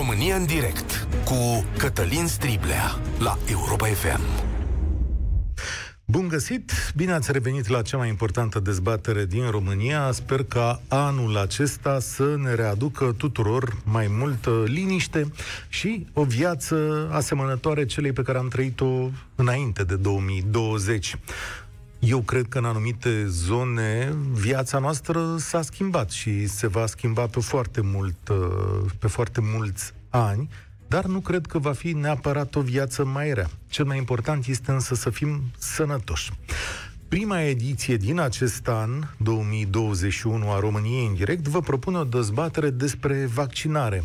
România 0.00 0.36
în 0.36 0.46
direct 0.46 1.08
cu 1.24 1.64
Cătălin 1.78 2.26
Striblea 2.26 3.00
la 3.18 3.38
Europa 3.50 3.86
FM. 3.86 4.20
Bun 6.04 6.28
găsit! 6.28 6.72
Bine 6.96 7.12
ați 7.12 7.32
revenit 7.32 7.68
la 7.68 7.82
cea 7.82 7.96
mai 7.96 8.08
importantă 8.08 8.60
dezbatere 8.60 9.24
din 9.24 9.50
România. 9.50 10.12
Sper 10.12 10.44
ca 10.44 10.80
anul 10.88 11.36
acesta 11.36 11.98
să 11.98 12.36
ne 12.36 12.54
readucă 12.54 13.14
tuturor 13.16 13.76
mai 13.84 14.06
multă 14.10 14.62
liniște 14.66 15.32
și 15.68 16.06
o 16.12 16.24
viață 16.24 17.08
asemănătoare 17.12 17.86
celei 17.86 18.12
pe 18.12 18.22
care 18.22 18.38
am 18.38 18.48
trăit-o 18.48 19.10
înainte 19.34 19.84
de 19.84 19.96
2020. 19.96 21.16
Eu 22.00 22.20
cred 22.20 22.46
că 22.48 22.58
în 22.58 22.64
anumite 22.64 23.26
zone 23.26 24.14
viața 24.32 24.78
noastră 24.78 25.36
s-a 25.38 25.62
schimbat 25.62 26.10
și 26.10 26.46
se 26.46 26.66
va 26.66 26.86
schimba 26.86 27.26
pe 27.26 27.40
foarte 27.40 27.80
mult, 27.80 28.16
pe 28.98 29.06
foarte 29.06 29.40
mulți 29.42 29.92
ani 30.08 30.48
dar 30.90 31.04
nu 31.04 31.20
cred 31.20 31.46
că 31.46 31.58
va 31.58 31.72
fi 31.72 31.92
neapărat 31.92 32.54
o 32.54 32.60
viață 32.60 33.04
mai 33.04 33.32
rea. 33.32 33.48
Cel 33.68 33.84
mai 33.84 33.96
important 33.96 34.46
este 34.46 34.70
însă 34.70 34.94
să 34.94 35.10
fim 35.10 35.40
sănătoși. 35.58 36.32
Prima 37.08 37.40
ediție 37.40 37.96
din 37.96 38.20
acest 38.20 38.68
an, 38.68 38.90
2021, 39.16 40.50
a 40.50 40.58
României 40.58 41.06
în 41.06 41.14
direct, 41.14 41.48
vă 41.48 41.60
propune 41.60 41.98
o 41.98 42.04
dezbatere 42.04 42.70
despre 42.70 43.26
vaccinare. 43.34 44.04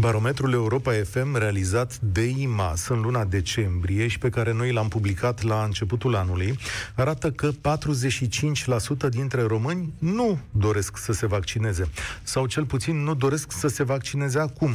Barometrul 0.00 0.52
Europa 0.52 0.92
FM, 0.92 1.36
realizat 1.36 1.98
de 2.00 2.22
IMAS 2.22 2.88
în 2.88 3.00
luna 3.00 3.24
decembrie 3.24 4.06
și 4.06 4.18
pe 4.18 4.28
care 4.28 4.52
noi 4.52 4.72
l-am 4.72 4.88
publicat 4.88 5.42
la 5.42 5.64
începutul 5.64 6.14
anului, 6.14 6.58
arată 6.94 7.30
că 7.30 7.50
45% 7.50 9.08
dintre 9.08 9.42
români 9.42 9.92
nu 9.98 10.38
doresc 10.50 10.96
să 10.96 11.12
se 11.12 11.26
vaccineze, 11.26 11.88
sau 12.22 12.46
cel 12.46 12.64
puțin 12.64 13.02
nu 13.02 13.14
doresc 13.14 13.52
să 13.52 13.68
se 13.68 13.82
vaccineze 13.82 14.38
acum. 14.38 14.74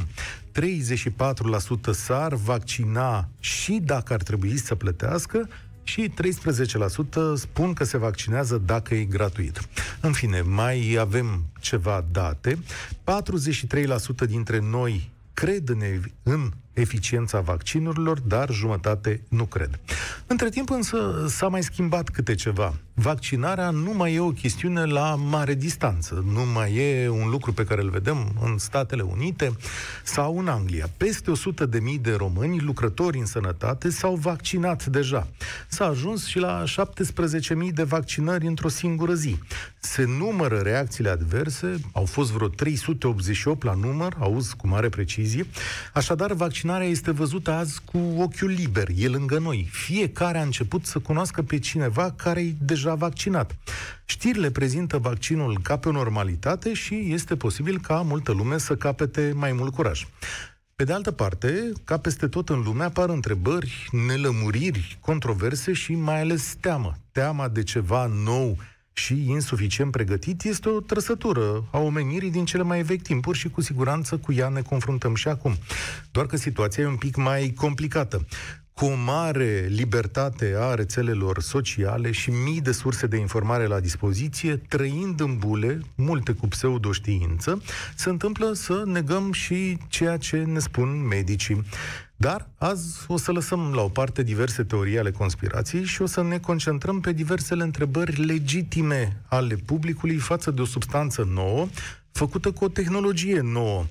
34% 0.52 1.92
s-ar 1.92 2.34
vaccina 2.34 3.30
și 3.40 3.80
dacă 3.84 4.14
ar 4.14 4.24
trebui 4.24 4.58
să 4.58 4.76
plătească, 4.76 5.50
și 5.84 6.14
13% 6.22 7.34
spun 7.36 7.74
că 7.74 7.84
se 7.84 7.98
vaccinează 7.98 8.62
dacă 8.66 8.96
e 8.96 9.04
gratuit. 9.04 9.62
În 10.02 10.12
fine, 10.12 10.42
mai 10.42 10.98
avem 11.00 11.44
ceva 11.60 12.06
date. 12.12 12.58
43% 14.24 14.28
dintre 14.28 14.60
noi 14.60 15.12
cred 15.34 15.70
în, 15.70 15.82
în 16.24 16.52
eficiența 16.74 17.40
vaccinurilor, 17.40 18.20
dar 18.20 18.52
jumătate 18.52 19.22
nu 19.30 19.46
cred. 19.46 19.80
Între 20.28 20.50
timp 20.50 20.70
însă 20.70 21.26
s-a 21.28 21.48
mai 21.48 21.64
schimbat 21.64 22.10
câte 22.10 22.36
ceva. 22.36 22.74
Vaccinarea 22.94 23.70
nu 23.70 23.94
mai 23.94 24.14
e 24.14 24.20
o 24.20 24.32
chestiune 24.32 24.86
la 24.86 25.16
mare 25.16 25.54
distanță, 25.54 26.24
nu 26.34 26.46
mai 26.54 26.76
e 26.76 27.10
un 27.10 27.30
lucru 27.30 27.54
pe 27.54 27.64
care 27.64 27.82
îl 27.82 27.90
vedem 27.90 28.32
în 28.42 28.58
Statele 28.58 29.02
Unite 29.02 29.58
sau 30.04 30.40
în 30.40 30.48
Anglia. 30.48 30.90
Peste 30.98 31.32
100 31.32 31.66
de 31.66 31.80
mii 31.80 32.00
de 32.00 32.14
români 32.14 32.60
lucrători 32.60 33.18
în 33.18 33.26
sănătate 33.26 33.90
s-au 33.90 34.16
vaccinat 34.16 34.86
deja. 34.86 35.28
S-a 35.68 35.86
ajuns 35.86 36.26
și 36.26 36.40
la 36.40 36.64
17.000 36.64 37.74
de 37.74 37.84
vaccinări 37.84 38.46
într-o 38.46 38.68
singură 38.68 39.14
zi. 39.14 39.38
Se 39.80 40.04
numără 40.06 40.58
reacțiile 40.58 41.10
adverse, 41.10 41.80
au 41.92 42.06
fost 42.06 42.32
vreo 42.32 42.48
388 42.48 43.64
la 43.64 43.74
număr, 43.74 44.16
auzi 44.20 44.56
cu 44.56 44.68
mare 44.68 44.90
precizie, 44.90 45.46
așadar 45.94 46.34
vaccinarea 46.34 46.52
vaccinarea 46.54 46.88
este 46.88 47.12
văzută 47.12 47.52
azi 47.52 47.82
cu 47.86 47.98
ochiul 48.18 48.50
liber, 48.50 48.88
e 48.98 49.08
lângă 49.08 49.40
noi. 49.40 49.68
Fiecare 49.72 50.38
a 50.38 50.42
început 50.42 50.86
să 50.86 51.00
cunoască 51.00 51.42
pe 51.42 51.60
cineva 51.60 52.14
care 52.16 52.42
e 52.42 52.54
deja 52.84 52.96
vaccinat. 52.96 53.56
Știrile 54.06 54.52
prezintă 54.52 54.98
vaccinul 54.98 55.60
ca 55.62 55.78
pe 55.78 55.88
o 55.88 55.92
normalitate 55.92 56.74
și 56.74 57.14
este 57.14 57.36
posibil 57.36 57.80
ca 57.80 58.02
multă 58.02 58.32
lume 58.32 58.58
să 58.58 58.76
capete 58.76 59.32
mai 59.36 59.52
mult 59.52 59.74
curaj. 59.74 60.08
Pe 60.76 60.84
de 60.84 60.94
altă 60.94 61.12
parte, 61.12 61.72
ca 61.84 61.98
peste 61.98 62.28
tot 62.28 62.50
în 62.50 62.62
lume, 62.62 62.84
apar 62.84 63.10
întrebări, 63.10 63.88
nelămuriri, 63.92 64.98
controverse 65.00 65.74
și 65.74 65.94
mai 65.94 66.22
ales 66.22 66.56
teamă. 66.60 66.94
Teama 67.12 67.48
de 67.48 67.64
ceva 67.64 68.06
nou, 68.06 68.58
și 68.96 69.30
insuficient 69.30 69.92
pregătit 69.92 70.44
este 70.44 70.70
o 70.70 70.80
trăsătură 70.80 71.68
a 71.72 71.78
omenirii 71.78 72.32
din 72.32 72.46
cele 72.46 72.64
mai 72.64 72.82
vechi 72.82 73.02
timpuri 73.02 73.38
și 73.38 73.50
cu 73.50 73.62
siguranță 73.62 74.18
cu 74.18 74.34
ea 74.34 74.50
ne 74.50 74.62
confruntăm 74.62 75.16
și 75.16 75.28
acum. 75.28 75.56
Doar 76.12 76.26
că 76.26 76.38
situația 76.38 76.84
e 76.84 76.88
un 76.88 76.96
pic 76.96 77.16
mai 77.16 77.54
complicată 77.56 78.26
cu 78.74 78.86
o 78.86 78.96
mare 78.96 79.66
libertate 79.70 80.56
a 80.60 80.74
rețelelor 80.74 81.42
sociale 81.42 82.12
și 82.12 82.30
mii 82.30 82.62
de 82.62 82.72
surse 82.72 83.08
de 83.08 83.18
informare 83.18 83.66
la 83.66 83.80
dispoziție, 83.80 84.56
trăind 84.56 85.20
în 85.20 85.38
bule, 85.38 85.80
multe 85.96 86.32
cu 86.32 86.48
pseudoștiință, 86.48 87.62
se 87.96 88.10
întâmplă 88.10 88.54
să 88.54 88.84
negăm 88.86 89.32
și 89.32 89.78
ceea 89.88 90.18
ce 90.18 90.38
ne 90.38 90.60
spun 90.60 91.08
medicii. 91.08 91.64
Dar 92.16 92.50
azi 92.58 93.06
o 93.08 93.18
să 93.18 93.32
lăsăm 93.32 93.72
la 93.76 93.82
o 93.82 93.90
parte 93.90 94.24
diverse 94.24 94.64
teorii 94.64 95.00
ale 95.00 95.12
conspirației 95.12 95.84
și 95.84 96.02
o 96.02 96.06
să 96.06 96.24
ne 96.24 96.40
concentrăm 96.40 97.00
pe 97.00 97.12
diversele 97.12 97.64
întrebări 97.64 98.26
legitime 98.26 99.22
ale 99.28 99.56
publicului 99.56 100.18
față 100.18 100.52
de 100.52 100.62
o 100.62 100.66
substanță 100.66 101.28
nouă, 101.32 101.68
făcută 102.12 102.52
cu 102.52 102.64
o 102.64 102.68
tehnologie 102.68 103.40
nouă. 103.40 103.86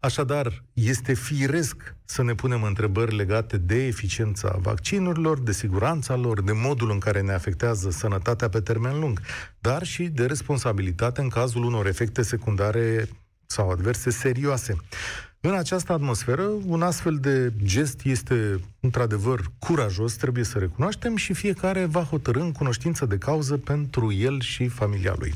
Așadar, 0.00 0.64
este 0.72 1.14
firesc 1.14 1.94
să 2.04 2.22
ne 2.22 2.34
punem 2.34 2.62
întrebări 2.62 3.16
legate 3.16 3.56
de 3.56 3.86
eficiența 3.86 4.58
vaccinurilor, 4.62 5.40
de 5.40 5.52
siguranța 5.52 6.16
lor, 6.16 6.42
de 6.42 6.52
modul 6.52 6.90
în 6.90 6.98
care 6.98 7.20
ne 7.20 7.32
afectează 7.32 7.90
sănătatea 7.90 8.48
pe 8.48 8.60
termen 8.60 9.00
lung, 9.00 9.20
dar 9.58 9.82
și 9.82 10.02
de 10.02 10.26
responsabilitate 10.26 11.20
în 11.20 11.28
cazul 11.28 11.64
unor 11.64 11.86
efecte 11.86 12.22
secundare 12.22 13.08
sau 13.46 13.70
adverse 13.70 14.10
serioase. 14.10 14.76
În 15.40 15.54
această 15.54 15.92
atmosferă, 15.92 16.42
un 16.66 16.82
astfel 16.82 17.16
de 17.16 17.52
gest 17.62 18.04
este 18.04 18.60
într-adevăr 18.80 19.50
curajos, 19.58 20.12
trebuie 20.12 20.44
să 20.44 20.58
recunoaștem, 20.58 21.16
și 21.16 21.32
fiecare 21.32 21.84
va 21.84 22.02
hotărâ 22.02 22.40
în 22.40 22.52
cunoștință 22.52 23.06
de 23.06 23.18
cauză 23.18 23.56
pentru 23.56 24.12
el 24.12 24.40
și 24.40 24.68
familia 24.68 25.14
lui. 25.18 25.34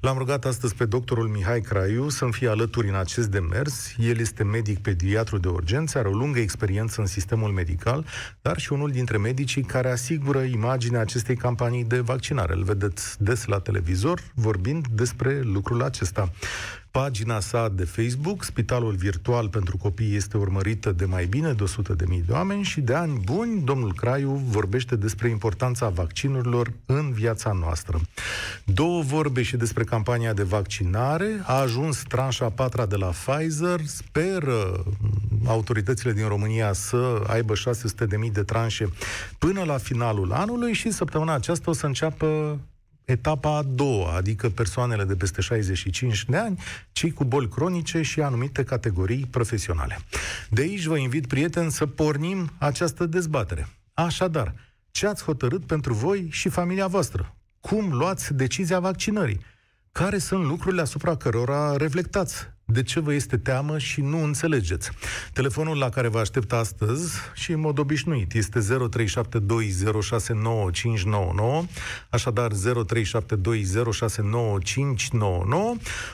L-am 0.00 0.18
rugat 0.18 0.44
astăzi 0.44 0.74
pe 0.74 0.84
doctorul 0.84 1.28
Mihai 1.28 1.60
Craiu 1.60 2.08
să-mi 2.08 2.32
fie 2.32 2.48
alături 2.48 2.88
în 2.88 2.94
acest 2.94 3.28
demers. 3.28 3.94
El 3.98 4.18
este 4.18 4.44
medic 4.44 4.78
pediatru 4.78 5.38
de 5.38 5.48
urgență, 5.48 5.98
are 5.98 6.08
o 6.08 6.12
lungă 6.12 6.38
experiență 6.38 7.00
în 7.00 7.06
sistemul 7.06 7.50
medical, 7.50 8.06
dar 8.42 8.58
și 8.58 8.72
unul 8.72 8.90
dintre 8.90 9.18
medicii 9.18 9.62
care 9.62 9.90
asigură 9.90 10.40
imaginea 10.40 11.00
acestei 11.00 11.36
campanii 11.36 11.84
de 11.84 12.00
vaccinare. 12.00 12.54
Îl 12.54 12.62
vedeți 12.62 13.22
des 13.22 13.44
la 13.44 13.58
televizor 13.58 14.22
vorbind 14.34 14.86
despre 14.86 15.40
lucrul 15.40 15.82
acesta. 15.82 16.30
Pagina 16.90 17.40
sa 17.40 17.68
de 17.68 17.84
Facebook, 17.84 18.44
Spitalul 18.44 18.94
Virtual 18.94 19.48
pentru 19.48 19.76
Copii, 19.76 20.14
este 20.14 20.36
urmărită 20.36 20.92
de 20.92 21.04
mai 21.04 21.26
bine 21.26 21.52
de 21.52 21.64
100.000 21.64 22.24
de 22.26 22.32
oameni 22.32 22.62
și 22.70 22.80
de 22.80 22.94
ani 22.94 23.20
buni, 23.24 23.60
domnul 23.60 23.94
Craiu 23.94 24.42
vorbește 24.44 24.96
despre 24.96 25.28
importanța 25.28 25.88
vaccinurilor 25.88 26.72
în 26.86 27.12
viața 27.12 27.52
noastră. 27.52 28.00
Două 28.64 29.02
vorbe 29.02 29.42
și 29.42 29.56
despre 29.56 29.84
campania 29.84 30.32
de 30.32 30.42
vaccinare. 30.42 31.42
A 31.46 31.60
ajuns 31.60 32.02
tranșa 32.02 32.44
a 32.44 32.48
patra 32.48 32.86
de 32.86 32.96
la 32.96 33.06
Pfizer. 33.06 33.80
Speră 33.84 34.84
autoritățile 35.46 36.12
din 36.12 36.28
România 36.28 36.72
să 36.72 37.22
aibă 37.26 37.54
600.000 37.54 38.32
de 38.32 38.42
tranșe 38.42 38.88
până 39.38 39.62
la 39.62 39.78
finalul 39.78 40.32
anului 40.32 40.72
și 40.72 40.90
săptămâna 40.90 41.34
aceasta 41.34 41.70
o 41.70 41.74
să 41.74 41.86
înceapă 41.86 42.58
etapa 43.10 43.56
a 43.56 43.62
doua, 43.62 44.16
adică 44.16 44.48
persoanele 44.48 45.04
de 45.04 45.14
peste 45.14 45.40
65 45.40 46.24
de 46.24 46.36
ani, 46.36 46.62
cei 46.92 47.10
cu 47.10 47.24
boli 47.24 47.48
cronice 47.48 48.02
și 48.02 48.20
anumite 48.20 48.64
categorii 48.64 49.26
profesionale. 49.30 49.98
De 50.50 50.62
aici 50.62 50.84
vă 50.84 50.96
invit, 50.96 51.26
prieteni, 51.26 51.70
să 51.70 51.86
pornim 51.86 52.50
această 52.58 53.06
dezbatere. 53.06 53.68
Așadar, 53.94 54.54
ce 54.90 55.06
ați 55.06 55.24
hotărât 55.24 55.66
pentru 55.66 55.94
voi 55.94 56.28
și 56.30 56.48
familia 56.48 56.86
voastră? 56.86 57.34
Cum 57.60 57.92
luați 57.92 58.34
decizia 58.34 58.80
vaccinării? 58.80 59.40
Care 59.92 60.18
sunt 60.18 60.44
lucrurile 60.44 60.80
asupra 60.80 61.16
cărora 61.16 61.76
reflectați? 61.76 62.34
De 62.72 62.82
ce 62.82 63.00
vă 63.00 63.12
este 63.14 63.36
teamă 63.36 63.78
și 63.78 64.00
nu 64.00 64.22
înțelegeți. 64.22 64.90
Telefonul 65.32 65.78
la 65.78 65.88
care 65.88 66.08
vă 66.08 66.18
aștept 66.18 66.52
astăzi 66.52 67.12
și 67.34 67.52
în 67.52 67.60
mod 67.60 67.78
obișnuit 67.78 68.32
este 68.32 68.60
0372069599, 68.60 68.64
așadar 72.10 72.50
0372069599. 72.52 72.56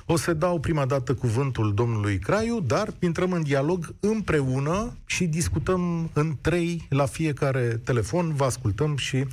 O 0.06 0.16
să 0.16 0.32
dau 0.32 0.60
prima 0.60 0.84
dată 0.84 1.14
cuvântul 1.14 1.74
domnului 1.74 2.18
Craiu, 2.18 2.60
dar 2.60 2.88
intrăm 3.00 3.32
în 3.32 3.42
dialog 3.42 3.94
împreună 4.00 4.96
și 5.06 5.24
discutăm 5.24 6.10
în 6.12 6.36
trei 6.40 6.86
la 6.88 7.06
fiecare 7.06 7.80
telefon, 7.84 8.34
vă 8.34 8.44
ascultăm 8.44 8.96
și 8.96 9.24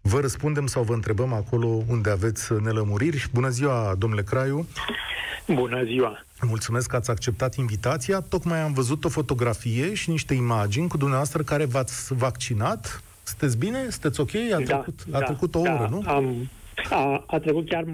vă 0.00 0.20
răspundem 0.20 0.66
sau 0.66 0.82
vă 0.82 0.92
întrebăm 0.94 1.32
acolo 1.32 1.66
unde 1.86 2.10
aveți 2.10 2.52
nelămuriri. 2.62 3.26
Bună 3.32 3.48
ziua, 3.48 3.94
domnule 3.98 4.22
Craiu! 4.22 4.66
Bună 5.46 5.84
ziua! 5.84 6.24
Mulțumesc 6.46 6.88
că 6.88 6.96
ați 6.96 7.10
acceptat 7.10 7.54
invitația. 7.54 8.20
Tocmai 8.20 8.60
am 8.60 8.72
văzut 8.72 9.04
o 9.04 9.08
fotografie 9.08 9.94
și 9.94 10.10
niște 10.10 10.34
imagini 10.34 10.88
cu 10.88 10.96
dumneavoastră 10.96 11.42
care 11.42 11.64
v-ați 11.64 12.14
vaccinat. 12.14 13.02
Sunteți 13.22 13.58
bine? 13.58 13.78
Sunteți 13.88 14.20
ok? 14.20 14.34
A 14.34 14.56
da, 14.56 14.64
trecut, 14.64 15.00
a 15.12 15.18
da, 15.18 15.24
trecut 15.24 15.54
o 15.54 15.60
da, 15.60 15.72
oră, 15.72 15.88
nu? 15.90 16.02
Am, 16.06 16.48
A, 16.90 17.24
a 17.26 17.38
trecut 17.38 17.68
chiar 17.68 17.84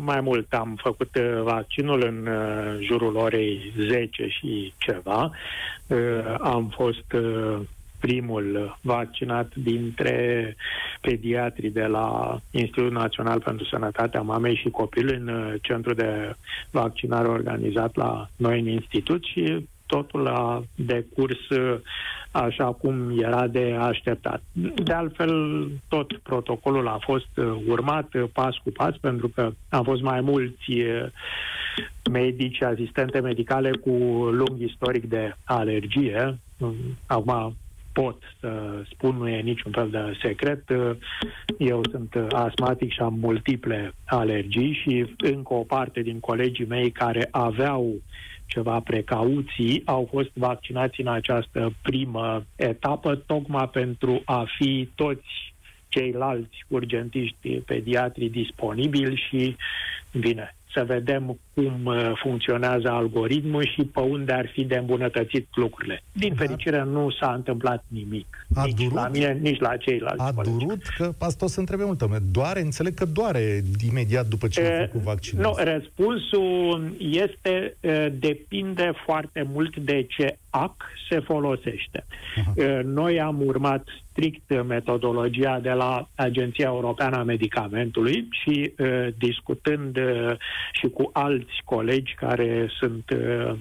mai 0.00 0.20
mult. 0.20 0.52
Am 0.52 0.78
făcut 0.82 1.16
uh, 1.16 1.42
vaccinul 1.42 2.02
în 2.02 2.26
uh, 2.26 2.86
jurul 2.86 3.16
orei 3.16 3.72
10 3.78 4.28
și 4.28 4.72
ceva. 4.76 5.30
Uh, 5.86 5.98
am 6.40 6.72
fost 6.76 7.12
uh, 7.12 7.58
primul 8.00 8.78
vaccinat 8.80 9.54
dintre 9.54 10.56
pediatrii 11.00 11.70
de 11.70 11.84
la 11.84 12.38
Institutul 12.50 12.92
Național 12.92 13.40
pentru 13.40 13.64
Sănătatea 13.64 14.20
Mamei 14.20 14.56
și 14.56 14.70
Copilului 14.70 15.16
în 15.16 15.28
uh, 15.28 15.54
centru 15.62 15.94
de 15.94 16.34
vaccinare 16.70 17.28
organizat 17.28 17.96
la 17.96 18.28
noi 18.36 18.60
în 18.60 18.66
institut 18.66 19.24
și 19.24 19.66
totul 19.86 20.26
a 20.26 20.62
decurs 20.74 21.48
uh, 21.48 21.78
așa 22.30 22.72
cum 22.72 23.18
era 23.18 23.46
de 23.46 23.76
așteptat. 23.80 24.42
De 24.74 24.92
altfel, 24.92 25.66
tot 25.88 26.16
protocolul 26.16 26.88
a 26.88 26.98
fost 27.00 27.36
uh, 27.36 27.56
urmat 27.66 28.14
uh, 28.14 28.24
pas 28.32 28.56
cu 28.56 28.70
pas, 28.70 28.96
pentru 29.00 29.28
că 29.28 29.52
am 29.68 29.84
fost 29.84 30.02
mai 30.02 30.20
mulți 30.20 30.72
medici, 32.10 32.62
asistente 32.62 33.20
medicale 33.20 33.70
cu 33.70 33.90
lung 34.30 34.60
istoric 34.60 35.08
de 35.08 35.36
alergie. 35.44 36.38
Acum 37.06 37.56
pot 38.02 38.22
să 38.40 38.82
spun, 38.90 39.16
nu 39.16 39.28
e 39.28 39.40
niciun 39.40 39.72
fel 39.72 39.90
de 39.90 40.18
secret. 40.22 40.62
Eu 41.58 41.80
sunt 41.90 42.14
asmatic 42.30 42.92
și 42.92 43.00
am 43.00 43.16
multiple 43.20 43.92
alergii 44.04 44.72
și 44.82 45.14
încă 45.16 45.54
o 45.54 45.64
parte 45.64 46.00
din 46.00 46.20
colegii 46.20 46.66
mei 46.66 46.90
care 46.90 47.28
aveau 47.30 47.94
ceva 48.46 48.80
precauții, 48.80 49.82
au 49.84 50.08
fost 50.10 50.30
vaccinați 50.34 51.00
în 51.00 51.06
această 51.06 51.72
primă 51.82 52.44
etapă, 52.56 53.14
tocmai 53.14 53.68
pentru 53.68 54.22
a 54.24 54.44
fi 54.58 54.88
toți 54.94 55.54
ceilalți 55.88 56.64
urgentiști 56.68 57.60
pediatri 57.60 58.28
disponibili 58.28 59.22
și, 59.28 59.56
bine, 60.12 60.55
să 60.76 60.84
vedem 60.84 61.38
cum 61.54 61.80
uh, 61.84 62.12
funcționează 62.22 62.88
algoritmul 62.88 63.66
și 63.74 63.82
pe 63.82 64.00
unde 64.00 64.32
ar 64.32 64.48
fi 64.52 64.64
de 64.64 64.76
îmbunătățit 64.76 65.46
lucrurile. 65.54 66.02
Din 66.12 66.28
da. 66.28 66.44
fericire 66.44 66.82
nu 66.82 67.10
s-a 67.10 67.32
întâmplat 67.32 67.84
nimic. 67.88 68.46
A 68.54 68.64
nici 68.64 68.74
durut, 68.74 68.94
la 68.94 69.08
mine, 69.08 69.38
nici 69.40 69.60
la 69.60 69.76
ceilalți 69.76 70.22
A 70.22 70.32
colegi. 70.32 70.56
durut? 70.56 70.82
Că 70.96 71.14
asta 71.18 71.44
o 71.44 71.48
să 71.48 71.60
întrebe 71.60 71.84
multă 71.84 72.04
lume. 72.04 72.18
Doare? 72.32 72.60
Înțeleg 72.60 72.94
că 72.94 73.04
doare 73.04 73.62
imediat 73.88 74.26
după 74.26 74.48
ce 74.48 74.60
a 74.60 74.84
făcut 74.84 75.00
vaccinul. 75.00 75.42
Nu, 75.42 75.54
răspunsul 75.72 76.96
este, 76.98 77.76
depinde 78.18 78.92
foarte 79.04 79.46
mult 79.52 79.76
de 79.76 80.06
ce 80.08 80.38
AC 80.50 80.82
se 81.08 81.20
folosește. 81.20 82.04
Aha. 82.36 82.80
Noi 82.84 83.20
am 83.20 83.42
urmat 83.46 83.84
strict 84.16 84.66
metodologia 84.66 85.58
de 85.60 85.70
la 85.70 86.08
Agenția 86.14 86.66
Europeană 86.66 87.16
a 87.16 87.22
Medicamentului 87.22 88.28
și 88.30 88.72
discutând 89.18 89.98
și 90.72 90.88
cu 90.88 91.10
alți 91.12 91.36
alți 91.36 91.62
colegi 91.64 92.14
care 92.14 92.68
sunt 92.78 93.10
uh, 93.10 93.58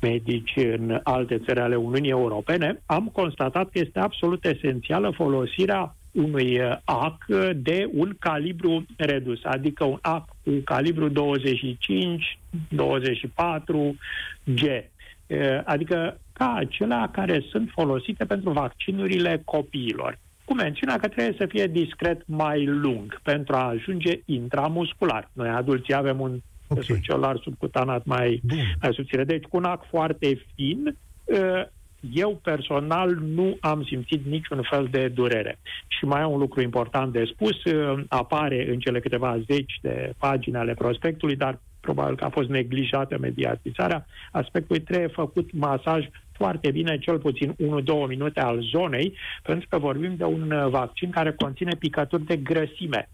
medici 0.00 0.56
în 0.56 1.00
alte 1.02 1.38
țări 1.38 1.60
ale 1.60 1.76
Uniunii 1.76 2.10
Europene, 2.10 2.82
am 2.86 3.10
constatat 3.12 3.70
că 3.70 3.78
este 3.78 3.98
absolut 3.98 4.44
esențială 4.44 5.10
folosirea 5.10 5.94
unui 6.12 6.60
uh, 6.60 6.76
AC 6.84 7.24
de 7.56 7.88
un 7.92 8.16
calibru 8.18 8.86
redus, 8.96 9.40
adică 9.44 9.84
un 9.84 9.98
AC 10.00 10.28
cu 10.44 10.50
calibru 10.64 11.08
25, 11.08 12.38
24 12.68 13.96
G, 14.44 14.62
uh, 14.62 15.60
adică 15.64 16.20
ca 16.38 16.54
acelea 16.54 17.08
care 17.12 17.44
sunt 17.50 17.70
folosite 17.70 18.24
pentru 18.24 18.50
vaccinurile 18.50 19.42
copiilor 19.44 20.18
cu 20.48 20.54
mențiunea 20.54 20.98
că 20.98 21.08
trebuie 21.08 21.34
să 21.38 21.46
fie 21.46 21.66
discret 21.66 22.22
mai 22.26 22.64
lung 22.64 23.20
pentru 23.22 23.54
a 23.54 23.68
ajunge 23.68 24.20
intramuscular. 24.24 25.30
Noi 25.32 25.48
adulții 25.48 25.94
avem 25.94 26.20
un 26.20 26.40
okay. 26.68 27.00
celular 27.02 27.38
subcutanat 27.42 28.04
mai, 28.04 28.42
mai 28.82 28.94
subțire. 28.94 29.24
Deci 29.24 29.44
cu 29.44 29.56
un 29.56 29.64
ac 29.64 29.84
foarte 29.88 30.44
fin, 30.54 30.96
uh, 31.24 31.62
eu 32.12 32.40
personal 32.42 33.10
nu 33.14 33.56
am 33.60 33.84
simțit 33.84 34.26
niciun 34.26 34.62
fel 34.70 34.88
de 34.90 35.08
durere. 35.08 35.58
Și 35.86 36.04
mai 36.04 36.20
am 36.20 36.32
un 36.32 36.38
lucru 36.38 36.60
important 36.60 37.12
de 37.12 37.24
spus, 37.24 37.64
uh, 37.64 38.02
apare 38.08 38.70
în 38.70 38.78
cele 38.78 39.00
câteva 39.00 39.38
zeci 39.46 39.78
de 39.82 40.12
pagini 40.18 40.56
ale 40.56 40.74
prospectului, 40.74 41.36
dar 41.36 41.60
probabil 41.88 42.16
că 42.16 42.24
a 42.24 42.36
fost 42.38 42.48
neglijată 42.48 43.18
mediatizarea 43.18 44.06
aspectului, 44.32 44.82
trebuie 44.82 45.08
făcut 45.08 45.52
masaj 45.52 46.08
foarte 46.32 46.70
bine, 46.70 46.98
cel 46.98 47.18
puțin 47.18 47.52
1-2 47.52 47.56
minute 48.08 48.40
al 48.40 48.62
zonei, 48.62 49.14
pentru 49.42 49.66
că 49.68 49.78
vorbim 49.78 50.16
de 50.16 50.24
un 50.24 50.50
uh, 50.50 50.68
vaccin 50.70 51.10
care 51.10 51.32
conține 51.32 51.74
picături 51.78 52.24
de 52.24 52.36
grăsime. 52.36 53.08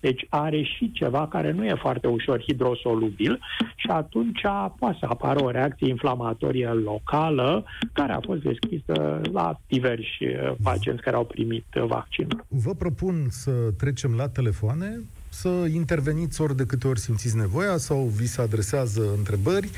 Deci 0.00 0.26
are 0.28 0.62
și 0.62 0.92
ceva 0.92 1.28
care 1.28 1.50
nu 1.50 1.64
e 1.64 1.74
foarte 1.74 2.06
ușor 2.06 2.42
hidrosolubil 2.42 3.40
și 3.76 3.86
atunci 3.90 4.40
poate 4.78 4.96
să 5.00 5.06
apară 5.08 5.44
o 5.44 5.50
reacție 5.50 5.88
inflamatorie 5.88 6.68
locală 6.68 7.64
care 7.92 8.12
a 8.12 8.20
fost 8.20 8.42
deschisă 8.42 9.20
la 9.32 9.60
diversi 9.66 10.24
pacienți 10.62 11.02
care 11.02 11.16
au 11.16 11.24
primit 11.24 11.66
vaccinul. 11.86 12.44
Vă 12.48 12.74
propun 12.74 13.26
să 13.28 13.50
trecem 13.76 14.14
la 14.16 14.28
telefoane 14.28 15.00
să 15.28 15.66
interveniți 15.72 16.40
ori 16.40 16.56
de 16.56 16.66
câte 16.66 16.86
ori 16.86 17.00
simțiți 17.00 17.36
nevoia 17.36 17.76
sau 17.76 18.12
vi 18.16 18.26
se 18.26 18.40
adresează 18.40 19.02
întrebări. 19.16 19.70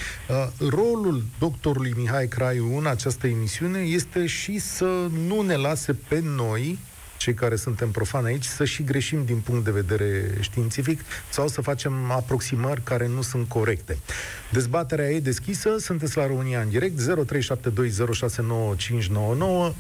Rolul 0.69 1.23
doctorului 1.39 1.95
Mihai 1.97 2.29
Craiu 2.29 2.79
în 2.79 2.87
această 2.87 3.27
emisiune 3.27 3.79
este 3.79 4.27
și 4.27 4.59
să 4.59 5.09
nu 5.27 5.41
ne 5.41 5.55
lase 5.55 5.93
pe 5.93 6.21
noi 6.25 6.79
cei 7.21 7.35
care 7.35 7.57
suntem 7.57 7.91
profani 7.91 8.27
aici, 8.27 8.45
să 8.45 8.65
și 8.65 8.83
greșim 8.83 9.25
din 9.25 9.37
punct 9.37 9.65
de 9.65 9.71
vedere 9.71 10.35
științific 10.41 11.01
sau 11.31 11.49
să 11.49 11.61
facem 11.61 12.11
aproximări 12.11 12.83
care 12.83 13.07
nu 13.07 13.23
sunt 13.23 13.49
corecte. 13.49 13.99
Dezbaterea 14.51 15.11
e 15.11 15.21
deschisă, 15.21 15.77
sunteți 15.79 16.17
la 16.17 16.27
România 16.27 16.61
în 16.61 16.69
direct, 16.69 17.01
0372069599. 17.01 17.05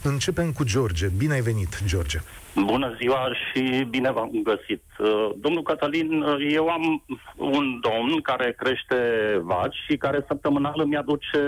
Începem 0.03 0.53
cu 0.53 0.65
George. 0.65 1.07
Bine 1.17 1.33
ai 1.33 1.41
venit, 1.41 1.83
George. 1.87 2.21
Bună 2.55 2.95
ziua 3.01 3.29
și 3.33 3.85
bine 3.91 4.11
v-am 4.11 4.31
găsit. 4.43 4.83
Uh, 4.99 5.31
domnul 5.37 5.63
Catalin, 5.63 6.23
uh, 6.23 6.47
eu 6.53 6.69
am 6.69 7.05
un 7.37 7.81
domn 7.81 8.21
care 8.23 8.53
crește 8.53 8.97
vaci 9.43 9.77
și 9.89 9.97
care 9.97 10.25
săptămânal 10.29 10.75
îmi 10.77 10.97
aduce 10.97 11.41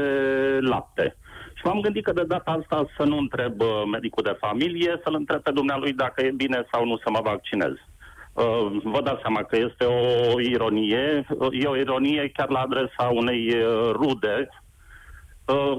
lapte. 0.61 1.17
Și 1.55 1.67
m-am 1.67 1.81
gândit 1.81 2.05
că 2.05 2.13
de 2.13 2.25
data 2.25 2.51
asta 2.51 2.87
să 2.97 3.05
nu 3.05 3.17
întreb 3.17 3.61
uh, 3.61 3.83
medicul 3.93 4.23
de 4.23 4.37
familie, 4.41 5.01
să-l 5.05 5.15
întreb 5.15 5.41
pe 5.43 5.51
dumnealui 5.51 5.93
dacă 5.93 6.25
e 6.25 6.31
bine 6.31 6.67
sau 6.73 6.87
nu 6.87 6.97
să 6.97 7.11
mă 7.11 7.21
vaccinez. 7.23 7.73
Uh, 8.33 8.81
vă 8.83 9.01
dați 9.03 9.21
seama 9.21 9.43
că 9.43 9.57
este 9.57 9.85
o 9.85 10.41
ironie, 10.41 11.27
e 11.51 11.67
o 11.67 11.77
ironie 11.77 12.31
chiar 12.35 12.49
la 12.51 12.61
adresa 12.61 13.11
unei 13.13 13.55
uh, 13.55 13.91
rude 13.93 14.49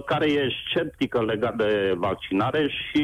care 0.05 0.31
e 0.31 0.49
sceptică 0.67 1.23
legat 1.23 1.55
de 1.55 1.93
vaccinare 1.97 2.67
și 2.67 3.03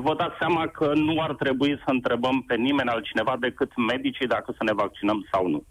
vă 0.00 0.14
dați 0.14 0.36
seama 0.38 0.66
că 0.66 0.92
nu 0.94 1.22
ar 1.22 1.34
trebui 1.34 1.78
să 1.84 1.90
întrebăm 1.90 2.42
pe 2.46 2.54
nimeni 2.54 2.88
altcineva 2.88 3.36
decât 3.40 3.76
medicii 3.76 4.26
dacă 4.26 4.52
să 4.56 4.64
ne 4.64 4.72
vaccinăm 4.72 5.26
sau 5.32 5.46
nu. 5.48 5.64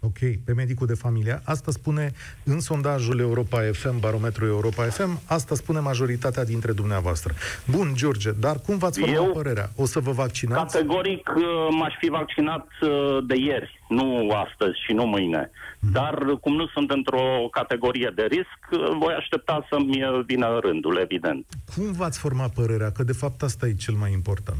Ok, 0.00 0.18
pe 0.44 0.52
medicul 0.52 0.86
de 0.86 0.94
familie. 0.94 1.40
Asta 1.44 1.70
spune 1.70 2.12
în 2.44 2.60
sondajul 2.60 3.18
Europa 3.20 3.58
FM, 3.72 4.00
barometrul 4.00 4.48
Europa 4.48 4.82
FM, 4.82 5.20
asta 5.26 5.54
spune 5.54 5.78
majoritatea 5.78 6.44
dintre 6.44 6.72
dumneavoastră. 6.72 7.34
Bun, 7.66 7.92
George, 7.94 8.30
dar 8.30 8.60
cum 8.60 8.78
v-ați 8.78 9.00
format 9.00 9.16
Eu, 9.16 9.32
părerea? 9.32 9.70
O 9.76 9.84
să 9.84 10.00
vă 10.00 10.10
vaccinați? 10.10 10.72
Categoric 10.72 11.32
uh, 11.36 11.42
m-aș 11.70 11.94
fi 11.98 12.08
vaccinat 12.08 12.66
uh, 12.80 13.18
de 13.26 13.34
ieri, 13.36 13.80
nu 13.88 14.30
astăzi 14.30 14.84
și 14.86 14.92
nu 14.92 15.04
mâine. 15.04 15.50
Mm. 15.78 15.90
Dar 15.92 16.38
cum 16.40 16.54
nu 16.54 16.66
sunt 16.66 16.90
într-o 16.90 17.48
categorie 17.50 18.12
de 18.14 18.22
risc, 18.22 18.58
uh, 18.70 18.96
voi 18.98 19.14
aștepta 19.14 19.66
să-mi 19.70 20.22
vină 20.26 20.58
rândul, 20.62 20.96
evident. 20.96 21.46
Cum 21.74 21.92
v-ați 21.92 22.18
format 22.18 22.52
părerea? 22.52 22.90
Că 22.90 23.02
de 23.02 23.12
fapt 23.12 23.42
asta 23.42 23.66
e 23.66 23.74
cel 23.74 23.94
mai 23.94 24.12
important. 24.12 24.58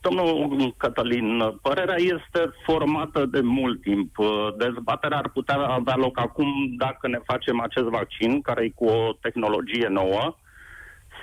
Domnul 0.00 0.74
Cătălin, 0.76 1.58
părerea 1.62 1.96
este 1.98 2.52
formată 2.64 3.26
de 3.26 3.40
mult 3.40 3.82
timp. 3.82 4.18
Uh, 4.18 4.48
dezbaterea 4.56 5.18
ar 5.18 5.28
putea 5.28 5.56
avea 5.56 5.96
loc 5.96 6.18
acum 6.18 6.74
dacă 6.76 7.08
ne 7.08 7.18
facem 7.24 7.60
acest 7.60 7.86
vaccin, 7.86 8.40
care 8.40 8.64
e 8.64 8.68
cu 8.74 8.84
o 8.84 9.12
tehnologie 9.20 9.88
nouă, 9.88 10.36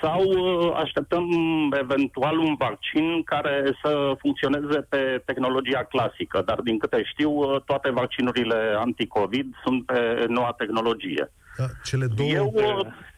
sau 0.02 0.22
uh, 0.24 0.74
așteptăm 0.76 1.26
eventual 1.80 2.38
un 2.38 2.56
vaccin 2.58 3.24
care 3.24 3.78
să 3.84 4.16
funcționeze 4.20 4.82
pe 4.90 5.22
tehnologia 5.26 5.84
clasică, 5.84 6.42
dar 6.46 6.60
din 6.62 6.78
câte 6.78 7.04
știu, 7.04 7.32
uh, 7.32 7.62
toate 7.66 7.90
vaccinurile 7.90 8.76
anti-COVID 8.78 9.56
sunt 9.66 9.86
pe 9.86 10.26
noua 10.28 10.54
tehnologie. 10.58 11.32
Da, 11.58 11.66
cele 11.84 12.06
două... 12.06 12.30
Eu, 12.30 12.54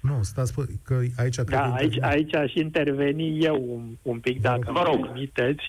nu, 0.01 0.19
stați 0.21 0.53
că 0.83 1.01
aici... 1.17 1.35
Da, 1.35 1.73
aici, 1.73 2.01
aici 2.01 2.35
aș 2.35 2.53
interveni 2.53 3.43
eu 3.43 3.65
un, 3.67 3.83
un 4.01 4.19
pic, 4.19 4.41
dacă 4.41 4.71
vă 4.71 4.83
rog. 4.85 5.05
permiteți. 5.05 5.63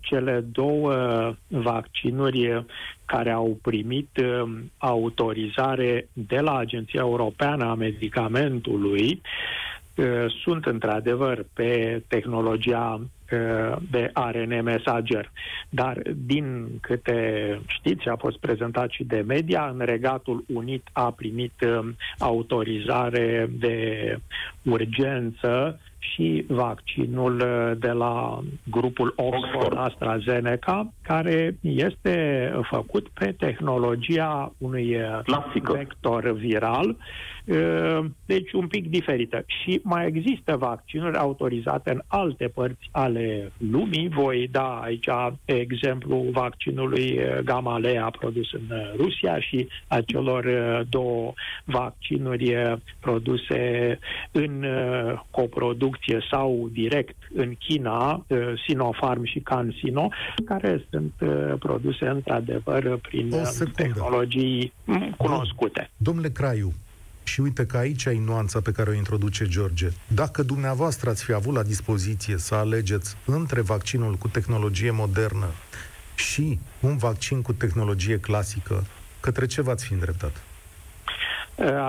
Cele 0.00 0.40
două 0.52 0.94
vaccinuri 1.48 2.64
care 3.04 3.30
au 3.30 3.58
primit 3.62 4.08
autorizare 4.78 6.08
de 6.12 6.38
la 6.38 6.56
Agenția 6.56 7.00
Europeană 7.00 7.64
a 7.64 7.74
Medicamentului 7.74 9.20
sunt 10.42 10.66
într-adevăr 10.66 11.46
pe 11.52 12.02
tehnologia 12.06 13.00
de 13.90 14.10
ARN 14.12 14.62
mesager. 14.62 15.30
Dar, 15.68 16.02
din 16.14 16.68
câte 16.80 17.60
știți, 17.66 18.08
a 18.08 18.16
fost 18.16 18.38
prezentat 18.38 18.90
și 18.90 19.04
de 19.04 19.24
media, 19.26 19.74
în 19.78 19.84
Regatul 19.84 20.44
Unit 20.54 20.88
a 20.92 21.10
primit 21.10 21.52
autorizare 22.18 23.50
de 23.50 24.18
urgență 24.62 25.80
și 25.98 26.44
vaccinul 26.48 27.36
de 27.78 27.90
la 27.90 28.40
grupul 28.70 29.12
Oxford 29.16 29.76
AstraZeneca, 29.76 30.92
care 31.02 31.56
este 31.60 32.50
făcut 32.70 33.08
pe 33.08 33.34
tehnologia 33.38 34.52
unui 34.58 34.96
Clasică. 35.24 35.72
vector 35.72 36.32
viral 36.32 36.88
Uh, 36.88 36.94
deci 38.26 38.52
un 38.52 38.66
pic 38.66 38.90
diferită. 38.90 39.44
Și 39.46 39.80
mai 39.82 40.06
există 40.06 40.56
vaccinuri 40.56 41.16
autorizate 41.16 41.90
în 41.90 42.02
alte 42.06 42.48
părți 42.48 42.88
ale 42.90 43.52
lumii. 43.70 44.08
Voi 44.08 44.48
da 44.50 44.80
aici 44.82 45.08
exemplu 45.44 46.24
vaccinului 46.32 47.18
uh, 47.18 47.38
Gamalea 47.44 48.10
produs 48.18 48.52
în 48.52 48.76
uh, 48.76 48.92
Rusia 48.96 49.40
și 49.40 49.68
a 49.86 50.00
celor 50.00 50.46
două 50.88 51.32
vaccinuri 51.64 52.54
produse 53.00 53.98
în 54.32 54.64
coproducție 55.30 56.18
sau 56.30 56.68
direct 56.72 57.16
în 57.34 57.54
China, 57.58 58.26
Sinopharm 58.66 59.24
și 59.24 59.40
CanSino, 59.40 60.08
care 60.44 60.84
sunt 60.90 61.12
produse 61.58 62.06
într-adevăr 62.06 62.98
prin 63.02 63.34
tehnologii 63.74 64.72
cunoscute. 65.16 65.90
Domnule 65.96 66.28
Craiu, 66.28 66.72
și 67.28 67.40
uite 67.40 67.66
că 67.66 67.76
aici 67.76 68.06
ai 68.06 68.18
nuanța 68.18 68.60
pe 68.60 68.72
care 68.72 68.90
o 68.90 68.92
introduce 68.94 69.46
George. 69.46 69.88
Dacă 70.06 70.42
dumneavoastră 70.42 71.10
ați 71.10 71.24
fi 71.24 71.32
avut 71.32 71.54
la 71.54 71.62
dispoziție 71.62 72.36
să 72.36 72.54
alegeți 72.54 73.16
între 73.24 73.60
vaccinul 73.60 74.14
cu 74.14 74.28
tehnologie 74.28 74.90
modernă 74.90 75.46
și 76.14 76.58
un 76.80 76.96
vaccin 76.96 77.42
cu 77.42 77.52
tehnologie 77.52 78.18
clasică, 78.20 78.86
către 79.20 79.46
ce 79.46 79.62
v-ați 79.62 79.84
fi 79.86 79.92
îndreptat? 79.92 80.42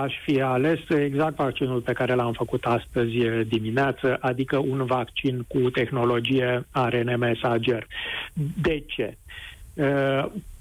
Aș 0.02 0.14
fi 0.24 0.40
ales 0.40 0.78
exact 0.88 1.36
vaccinul 1.36 1.80
pe 1.80 1.92
care 1.92 2.14
l-am 2.14 2.32
făcut 2.32 2.64
astăzi 2.64 3.16
dimineață, 3.48 4.16
adică 4.20 4.58
un 4.58 4.84
vaccin 4.84 5.44
cu 5.48 5.58
tehnologie 5.58 6.66
ARN 6.70 7.18
mesager. 7.18 7.86
De 8.62 8.84
ce? 8.86 9.16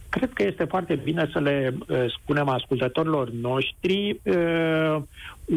Cred 0.10 0.34
că 0.34 0.44
este 0.44 0.64
foarte 0.64 0.96
bine 0.96 1.30
să 1.34 1.40
le 1.40 1.74
uh, 1.88 2.06
spunem 2.22 2.48
ascultătorilor 2.48 3.30
noștri 3.30 4.22
uh, 4.24 5.02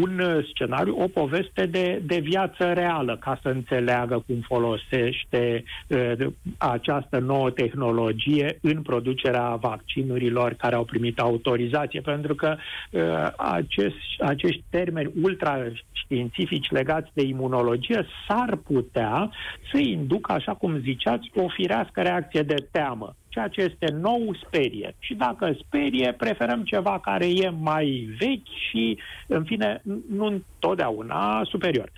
un 0.01 0.43
scenariu, 0.51 0.97
o 0.99 1.09
poveste 1.09 1.67
de, 1.67 2.03
de 2.05 2.19
viață 2.19 2.73
reală, 2.73 3.17
ca 3.17 3.39
să 3.43 3.49
înțeleagă 3.49 4.25
cum 4.27 4.41
folosește 4.41 5.65
uh, 5.87 6.27
această 6.59 7.19
nouă 7.19 7.51
tehnologie 7.51 8.59
în 8.61 8.83
producerea 8.83 9.55
vaccinurilor 9.55 10.53
care 10.53 10.75
au 10.75 10.85
primit 10.85 11.19
autorizație, 11.19 12.01
pentru 12.01 12.35
că 12.35 12.57
uh, 12.91 13.03
acest, 13.37 13.97
acești 14.19 14.63
termeni 14.71 15.13
ultra 15.23 15.59
științifici 15.93 16.71
legați 16.71 17.11
de 17.15 17.23
imunologie 17.23 18.07
s-ar 18.29 18.57
putea 18.57 19.31
să 19.73 19.79
inducă, 19.79 20.33
așa 20.33 20.55
cum 20.55 20.79
ziceați, 20.79 21.31
o 21.35 21.49
firească 21.49 22.01
reacție 22.01 22.43
de 22.43 22.67
teamă 22.71 23.15
ceea 23.33 23.49
ce 23.49 23.61
este 23.61 23.95
nou 24.01 24.37
sperie. 24.47 24.95
Și 24.99 25.15
dacă 25.15 25.57
sperie, 25.67 26.15
preferăm 26.19 26.63
ceva 26.63 27.01
care 27.01 27.27
e 27.27 27.49
mai 27.49 28.09
vechi 28.19 28.49
și, 28.69 28.99
în 29.27 29.45
fine, 29.45 29.82
nu 30.11 30.25
întotdeauna 30.25 31.43
superior. 31.45 31.91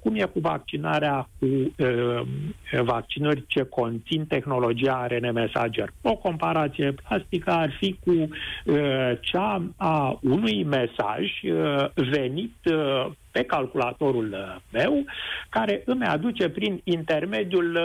Cum 0.00 0.14
e 0.14 0.22
cu 0.22 0.38
vaccinarea 0.38 1.28
cu 1.38 1.74
vaccinuri 2.82 3.44
ce 3.46 3.62
conțin 3.62 4.26
tehnologia 4.26 4.94
ARN 4.94 5.32
mesager? 5.32 5.92
O 6.02 6.16
comparație 6.16 6.92
plastică 6.92 7.50
ar 7.50 7.70
fi 7.78 7.98
cu 8.04 8.28
cea 9.20 9.62
a 9.76 10.18
unui 10.22 10.64
mesaj 10.64 11.30
venit 11.94 12.54
pe 13.30 13.42
calculatorul 13.42 14.60
meu, 14.72 15.04
care 15.48 15.82
îmi 15.84 16.04
aduce 16.04 16.48
prin 16.48 16.80
intermediul 16.84 17.78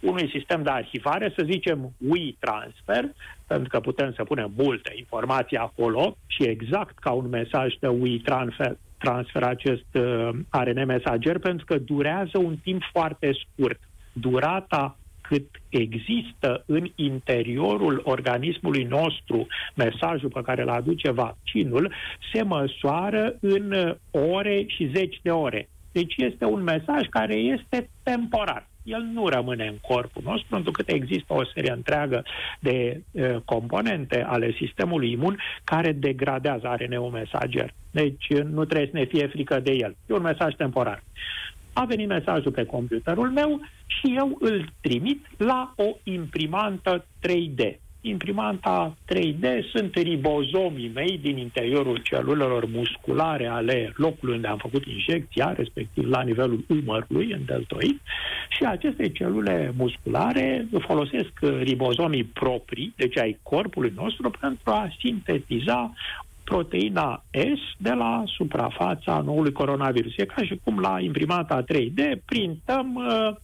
unui 0.00 0.30
sistem 0.34 0.62
de 0.62 0.70
arhivare, 0.70 1.32
să 1.36 1.42
zicem 1.44 1.92
WeTransfer, 1.98 3.04
pentru 3.52 3.68
că 3.68 3.80
putem 3.80 4.12
să 4.16 4.24
punem 4.24 4.52
multe 4.56 4.92
informații 4.96 5.56
acolo 5.56 6.16
și 6.26 6.42
exact 6.42 6.98
ca 6.98 7.10
un 7.10 7.28
mesaj 7.28 7.74
de 7.80 7.86
WeTransfer 7.86 8.76
transfer 8.98 9.42
acest 9.42 9.86
uh, 9.94 10.28
ARN 10.48 10.84
mesager 10.86 11.38
pentru 11.38 11.64
că 11.66 11.78
durează 11.78 12.38
un 12.38 12.56
timp 12.56 12.82
foarte 12.92 13.32
scurt. 13.42 13.80
Durata 14.12 14.96
cât 15.20 15.46
există 15.68 16.62
în 16.66 16.84
interiorul 16.94 18.00
organismului 18.04 18.84
nostru 18.84 19.46
mesajul 19.74 20.30
pe 20.30 20.42
care 20.42 20.62
îl 20.62 20.68
aduce 20.68 21.10
vaccinul, 21.10 21.92
se 22.32 22.42
măsoară 22.42 23.36
în 23.40 23.96
ore 24.10 24.64
și 24.66 24.90
zeci 24.94 25.18
de 25.22 25.30
ore. 25.30 25.68
Deci 25.92 26.14
este 26.16 26.44
un 26.44 26.62
mesaj 26.62 27.06
care 27.10 27.34
este 27.34 27.90
temporar 28.02 28.71
el 28.82 29.02
nu 29.12 29.28
rămâne 29.28 29.66
în 29.66 29.76
corpul 29.80 30.22
nostru, 30.24 30.46
pentru 30.50 30.70
că 30.70 30.82
există 30.86 31.32
o 31.34 31.44
serie 31.44 31.72
întreagă 31.72 32.24
de 32.60 33.02
uh, 33.10 33.36
componente 33.44 34.22
ale 34.22 34.54
sistemului 34.58 35.10
imun 35.10 35.38
care 35.64 35.92
degradează 35.92 36.76
RNA-ul 36.78 37.10
mesager. 37.10 37.74
Deci 37.90 38.28
nu 38.28 38.64
trebuie 38.64 38.90
să 38.92 38.96
ne 38.98 39.04
fie 39.04 39.26
frică 39.26 39.60
de 39.60 39.72
el. 39.72 39.96
E 40.06 40.14
un 40.14 40.22
mesaj 40.22 40.54
temporar. 40.54 41.02
A 41.72 41.84
venit 41.84 42.08
mesajul 42.08 42.52
pe 42.52 42.64
computerul 42.64 43.30
meu 43.30 43.60
și 43.86 44.14
eu 44.16 44.36
îl 44.40 44.72
trimit 44.80 45.26
la 45.36 45.72
o 45.76 45.96
imprimantă 46.02 47.06
3D 47.28 47.80
imprimanta 48.02 48.96
3D 49.14 49.70
sunt 49.72 49.94
ribozomii 49.94 50.90
mei 50.94 51.18
din 51.18 51.36
interiorul 51.36 51.96
celulelor 51.96 52.66
musculare 52.66 53.46
ale 53.46 53.92
locului 53.96 54.34
unde 54.34 54.46
am 54.46 54.56
făcut 54.56 54.86
injecția, 54.86 55.52
respectiv 55.52 56.08
la 56.08 56.22
nivelul 56.22 56.64
umărului, 56.68 57.32
în 57.32 57.44
deltoid, 57.44 58.00
și 58.48 58.64
aceste 58.64 59.08
celule 59.08 59.74
musculare 59.76 60.66
folosesc 60.78 61.32
ribozomii 61.62 62.24
proprii, 62.24 62.92
deci 62.96 63.18
ai 63.18 63.38
corpului 63.42 63.92
nostru, 63.96 64.30
pentru 64.40 64.70
a 64.70 64.88
sintetiza 64.98 65.92
proteina 66.44 67.24
S 67.30 67.78
de 67.78 67.90
la 67.90 68.22
suprafața 68.26 69.20
noului 69.24 69.52
coronavirus. 69.52 70.12
E 70.16 70.24
ca 70.24 70.42
și 70.42 70.60
cum 70.64 70.78
la 70.78 71.00
imprimanta 71.00 71.64
3D 71.64 72.24
printăm, 72.24 72.94
uh, 72.94 73.36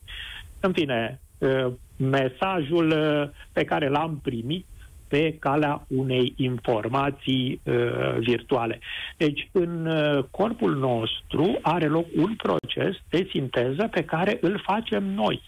în 0.60 0.72
fine, 0.72 1.20
uh, 1.38 1.72
mesajul 1.98 2.90
uh, 2.90 3.28
pe 3.52 3.64
care 3.64 3.88
l-am 3.88 4.20
primit 4.22 4.66
pe 5.08 5.36
calea 5.38 5.84
unei 5.88 6.32
informații 6.36 7.60
uh, 7.64 8.18
virtuale. 8.18 8.78
Deci, 9.16 9.48
în 9.52 9.86
uh, 9.86 10.24
corpul 10.30 10.76
nostru 10.76 11.58
are 11.62 11.86
loc 11.86 12.06
un 12.16 12.34
proces 12.34 12.96
de 13.08 13.28
sinteză 13.30 13.88
pe 13.90 14.04
care 14.04 14.38
îl 14.40 14.62
facem 14.64 15.04
noi. 15.04 15.42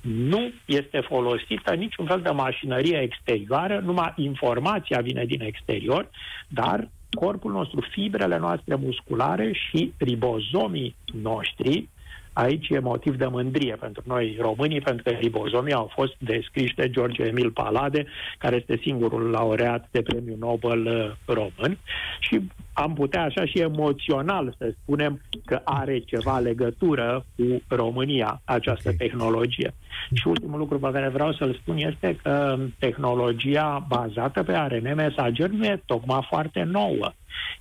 Nu 0.00 0.52
este 0.64 1.00
folosită 1.00 1.74
niciun 1.74 2.06
fel 2.06 2.20
de 2.20 2.30
mașinărie 2.30 3.00
exterioară, 3.00 3.80
numai 3.84 4.12
informația 4.16 5.00
vine 5.00 5.24
din 5.24 5.40
exterior, 5.40 6.10
dar 6.48 6.88
corpul 7.10 7.52
nostru, 7.52 7.80
fibrele 7.90 8.38
noastre 8.38 8.74
musculare 8.74 9.52
și 9.52 9.92
ribozomii 9.98 10.96
noștri 11.22 11.88
Aici 12.32 12.68
e 12.68 12.78
motiv 12.78 13.16
de 13.16 13.26
mândrie 13.26 13.76
pentru 13.80 14.02
noi 14.06 14.36
românii, 14.40 14.80
pentru 14.80 15.02
că 15.02 15.10
ribozomii 15.10 15.72
au 15.72 15.90
fost 15.94 16.14
descriși 16.18 16.74
de 16.74 16.90
George 16.90 17.22
Emil 17.22 17.50
Palade, 17.50 18.06
care 18.38 18.56
este 18.56 18.78
singurul 18.82 19.30
laureat 19.30 19.88
de 19.90 20.02
premiu 20.02 20.36
Nobel 20.38 20.86
uh, 20.86 21.34
român. 21.34 21.78
Și 22.20 22.40
am 22.72 22.94
putea 22.94 23.22
așa 23.22 23.44
și 23.44 23.58
emoțional 23.58 24.54
să 24.58 24.74
spunem 24.82 25.20
că 25.44 25.60
are 25.64 25.98
ceva 25.98 26.38
legătură 26.38 27.24
cu 27.36 27.62
România 27.68 28.40
această 28.44 28.88
okay. 28.88 29.06
tehnologie. 29.06 29.74
Și 30.14 30.28
ultimul 30.28 30.58
lucru 30.58 30.78
pe 30.78 30.90
care 30.92 31.08
vreau 31.08 31.32
să-l 31.32 31.54
spun 31.54 31.76
este 31.76 32.18
că 32.22 32.58
tehnologia 32.78 33.86
bazată 33.88 34.42
pe 34.42 34.52
ARN 34.52 34.94
mesager 34.94 35.48
nu 35.48 35.64
e 35.64 35.82
tocmai 35.86 36.26
foarte 36.28 36.62
nouă. 36.62 37.12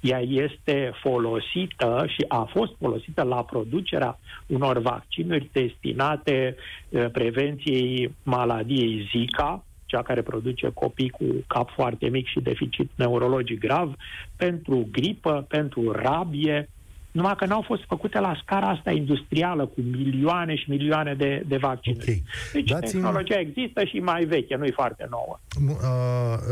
Ea 0.02 0.20
este 0.20 0.92
folosită 1.02 2.06
și 2.08 2.26
a 2.28 2.50
fost 2.54 2.72
folosită 2.80 3.24
la 3.24 3.44
producerea 3.44 4.20
unor 4.48 4.78
vaccinuri 4.78 5.50
destinate 5.52 6.56
uh, 6.90 7.06
prevenției 7.12 8.16
maladiei 8.24 9.10
Zika, 9.12 9.64
cea 9.90 10.02
care 10.02 10.22
produce 10.22 10.72
copii 10.74 11.10
cu 11.10 11.26
cap 11.48 11.70
foarte 11.70 12.08
mic 12.08 12.28
și 12.28 12.40
deficit 12.40 12.90
neurologic 12.96 13.60
grav, 13.60 13.96
pentru 14.36 14.88
gripă, 14.92 15.46
pentru 15.48 15.92
rabie, 15.92 16.70
numai 17.12 17.36
că 17.36 17.46
n-au 17.46 17.62
fost 17.62 17.84
făcute 17.88 18.20
la 18.20 18.40
scara 18.44 18.68
asta 18.68 18.92
industrială 18.92 19.66
cu 19.66 19.82
milioane 19.82 20.56
și 20.56 20.70
milioane 20.70 21.14
de, 21.14 21.44
de 21.48 21.58
vaccinuri. 21.58 22.02
Okay. 22.02 22.24
Deci 22.54 22.70
Dați-mi... 22.70 23.02
tehnologia 23.02 23.40
există 23.40 23.84
și 23.84 24.00
mai 24.00 24.24
veche, 24.26 24.56
nu 24.56 24.66
e 24.66 24.72
foarte 24.72 25.08
nouă. 25.10 25.40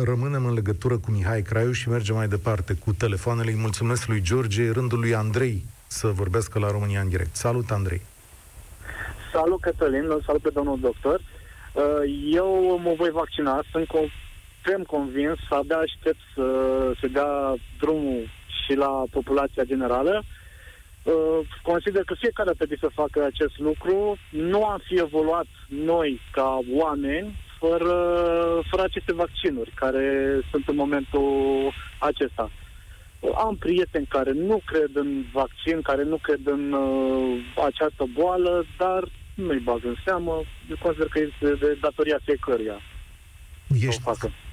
Rămânem 0.04 0.46
în 0.46 0.54
legătură 0.54 0.98
cu 0.98 1.12
Mihai 1.12 1.42
Craiu 1.42 1.72
și 1.72 1.90
mergem 1.90 2.16
mai 2.16 2.28
departe 2.28 2.74
cu 2.74 2.94
telefoanele. 2.94 3.52
Îi 3.52 3.58
mulțumesc 3.60 4.08
lui 4.08 4.22
George, 4.22 4.72
rândul 4.72 5.00
lui 5.00 5.16
Andrei 5.16 5.64
să 5.88 6.08
vorbească 6.08 6.60
la 6.60 6.72
România 6.72 7.02
în 7.02 7.10
direct. 7.10 7.36
Salut, 7.36 7.72
Andrei! 7.72 8.02
Salut, 9.34 9.62
Cătălin, 9.62 10.04
salut 10.26 10.42
pe 10.42 10.50
domnul 10.54 10.80
doctor. 10.80 11.22
Eu 12.32 12.80
mă 12.84 12.94
voi 12.98 13.10
vaccina, 13.10 13.64
sunt 13.72 13.88
extrem 14.68 14.84
convins, 14.84 15.40
abia 15.50 15.78
aștept 15.78 16.20
să 16.36 16.46
se 17.02 17.08
dea 17.08 17.54
drumul 17.80 18.30
și 18.64 18.74
la 18.74 19.04
populația 19.12 19.64
generală. 19.64 20.24
Uh, 21.04 21.40
consider 21.62 22.04
că 22.04 22.14
fiecare 22.14 22.52
trebuie 22.52 22.78
să 22.82 22.90
facă 22.94 23.24
acest 23.24 23.58
lucru. 23.60 24.18
Nu 24.30 24.66
am 24.66 24.82
fi 24.88 25.00
evoluat 25.00 25.46
noi 25.68 26.20
ca 26.32 26.60
oameni 26.74 27.36
fără, 27.60 27.94
fără 28.70 28.84
aceste 28.84 29.14
vaccinuri 29.14 29.72
care 29.76 30.40
sunt 30.52 30.68
în 30.68 30.76
momentul 30.76 31.72
acesta. 32.00 32.52
Am 33.36 33.56
prieteni 33.56 34.06
care 34.06 34.32
nu 34.32 34.62
cred 34.66 34.90
în 34.94 35.24
vaccin, 35.34 35.82
care 35.82 36.04
nu 36.04 36.18
cred 36.22 36.40
în 36.44 36.72
uh, 36.72 37.40
această 37.66 38.06
boală, 38.14 38.66
dar 38.78 39.04
nu-i 39.38 39.60
bag 39.60 39.86
în 39.86 39.96
seamă. 40.06 40.44
Eu 40.70 40.76
consider 40.82 41.08
că 41.08 41.20
este 41.20 41.66
de 41.66 41.78
datoria 41.82 42.20
fiecăruia. 42.24 42.82
Ești 43.80 44.02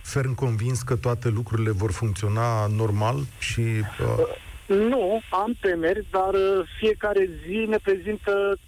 ferm 0.03 0.35
convins 0.35 0.83
că 0.83 0.97
toate 0.97 1.29
lucrurile 1.29 1.71
vor 1.71 1.93
funcționa 1.93 2.67
normal 2.67 3.17
și... 3.39 3.61
Uh... 3.61 4.37
Nu, 4.67 5.21
am 5.31 5.57
temeri, 5.61 6.07
dar 6.11 6.35
uh, 6.35 6.69
fiecare 6.79 7.29
zi 7.47 7.67
ne 7.69 7.77
prezintă 7.83 8.59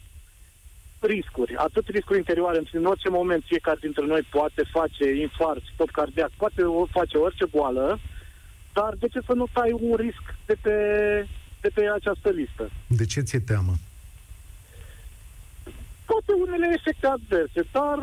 riscuri, 1.01 1.55
atât 1.57 1.89
riscuri 1.89 2.19
interioare, 2.19 2.63
în 2.73 2.85
orice 2.85 3.09
moment 3.09 3.43
fiecare 3.47 3.79
dintre 3.81 4.05
noi 4.07 4.27
poate 4.31 4.63
face 4.71 5.15
infarct, 5.15 5.63
stop 5.75 5.91
cardiac, 5.91 6.31
poate 6.37 6.63
face 6.91 7.17
orice 7.17 7.45
boală, 7.45 7.99
dar 8.73 8.95
de 8.99 9.07
ce 9.09 9.21
să 9.27 9.33
nu 9.33 9.47
tai 9.53 9.77
un 9.81 9.97
risc 9.97 10.25
de 10.47 10.57
pe, 10.61 10.77
de 11.61 11.69
pe 11.75 11.91
această 11.95 12.31
listă? 12.31 12.71
De 12.87 13.05
ce 13.05 13.21
ți-e 13.21 13.41
teamă? 13.41 13.73
Poate 16.17 16.41
unele 16.41 16.69
efecte 16.75 17.07
adverse, 17.07 17.69
dar 17.73 17.99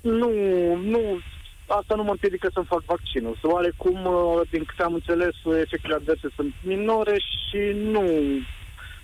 nu, 0.00 0.30
nu 0.74 1.18
asta 1.66 1.94
nu 1.94 2.02
mă 2.02 2.10
împiedică 2.10 2.48
să-mi 2.52 2.66
fac 2.66 2.82
vaccinul. 2.84 3.38
Să 3.40 3.46
oarecum, 3.46 4.04
uh, 4.04 4.40
din 4.50 4.64
câte 4.64 4.82
am 4.82 4.94
înțeles, 4.94 5.34
efectele 5.60 5.94
adverse 5.94 6.28
sunt 6.34 6.54
minore 6.62 7.16
și 7.18 7.58
nu, 7.74 8.04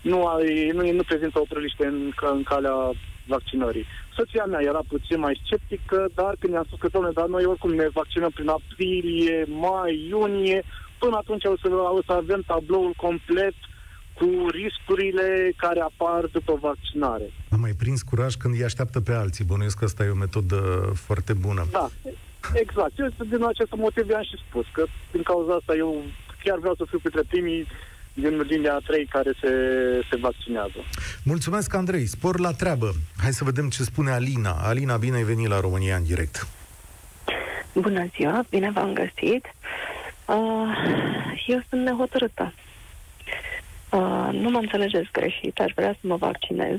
nu, 0.02 0.26
ai, 0.26 0.70
nu, 0.70 0.92
nu 0.92 1.02
prezintă 1.02 1.40
o 1.40 1.44
preliște 1.48 1.86
în, 1.86 2.12
în 2.20 2.42
calea 2.42 2.90
vaccinării. 3.26 3.86
Soția 4.16 4.44
mea 4.44 4.60
era 4.62 4.80
puțin 4.88 5.18
mai 5.18 5.40
sceptică, 5.44 6.08
dar 6.14 6.36
când 6.38 6.52
i-am 6.52 6.64
spus 6.66 6.78
că, 6.78 6.88
domnule, 6.92 7.14
dar 7.14 7.26
noi 7.26 7.44
oricum 7.44 7.74
ne 7.74 7.88
vaccinăm 7.92 8.30
prin 8.30 8.48
aprilie, 8.48 9.44
mai, 9.48 10.06
iunie, 10.08 10.62
până 10.98 11.16
atunci 11.16 11.44
o 11.44 11.56
să, 11.62 11.68
o 11.68 12.00
să 12.06 12.12
avem 12.12 12.42
tabloul 12.46 12.92
complet 12.96 13.54
cu 14.18 14.48
riscurile 14.50 15.52
care 15.56 15.80
apar 15.80 16.24
după 16.32 16.58
vaccinare. 16.60 17.32
Am 17.50 17.60
mai 17.60 17.72
prins 17.72 18.02
curaj 18.02 18.34
când 18.34 18.54
îi 18.54 18.64
așteaptă 18.64 19.00
pe 19.00 19.12
alții. 19.12 19.44
Bănuiesc 19.44 19.78
că 19.78 19.84
asta 19.84 20.04
e 20.04 20.08
o 20.08 20.14
metodă 20.14 20.56
foarte 20.94 21.32
bună. 21.32 21.66
Da, 21.70 21.90
Exact. 22.52 22.98
Eu 22.98 23.08
din 23.28 23.44
acest 23.44 23.72
motiv 23.76 24.06
am 24.14 24.22
și 24.22 24.36
spus 24.48 24.66
că 24.72 24.84
din 25.12 25.22
cauza 25.22 25.52
asta 25.54 25.74
eu 25.76 26.02
chiar 26.44 26.58
vreau 26.58 26.74
să 26.74 26.84
fiu 26.88 26.98
printre 26.98 27.22
primii 27.28 27.66
din 28.14 28.40
linia 28.40 28.80
3 28.86 29.06
care 29.06 29.32
se, 29.40 29.50
se 30.10 30.16
vaccinează. 30.16 30.78
Mulțumesc, 31.24 31.74
Andrei. 31.74 32.06
Spor 32.06 32.38
la 32.38 32.52
treabă. 32.52 32.92
Hai 33.16 33.32
să 33.32 33.44
vedem 33.44 33.68
ce 33.68 33.82
spune 33.82 34.10
Alina. 34.10 34.50
Alina, 34.50 34.96
bine 34.96 35.16
ai 35.16 35.22
venit 35.22 35.48
la 35.48 35.60
România 35.60 35.96
în 35.96 36.04
direct. 36.04 36.46
Bună 37.74 38.06
ziua, 38.16 38.44
bine 38.50 38.70
v-am 38.70 38.92
găsit. 38.92 39.44
Uh, 40.26 41.44
eu 41.46 41.62
sunt 41.68 41.82
nehotărâtă. 41.82 42.54
Uh, 43.94 44.28
nu 44.32 44.50
mă 44.50 44.58
înțelegeți 44.58 45.12
greșit, 45.12 45.60
aș 45.60 45.72
vrea 45.74 45.92
să 45.92 46.06
mă 46.06 46.16
vaccinez 46.16 46.78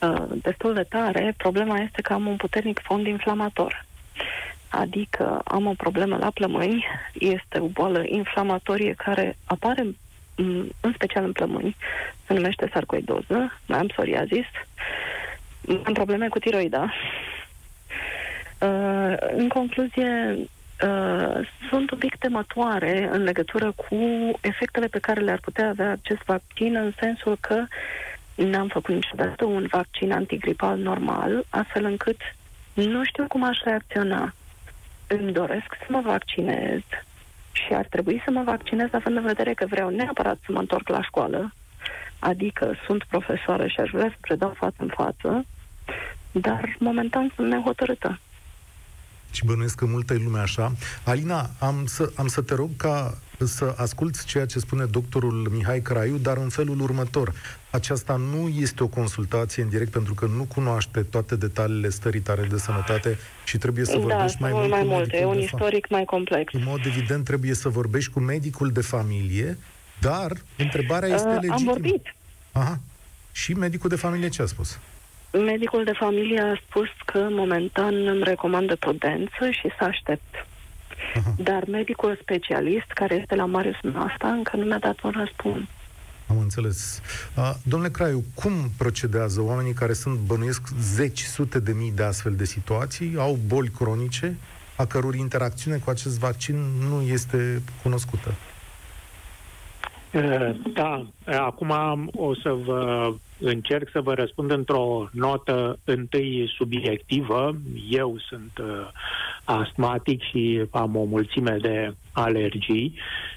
uh, 0.00 0.24
destul 0.28 0.74
de 0.74 0.82
tare. 0.82 1.34
Problema 1.36 1.78
este 1.78 2.02
că 2.02 2.12
am 2.12 2.26
un 2.26 2.36
puternic 2.36 2.80
fond 2.82 3.06
inflamator 3.06 3.86
adică 4.68 5.40
am 5.44 5.66
o 5.66 5.72
problemă 5.72 6.16
la 6.16 6.30
plămâni, 6.30 6.84
este 7.12 7.58
o 7.58 7.66
boală 7.66 8.02
inflamatorie 8.06 8.94
care 8.94 9.36
apare 9.44 9.86
în 10.80 10.92
special 10.94 11.24
în 11.24 11.32
plămâni, 11.32 11.76
se 12.26 12.34
numește 12.34 12.70
sarcoidoză, 12.72 13.58
mai 13.66 13.78
am 13.78 13.86
psoriazis, 13.86 14.46
am 15.84 15.92
probleme 15.92 16.28
cu 16.28 16.38
tiroida. 16.38 16.92
Uh, 18.60 19.14
în 19.36 19.48
concluzie, 19.48 20.36
uh, 20.82 21.48
sunt 21.68 21.90
un 21.90 21.98
pic 21.98 22.16
temătoare 22.16 23.08
în 23.12 23.22
legătură 23.22 23.72
cu 23.72 23.96
efectele 24.40 24.86
pe 24.86 24.98
care 24.98 25.20
le-ar 25.20 25.38
putea 25.40 25.68
avea 25.68 25.90
acest 25.90 26.22
vaccin, 26.24 26.76
în 26.76 26.92
sensul 27.00 27.36
că 27.40 27.64
n-am 28.34 28.68
făcut 28.68 28.94
niciodată 28.94 29.44
un 29.44 29.66
vaccin 29.70 30.12
antigripal 30.12 30.78
normal, 30.78 31.44
astfel 31.48 31.84
încât 31.84 32.20
nu 32.74 33.04
știu 33.04 33.26
cum 33.26 33.44
aș 33.44 33.58
reacționa 33.64 34.34
îmi 35.06 35.32
doresc 35.32 35.76
să 35.78 35.86
mă 35.88 36.00
vaccinez 36.00 36.80
și 37.52 37.74
ar 37.74 37.86
trebui 37.90 38.22
să 38.24 38.30
mă 38.30 38.42
vaccinez 38.42 38.88
având 38.92 39.16
în 39.16 39.22
vedere 39.22 39.54
că 39.54 39.66
vreau 39.66 39.88
neapărat 39.88 40.38
să 40.46 40.52
mă 40.52 40.58
întorc 40.58 40.88
la 40.88 41.02
școală, 41.02 41.52
adică 42.18 42.74
sunt 42.86 43.04
profesoară 43.04 43.66
și 43.66 43.80
aș 43.80 43.90
vrea 43.90 44.08
să 44.08 44.16
predau 44.20 44.52
față 44.56 44.76
în 44.78 44.88
față, 44.94 45.44
dar 46.32 46.76
momentan 46.78 47.32
sunt 47.34 47.48
nehotărâtă. 47.48 48.18
Și 49.30 49.44
bănuiesc 49.44 49.74
că 49.74 49.86
multă 49.86 50.14
e 50.14 50.16
lumea 50.16 50.42
așa. 50.42 50.72
Alina, 51.04 51.50
am 51.58 51.86
să, 51.86 52.12
am 52.14 52.26
să 52.26 52.40
te 52.40 52.54
rog 52.54 52.70
ca 52.76 53.18
să 53.44 53.74
asculți 53.76 54.26
ceea 54.26 54.46
ce 54.46 54.58
spune 54.58 54.84
doctorul 54.84 55.48
Mihai 55.52 55.80
Craiu, 55.80 56.16
dar 56.16 56.36
în 56.36 56.48
felul 56.48 56.80
următor. 56.80 57.32
Aceasta 57.70 58.16
nu 58.16 58.48
este 58.48 58.82
o 58.82 58.86
consultație 58.86 59.62
în 59.62 59.68
direct 59.68 59.90
pentru 59.90 60.14
că 60.14 60.26
nu 60.26 60.44
cunoaște 60.44 61.02
toate 61.02 61.36
detaliile 61.36 61.88
stării 61.88 62.20
tare 62.20 62.46
de 62.50 62.58
sănătate 62.58 63.18
și 63.44 63.58
trebuie 63.58 63.84
să 63.84 63.92
da, 63.92 63.98
vorbești 63.98 64.42
mai 64.42 64.52
mult 64.52 64.70
mai 64.70 64.82
mult. 64.82 65.12
E 65.12 65.24
un 65.24 65.38
istoric 65.38 65.88
mai 65.88 66.04
complex. 66.04 66.52
În 66.52 66.62
mod 66.64 66.80
evident 66.86 67.24
trebuie 67.24 67.54
să 67.54 67.68
vorbești 67.68 68.12
cu 68.12 68.20
medicul 68.20 68.70
de 68.70 68.80
familie, 68.80 69.58
dar 70.00 70.32
întrebarea 70.58 71.14
este 71.14 71.28
uh, 71.28 71.34
legitimă. 71.34 71.54
Am 71.54 71.64
vorbit. 71.64 72.14
Aha. 72.52 72.80
Și 73.32 73.52
medicul 73.52 73.88
de 73.88 73.96
familie 73.96 74.28
ce 74.28 74.42
a 74.42 74.46
spus? 74.46 74.78
Medicul 75.32 75.84
de 75.84 75.92
familie 75.92 76.40
a 76.40 76.60
spus 76.66 76.88
că 77.04 77.26
momentan 77.30 78.06
îmi 78.06 78.22
recomandă 78.22 78.76
prudență 78.76 79.50
și 79.50 79.68
să 79.78 79.84
aștept. 79.84 80.46
Aha. 81.16 81.34
Dar 81.36 81.64
medicul 81.66 82.18
specialist, 82.22 82.86
care 82.86 83.14
este 83.14 83.34
la 83.34 83.44
Marius 83.44 83.76
asta, 83.94 84.28
încă 84.28 84.56
nu 84.56 84.64
mi-a 84.64 84.78
dat 84.78 85.00
un 85.02 85.14
răspuns. 85.16 85.62
Am 86.28 86.38
înțeles. 86.38 87.02
Uh, 87.36 87.50
domnule 87.62 87.90
Craiu, 87.90 88.24
cum 88.34 88.52
procedează 88.78 89.40
oamenii 89.40 89.72
care 89.72 89.92
sunt, 89.92 90.18
bănuiesc, 90.18 90.62
zeci, 90.80 91.20
sute 91.20 91.60
de 91.60 91.72
mii 91.72 91.92
de 91.92 92.02
astfel 92.02 92.34
de 92.34 92.44
situații, 92.44 93.14
au 93.18 93.38
boli 93.46 93.68
cronice, 93.68 94.36
a 94.76 94.84
căror 94.84 95.14
interacțiune 95.14 95.76
cu 95.76 95.90
acest 95.90 96.18
vaccin 96.18 96.56
nu 96.88 97.02
este 97.02 97.62
cunoscută? 97.82 98.34
Da, 100.74 101.06
acum 101.24 101.70
o 102.14 102.34
să 102.34 102.56
vă 102.64 103.12
încerc 103.40 103.88
să 103.92 104.00
vă 104.00 104.14
răspund 104.14 104.50
într-o 104.50 105.08
notă 105.12 105.78
întâi 105.84 106.52
subiectivă. 106.56 107.56
Eu 107.90 108.18
sunt 108.28 108.58
uh, 108.60 108.88
astmatic 109.44 110.22
și 110.22 110.64
am 110.70 110.96
o 110.96 111.04
mulțime 111.04 111.56
de 111.60 111.94
alergii 112.12 112.94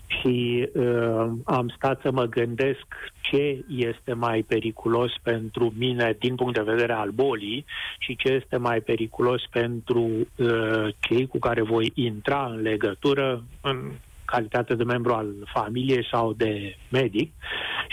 și 0.07 0.67
uh, 0.73 1.29
am 1.45 1.73
stat 1.75 2.01
să 2.01 2.11
mă 2.11 2.25
gândesc 2.25 2.85
ce 3.21 3.63
este 3.67 4.13
mai 4.13 4.41
periculos 4.47 5.11
pentru 5.23 5.73
mine 5.77 6.15
din 6.19 6.35
punct 6.35 6.53
de 6.53 6.71
vedere 6.71 6.93
al 6.93 7.09
bolii 7.09 7.65
și 7.97 8.15
ce 8.15 8.29
este 8.29 8.57
mai 8.57 8.81
periculos 8.81 9.41
pentru 9.51 10.09
uh, 10.35 10.87
cei 10.99 11.27
cu 11.27 11.39
care 11.39 11.61
voi 11.61 11.91
intra 11.95 12.51
în 12.53 12.61
legătură 12.61 13.43
în 13.61 13.91
calitate 14.31 14.75
de 14.75 14.83
membru 14.83 15.13
al 15.13 15.27
familiei 15.53 16.07
sau 16.11 16.33
de 16.33 16.75
medic 16.89 17.31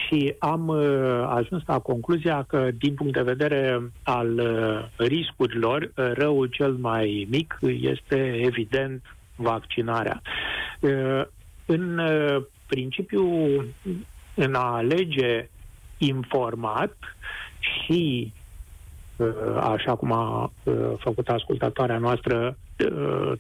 și 0.06 0.34
am 0.38 0.68
uh, 0.68 1.24
ajuns 1.28 1.62
la 1.66 1.78
concluzia 1.78 2.42
că, 2.42 2.68
din 2.78 2.94
punct 2.94 3.12
de 3.12 3.22
vedere 3.22 3.90
al 4.02 4.38
uh, 4.38 5.06
riscurilor, 5.08 5.82
uh, 5.82 6.10
răul 6.14 6.46
cel 6.46 6.72
mai 6.72 7.26
mic 7.30 7.58
este, 7.80 8.40
evident, 8.44 9.02
vaccinarea. 9.36 10.22
Uh, 10.80 11.22
în 11.66 11.98
uh, 11.98 12.42
principiu, 12.66 13.24
în 14.34 14.54
a 14.54 14.74
alege 14.76 15.48
informat 15.98 16.96
și, 17.58 18.32
uh, 19.16 19.28
așa 19.60 19.94
cum 19.94 20.12
a 20.12 20.52
uh, 20.62 20.74
făcut 20.98 21.28
ascultatoarea 21.28 21.98
noastră, 21.98 22.56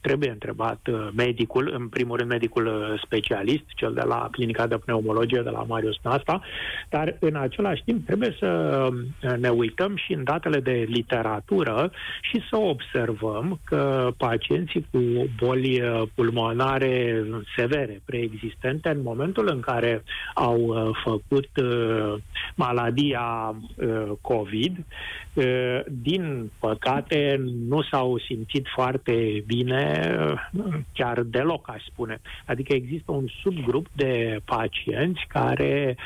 trebuie 0.00 0.30
întrebat 0.30 0.88
medicul, 1.16 1.74
în 1.78 1.88
primul 1.88 2.16
rând 2.16 2.28
medicul 2.30 2.98
specialist, 3.04 3.64
cel 3.66 3.92
de 3.92 4.02
la 4.06 4.28
clinica 4.30 4.66
de 4.66 4.76
pneumologie 4.76 5.40
de 5.40 5.50
la 5.50 5.64
Marius 5.68 5.96
Nasta, 6.02 6.40
dar 6.88 7.16
în 7.20 7.36
același 7.36 7.82
timp 7.84 8.06
trebuie 8.06 8.36
să 8.38 8.88
ne 9.38 9.48
uităm 9.48 9.96
și 9.96 10.12
în 10.12 10.24
datele 10.24 10.60
de 10.60 10.86
literatură 10.88 11.90
și 12.20 12.42
să 12.50 12.56
observăm 12.56 13.60
că 13.64 14.10
pacienții 14.16 14.86
cu 14.90 14.98
boli 15.36 15.82
pulmonare 16.14 17.24
severe, 17.56 18.00
preexistente, 18.04 18.88
în 18.88 19.02
momentul 19.02 19.48
în 19.52 19.60
care 19.60 20.02
au 20.34 20.92
făcut 21.04 21.48
maladia 22.58 23.54
COVID, 24.20 24.84
din 25.86 26.50
păcate 26.58 27.40
nu 27.68 27.82
s-au 27.82 28.18
simțit 28.18 28.66
foarte 28.74 29.44
bine, 29.46 30.12
chiar 30.92 31.22
deloc, 31.22 31.70
aș 31.70 31.82
spune. 31.84 32.20
Adică 32.46 32.74
există 32.74 33.12
un 33.12 33.26
subgrup 33.42 33.86
de 33.92 34.40
pacienți 34.44 35.24
care 35.28 35.96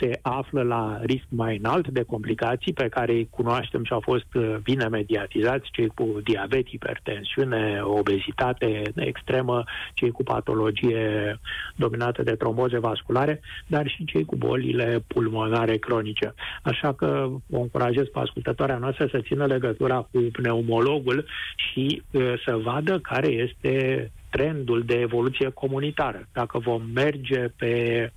se 0.00 0.18
află 0.22 0.62
la 0.62 1.00
risc 1.02 1.24
mai 1.28 1.56
înalt 1.56 1.88
de 1.88 2.02
complicații 2.02 2.72
pe 2.72 2.88
care 2.88 3.12
îi 3.12 3.28
cunoaștem 3.30 3.84
și 3.84 3.92
au 3.92 4.00
fost 4.00 4.26
bine 4.62 4.88
mediatizați, 4.88 5.70
cei 5.72 5.86
cu 5.86 6.20
diabet, 6.24 6.68
hipertensiune, 6.68 7.80
obezitate 7.82 8.82
extremă, 8.94 9.64
cei 9.94 10.10
cu 10.10 10.22
patologie 10.22 11.38
dominată 11.76 12.22
de 12.22 12.34
tromboze 12.34 12.78
vasculare, 12.78 13.40
dar 13.66 13.88
și 13.88 14.04
cei 14.04 14.24
cu 14.24 14.36
bolile 14.36 15.04
pulmonare 15.06 15.42
cronice. 15.80 16.34
Așa 16.62 16.92
că 16.92 17.28
o 17.50 17.60
încurajez 17.60 18.06
pe 18.06 18.18
ascultătoarea 18.18 18.78
noastră 18.78 19.06
să 19.06 19.20
țină 19.20 19.46
legătura 19.46 20.08
cu 20.12 20.18
pneumologul 20.32 21.26
și 21.56 22.02
uh, 22.10 22.32
să 22.44 22.56
vadă 22.56 22.98
care 22.98 23.28
este 23.28 24.10
trendul 24.30 24.82
de 24.82 24.94
evoluție 24.94 25.48
comunitară. 25.48 26.28
Dacă 26.32 26.58
vom 26.58 26.82
merge 26.94 27.48
pe, 27.56 28.12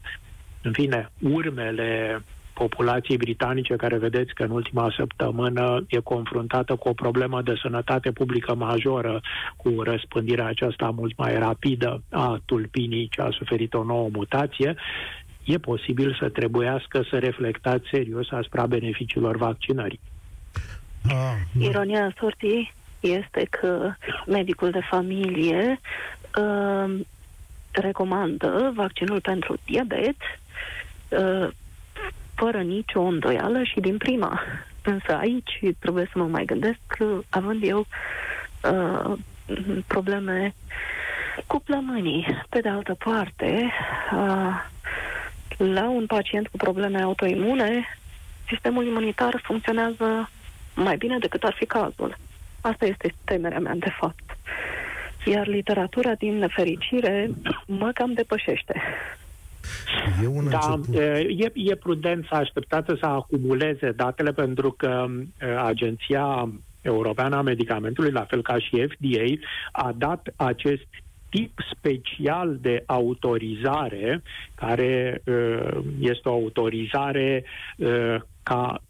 în 0.62 0.72
fine, 0.72 1.12
urmele 1.20 2.22
populației 2.54 3.18
britanice, 3.18 3.76
care 3.76 3.98
vedeți 3.98 4.34
că 4.34 4.44
în 4.44 4.50
ultima 4.50 4.94
săptămână 4.98 5.86
e 5.88 6.00
confruntată 6.00 6.76
cu 6.76 6.90
o 6.90 6.94
problemă 6.94 7.42
de 7.42 7.60
sănătate 7.62 8.12
publică 8.12 8.56
majoră, 8.56 9.22
cu 9.56 9.82
răspândirea 9.82 10.46
aceasta 10.46 10.90
mult 10.96 11.18
mai 11.18 11.38
rapidă 11.38 12.02
a 12.10 12.42
tulpinii 12.46 13.08
ce 13.12 13.22
a 13.22 13.30
suferit 13.30 13.74
o 13.74 13.84
nouă 13.84 14.10
mutație, 14.12 14.76
e 15.48 15.58
posibil 15.58 16.16
să 16.20 16.30
trebuiască 16.30 17.06
să 17.10 17.18
reflectați 17.18 17.88
serios 17.92 18.32
asupra 18.32 18.66
beneficiilor 18.66 19.38
vaccinării. 19.38 20.00
Ah, 21.10 21.64
Ironia 21.68 22.14
sortii 22.20 22.74
este 23.00 23.48
că 23.50 23.94
medicul 24.26 24.70
de 24.72 24.80
familie 24.90 25.80
uh, 26.40 27.00
recomandă 27.72 28.72
vaccinul 28.76 29.22
pentru 29.22 29.58
diabet 29.66 30.16
uh, 31.10 31.48
fără 32.36 32.58
nicio 32.58 33.02
îndoială 33.02 33.64
și 33.64 33.80
din 33.80 33.98
prima. 33.98 34.42
Însă 34.84 35.16
aici 35.16 35.60
trebuie 35.80 36.10
să 36.14 36.20
mă 36.20 36.26
mai 36.26 36.46
gândesc 36.46 36.80
că 36.88 37.20
având 37.30 37.64
eu 37.64 37.86
uh, 38.64 39.18
probleme 39.88 40.54
cu 41.48 41.60
plămânii. 41.60 42.26
Pe 42.50 42.60
de 42.60 42.70
altă 42.70 42.94
parte, 42.94 43.72
uh, 44.14 44.66
la 45.58 45.90
un 45.90 46.06
pacient 46.06 46.48
cu 46.48 46.58
probleme 46.58 47.02
autoimune, 47.02 47.86
sistemul 48.48 48.86
imunitar 48.86 49.42
funcționează 49.44 50.30
mai 50.76 50.98
bine 50.98 51.18
decât 51.18 51.44
ar 51.44 51.54
fi 51.58 51.66
cazul. 51.66 52.18
Asta 52.62 52.86
este 52.86 53.14
temerea 53.24 53.60
mea, 53.60 53.76
de 53.76 53.92
fapt. 54.00 54.38
Iar 55.26 55.48
literatura, 55.48 56.16
din 56.16 56.38
nefericire, 56.38 57.32
mă 57.66 57.92
cam 57.94 58.14
depășește. 58.14 58.82
E 60.24 60.28
un 60.28 60.50
da, 60.50 60.80
e, 60.92 61.52
e 61.54 61.76
prudent 61.76 62.26
să 62.26 62.36
așteptate 62.36 62.96
să 63.00 63.06
acumuleze 63.06 63.92
datele 63.92 64.32
pentru 64.32 64.72
că 64.72 65.06
Agenția 65.66 66.50
Europeană 66.82 67.36
a 67.36 67.42
Medicamentului, 67.42 68.12
la 68.12 68.26
fel 68.26 68.42
ca 68.42 68.60
și 68.60 68.88
FDA, 68.88 69.48
a 69.72 69.94
dat 69.98 70.34
acest 70.36 70.88
tip 71.30 71.60
special 71.76 72.58
de 72.62 72.84
autorizare, 72.86 74.24
care 74.56 75.22
uh, 75.26 75.78
este 76.00 76.30
o 76.30 76.34
autorizare 76.34 77.44
uh, 77.78 78.16
ca 78.44 78.82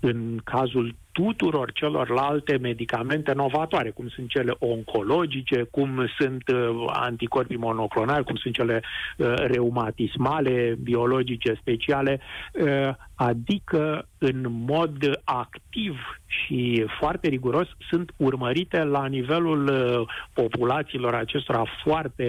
în 0.00 0.40
cazul 0.44 0.94
tuturor 1.14 1.72
celorlalte 1.72 2.58
medicamente 2.60 3.32
novatoare, 3.32 3.90
cum 3.90 4.08
sunt 4.08 4.28
cele 4.28 4.54
oncologice, 4.58 5.62
cum 5.62 6.06
sunt 6.18 6.48
uh, 6.48 6.84
anticorpii 6.86 7.56
monoclonali, 7.56 8.24
cum 8.24 8.36
sunt 8.36 8.54
cele 8.54 8.82
uh, 8.82 9.34
reumatismale, 9.36 10.76
biologice 10.82 11.54
speciale, 11.60 12.20
uh, 12.52 12.94
adică 13.14 14.08
în 14.18 14.46
mod 14.48 15.20
activ 15.24 15.96
și 16.26 16.84
foarte 16.98 17.28
riguros 17.28 17.68
sunt 17.88 18.12
urmărite 18.16 18.82
la 18.82 19.06
nivelul 19.06 19.66
uh, 19.66 20.08
populațiilor 20.32 21.14
acestora 21.14 21.62
foarte 21.84 22.28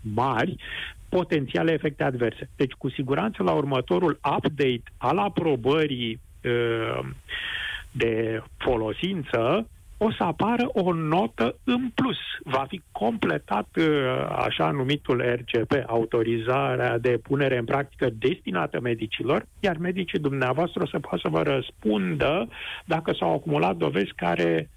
mari 0.00 0.56
potențiale 1.08 1.72
efecte 1.72 2.04
adverse. 2.04 2.50
Deci, 2.56 2.72
cu 2.72 2.90
siguranță, 2.90 3.42
la 3.42 3.52
următorul 3.52 4.20
update 4.36 4.82
al 4.96 5.18
aprobării 5.18 6.20
uh, 6.44 7.08
de 7.92 8.42
folosință, 8.58 9.66
o 10.04 10.10
să 10.10 10.22
apară 10.22 10.68
o 10.72 10.92
notă 10.92 11.56
în 11.64 11.90
plus. 11.94 12.16
Va 12.44 12.64
fi 12.68 12.82
completat 12.92 13.68
uh, 13.76 13.84
așa 14.30 14.70
numitul 14.70 15.22
RCP, 15.34 15.72
autorizarea 15.86 16.98
de 16.98 17.20
punere 17.22 17.58
în 17.58 17.64
practică 17.64 18.10
destinată 18.18 18.80
medicilor, 18.80 19.46
iar 19.60 19.76
medicii 19.76 20.18
dumneavoastră 20.18 20.82
o 20.82 20.86
să 20.86 20.98
poată 20.98 21.18
să 21.22 21.28
vă 21.28 21.42
răspundă 21.42 22.48
dacă 22.84 23.12
s-au 23.12 23.34
acumulat 23.34 23.76
dovezi 23.76 24.12
care 24.16 24.70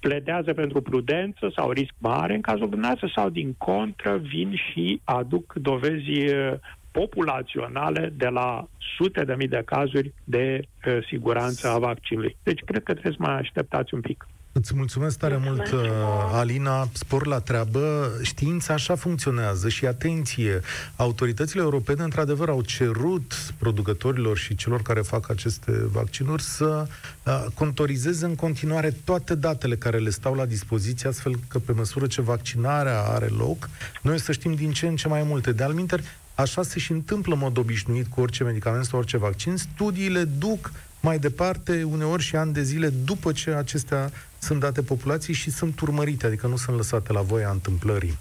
pledează 0.00 0.52
pentru 0.52 0.80
prudență 0.80 1.52
sau 1.56 1.70
risc 1.70 1.94
mare 1.98 2.34
în 2.34 2.40
cazul 2.40 2.68
dumneavoastră 2.68 3.10
sau 3.14 3.28
din 3.28 3.54
contră 3.58 4.16
vin 4.16 4.54
și 4.54 5.00
aduc 5.04 5.52
dovezi 5.54 6.10
uh, 6.10 6.52
populaționale 6.92 8.12
de 8.16 8.26
la 8.28 8.68
sute 8.96 9.24
de 9.24 9.34
mii 9.34 9.48
de 9.48 9.62
cazuri 9.64 10.12
de 10.24 10.62
uh, 10.86 10.98
siguranță 11.06 11.68
a 11.68 11.78
vaccinului. 11.78 12.36
Deci 12.42 12.60
cred 12.64 12.82
că 12.82 12.92
trebuie 12.92 13.12
să 13.18 13.22
mai 13.22 13.38
așteptați 13.38 13.94
un 13.94 14.00
pic. 14.00 14.26
Îți 14.54 14.76
mulțumesc 14.76 15.18
tare 15.18 15.36
mulțumesc. 15.36 15.72
mult, 15.72 15.84
uh, 15.84 16.30
Alina. 16.32 16.88
Spor 16.92 17.26
la 17.26 17.38
treabă. 17.38 18.10
Știința 18.22 18.74
așa 18.74 18.94
funcționează 18.94 19.68
și 19.68 19.86
atenție. 19.86 20.60
Autoritățile 20.96 21.62
europene, 21.62 22.02
într-adevăr, 22.02 22.48
au 22.48 22.62
cerut 22.62 23.52
producătorilor 23.58 24.36
și 24.36 24.54
celor 24.54 24.82
care 24.82 25.00
fac 25.00 25.30
aceste 25.30 25.72
vaccinuri 25.92 26.42
să 26.42 26.86
uh, 27.22 27.44
contorizeze 27.54 28.24
în 28.24 28.34
continuare 28.34 28.94
toate 29.04 29.34
datele 29.34 29.76
care 29.76 29.98
le 29.98 30.10
stau 30.10 30.34
la 30.34 30.46
dispoziție, 30.46 31.08
astfel 31.08 31.34
că 31.48 31.58
pe 31.58 31.72
măsură 31.72 32.06
ce 32.06 32.20
vaccinarea 32.20 33.00
are 33.00 33.26
loc, 33.26 33.70
noi 34.02 34.18
să 34.18 34.32
știm 34.32 34.54
din 34.54 34.72
ce 34.72 34.86
în 34.86 34.96
ce 34.96 35.08
mai 35.08 35.22
multe. 35.22 35.52
De 35.52 35.62
alminter, 35.62 36.00
Așa 36.34 36.62
se 36.62 36.78
și 36.78 36.92
întâmplă 36.92 37.32
în 37.32 37.38
mod 37.38 37.58
obișnuit 37.58 38.06
cu 38.06 38.20
orice 38.20 38.44
medicament 38.44 38.84
sau 38.84 38.98
orice 38.98 39.16
vaccin. 39.16 39.56
Studiile 39.56 40.24
duc 40.24 40.72
mai 41.00 41.18
departe, 41.18 41.82
uneori 41.82 42.22
și 42.22 42.36
ani 42.36 42.52
de 42.52 42.62
zile, 42.62 42.88
după 42.88 43.32
ce 43.32 43.50
acestea 43.50 44.10
sunt 44.38 44.60
date 44.60 44.82
populației 44.82 45.36
și 45.36 45.50
sunt 45.50 45.80
urmărite, 45.80 46.26
adică 46.26 46.46
nu 46.46 46.56
sunt 46.56 46.76
lăsate 46.76 47.12
la 47.12 47.20
voia 47.20 47.50
întâmplării. 47.50 48.18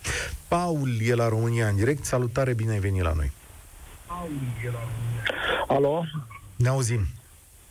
Paul 0.48 0.90
e 1.02 1.14
la 1.14 1.30
România 1.30 1.68
în 1.68 1.76
direct. 1.76 2.06
Salutare, 2.06 2.54
bine 2.54 2.72
ai 2.72 2.80
venit 2.80 3.02
la 3.02 3.14
noi. 3.14 3.32
Alo? 5.68 6.04
Ne 6.56 6.68
auzim. 6.68 7.06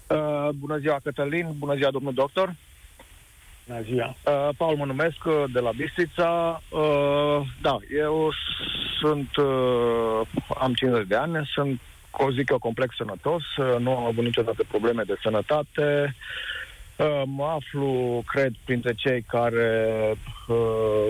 Uh, 0.07 0.48
bună 0.55 0.79
ziua, 0.79 1.00
Cătălin. 1.03 1.55
Bună 1.59 1.74
ziua, 1.74 1.90
domnul 1.90 2.14
doctor. 2.14 2.55
Bună 3.70 3.83
ziua. 3.83 4.16
Uh, 4.24 4.54
Paul 4.56 4.76
mă 4.76 4.85
numesc, 4.85 5.24
uh, 5.24 5.44
de 5.52 5.61
la 5.61 5.70
Bistrița. 5.70 6.62
Uh, 6.68 7.40
da, 7.62 7.78
eu 7.96 8.33
sunt, 9.00 9.37
uh, 9.37 10.20
am 10.59 10.74
50 10.74 11.06
de 11.06 11.14
ani, 11.14 11.50
sunt, 11.52 11.80
o 12.11 12.30
zic 12.30 12.50
eu, 12.50 12.59
complex 12.59 12.96
sănătos, 12.96 13.42
uh, 13.56 13.76
nu 13.78 13.96
am 13.96 14.04
avut 14.04 14.24
niciodată 14.24 14.62
probleme 14.68 15.02
de 15.02 15.16
sănătate. 15.22 16.14
Uh, 16.96 17.22
mă 17.24 17.44
aflu, 17.44 18.22
cred, 18.26 18.52
printre 18.64 18.94
cei 18.94 19.22
care 19.22 19.94
uh, 20.48 21.09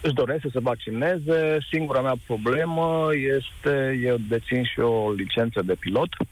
își 0.00 0.14
doresc 0.14 0.40
să 0.40 0.48
se 0.52 0.60
vaccineze. 0.60 1.58
Singura 1.70 2.00
mea 2.00 2.14
problemă 2.26 3.08
este, 3.38 4.00
eu 4.02 4.16
dețin 4.28 4.64
și 4.64 4.80
o 4.80 5.12
licență 5.12 5.62
de 5.62 5.74
pilot. 5.74 6.08
Uh, 6.18 6.26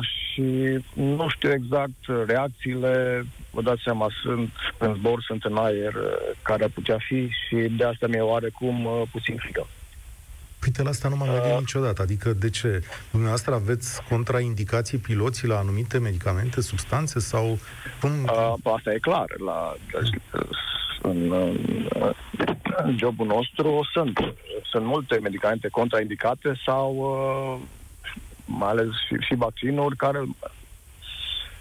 și 0.00 0.78
nu 0.92 1.28
știu 1.28 1.52
exact 1.52 2.26
reacțiile, 2.26 3.24
vă 3.50 3.62
dați 3.62 3.82
seama, 3.82 4.10
sunt 4.22 4.50
în 4.78 4.94
zbor, 4.94 5.22
sunt 5.22 5.44
în 5.44 5.56
aer, 5.56 5.94
uh, 5.94 6.36
care 6.42 6.64
ar 6.64 6.70
putea 6.74 6.96
fi 6.98 7.28
și 7.28 7.56
de 7.56 7.84
asta 7.84 8.06
mi-e 8.06 8.20
oarecum 8.20 8.84
uh, 8.84 9.02
puțin 9.10 9.36
frică. 9.36 9.66
Păi 10.58 10.68
Uite, 10.68 10.82
la 10.82 10.88
asta 10.88 11.08
nu 11.08 11.16
m-am 11.16 11.28
gândit 11.28 11.52
uh, 11.52 11.58
niciodată. 11.58 12.02
Adică, 12.02 12.32
de 12.32 12.50
ce? 12.50 12.82
Dumneavoastră 13.10 13.54
aveți 13.54 14.02
contraindicații 14.08 14.98
piloții 14.98 15.48
la 15.48 15.58
anumite 15.58 15.98
medicamente, 15.98 16.60
substanțe 16.60 17.18
sau... 17.18 17.58
Cum... 18.00 18.10
Uh, 18.22 18.72
asta 18.74 18.92
e 18.92 18.98
clar. 18.98 19.26
La, 19.44 19.74
deci, 19.92 20.20
în, 21.02 21.32
în, 21.32 22.14
în 22.82 22.96
jobul 22.98 23.26
nostru 23.26 23.88
sunt, 23.92 24.18
sunt 24.70 24.84
multe 24.84 25.18
medicamente 25.22 25.68
contraindicate 25.68 26.60
sau 26.64 26.94
uh, 26.96 27.68
mai 28.58 28.68
ales 28.68 28.88
și, 29.06 29.16
și 29.20 29.34
vaccinuri 29.34 29.96
care 29.96 30.20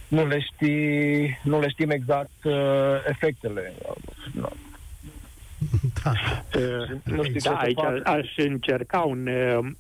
nu 0.07 0.27
le, 0.27 0.39
știi, 0.39 1.39
nu 1.43 1.59
le 1.59 1.69
știm 1.69 1.89
exact 1.89 2.43
uh, 2.43 2.95
efectele. 3.07 3.73
Da. 6.03 6.11
nu 7.03 7.23
știu 7.23 7.51
da, 7.51 7.57
aici 7.57 7.79
fac. 7.79 8.07
aș 8.07 8.37
încerca 8.37 8.99
un, 8.99 9.29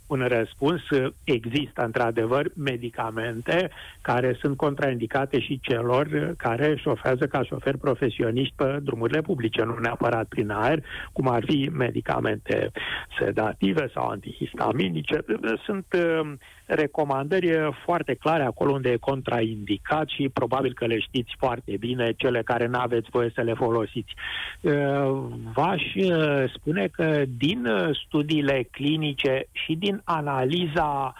un 0.07 0.25
răspuns. 0.27 0.81
Există, 1.23 1.83
într-adevăr, 1.83 2.51
medicamente 2.55 3.69
care 4.01 4.37
sunt 4.39 4.57
contraindicate 4.57 5.39
și 5.39 5.59
celor 5.61 6.33
care 6.37 6.75
șofează 6.75 7.27
ca 7.27 7.43
șoferi 7.43 7.77
profesioniști 7.77 8.53
pe 8.55 8.79
drumurile 8.83 9.21
publice, 9.21 9.63
nu 9.63 9.77
neapărat 9.81 10.27
prin 10.27 10.49
aer, 10.49 10.83
cum 11.11 11.27
ar 11.27 11.43
fi 11.45 11.69
medicamente 11.73 12.71
sedative 13.19 13.89
sau 13.93 14.07
antihistaminice. 14.07 15.23
Sunt 15.65 15.85
recomandări 16.65 17.73
foarte 17.85 18.13
clare 18.13 18.43
acolo 18.43 18.71
unde 18.71 18.89
e 18.89 18.97
contraindicat 18.97 20.07
și 20.07 20.29
probabil 20.29 20.73
că 20.73 20.85
le 20.85 20.99
știți 20.99 21.35
foarte 21.37 21.77
bine, 21.79 22.13
cele 22.17 22.41
care 22.43 22.65
nu 22.65 22.79
aveți 22.79 23.09
voie 23.09 23.31
să 23.35 23.41
le 23.41 23.53
folosiți. 23.53 24.13
V-aș 25.69 25.83
spune 26.55 26.87
că 26.87 27.23
din 27.37 27.67
studiile 28.05 28.67
clinice 28.71 29.45
și 29.51 29.75
din 29.75 30.01
analiza 30.03 31.13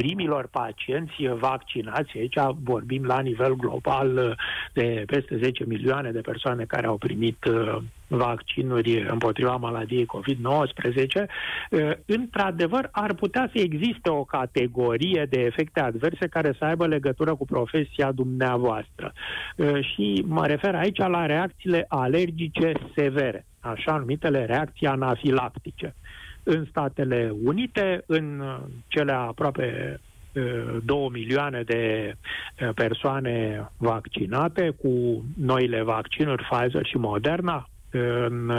primilor 0.00 0.46
pacienți 0.46 1.26
vaccinați, 1.38 2.18
aici 2.18 2.36
vorbim 2.62 3.04
la 3.04 3.20
nivel 3.20 3.54
global 3.54 4.36
de 4.72 5.04
peste 5.06 5.36
10 5.36 5.64
milioane 5.66 6.10
de 6.10 6.20
persoane 6.20 6.64
care 6.64 6.86
au 6.86 6.96
primit 6.96 7.44
uh, 7.44 7.76
vaccinuri 8.06 9.08
împotriva 9.10 9.56
maladiei 9.56 10.06
COVID-19, 10.06 11.26
uh, 11.70 11.90
într-adevăr 12.06 12.88
ar 12.92 13.14
putea 13.14 13.50
să 13.52 13.60
existe 13.60 14.10
o 14.10 14.24
categorie 14.24 15.26
de 15.30 15.40
efecte 15.40 15.80
adverse 15.80 16.26
care 16.26 16.54
să 16.58 16.64
aibă 16.64 16.86
legătură 16.86 17.34
cu 17.34 17.44
profesia 17.44 18.12
dumneavoastră. 18.12 19.12
Uh, 19.56 19.84
și 19.92 20.24
mă 20.26 20.46
refer 20.46 20.74
aici 20.74 20.98
la 20.98 21.26
reacțiile 21.26 21.84
alergice 21.88 22.72
severe, 22.94 23.46
așa 23.60 23.96
numitele 23.96 24.44
reacții 24.44 24.86
anafilactice 24.86 25.94
în 26.42 26.64
Statele 26.64 27.32
Unite, 27.44 28.02
în 28.06 28.40
uh, 28.40 28.58
cele 28.88 29.12
aproape 29.12 30.00
2 30.84 30.96
uh, 30.96 31.10
milioane 31.12 31.62
de 31.62 32.14
uh, 32.60 32.68
persoane 32.74 33.66
vaccinate 33.76 34.70
cu 34.82 35.24
noile 35.36 35.82
vaccinuri 35.82 36.46
Pfizer 36.50 36.86
și 36.86 36.96
Moderna. 36.96 37.68
În, 37.92 38.52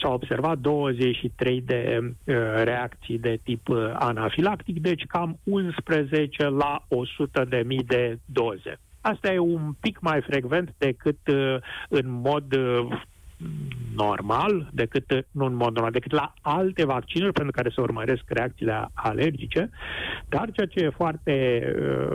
s-au 0.00 0.12
observat 0.12 0.58
23 0.58 1.60
de 1.60 1.98
uh, 2.00 2.14
reacții 2.62 3.18
de 3.18 3.38
tip 3.42 3.68
anafilactic, 3.94 4.80
deci 4.80 5.04
cam 5.06 5.38
11 5.42 6.48
la 6.48 6.84
100 6.88 7.44
de 7.48 7.62
mii 7.66 7.84
de 7.84 8.18
doze. 8.24 8.78
Asta 9.02 9.32
e 9.32 9.38
un 9.38 9.72
pic 9.80 10.00
mai 10.00 10.20
frecvent 10.20 10.74
decât 10.78 11.18
uh, 11.26 11.56
în 11.88 12.10
mod 12.10 12.56
uh, 12.56 13.02
normal, 13.94 14.70
decât, 14.72 15.26
nu 15.30 15.44
în 15.44 15.54
mod 15.54 15.72
normal, 15.72 15.90
decât 15.90 16.12
la 16.12 16.34
alte 16.40 16.84
vaccinuri 16.84 17.32
pentru 17.32 17.52
care 17.52 17.70
se 17.74 17.80
urmăresc 17.80 18.22
reacțiile 18.26 18.88
alergice, 18.92 19.70
dar 20.28 20.50
ceea 20.52 20.66
ce 20.66 20.80
e 20.80 20.90
foarte 20.90 21.64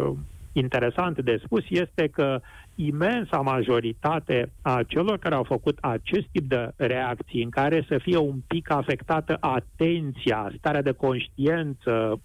uh, 0.05 0.13
interesant 0.57 1.21
de 1.21 1.41
spus 1.43 1.63
este 1.69 2.07
că 2.07 2.41
imensa 2.75 3.41
majoritate 3.41 4.51
a 4.61 4.83
celor 4.87 5.17
care 5.17 5.35
au 5.35 5.43
făcut 5.43 5.77
acest 5.81 6.27
tip 6.31 6.43
de 6.49 6.71
reacții 6.75 7.43
în 7.43 7.49
care 7.49 7.85
să 7.87 7.97
fie 7.97 8.17
un 8.17 8.39
pic 8.47 8.71
afectată 8.71 9.37
atenția, 9.39 10.51
starea 10.57 10.81
de 10.81 10.91
conștiință 10.91 12.21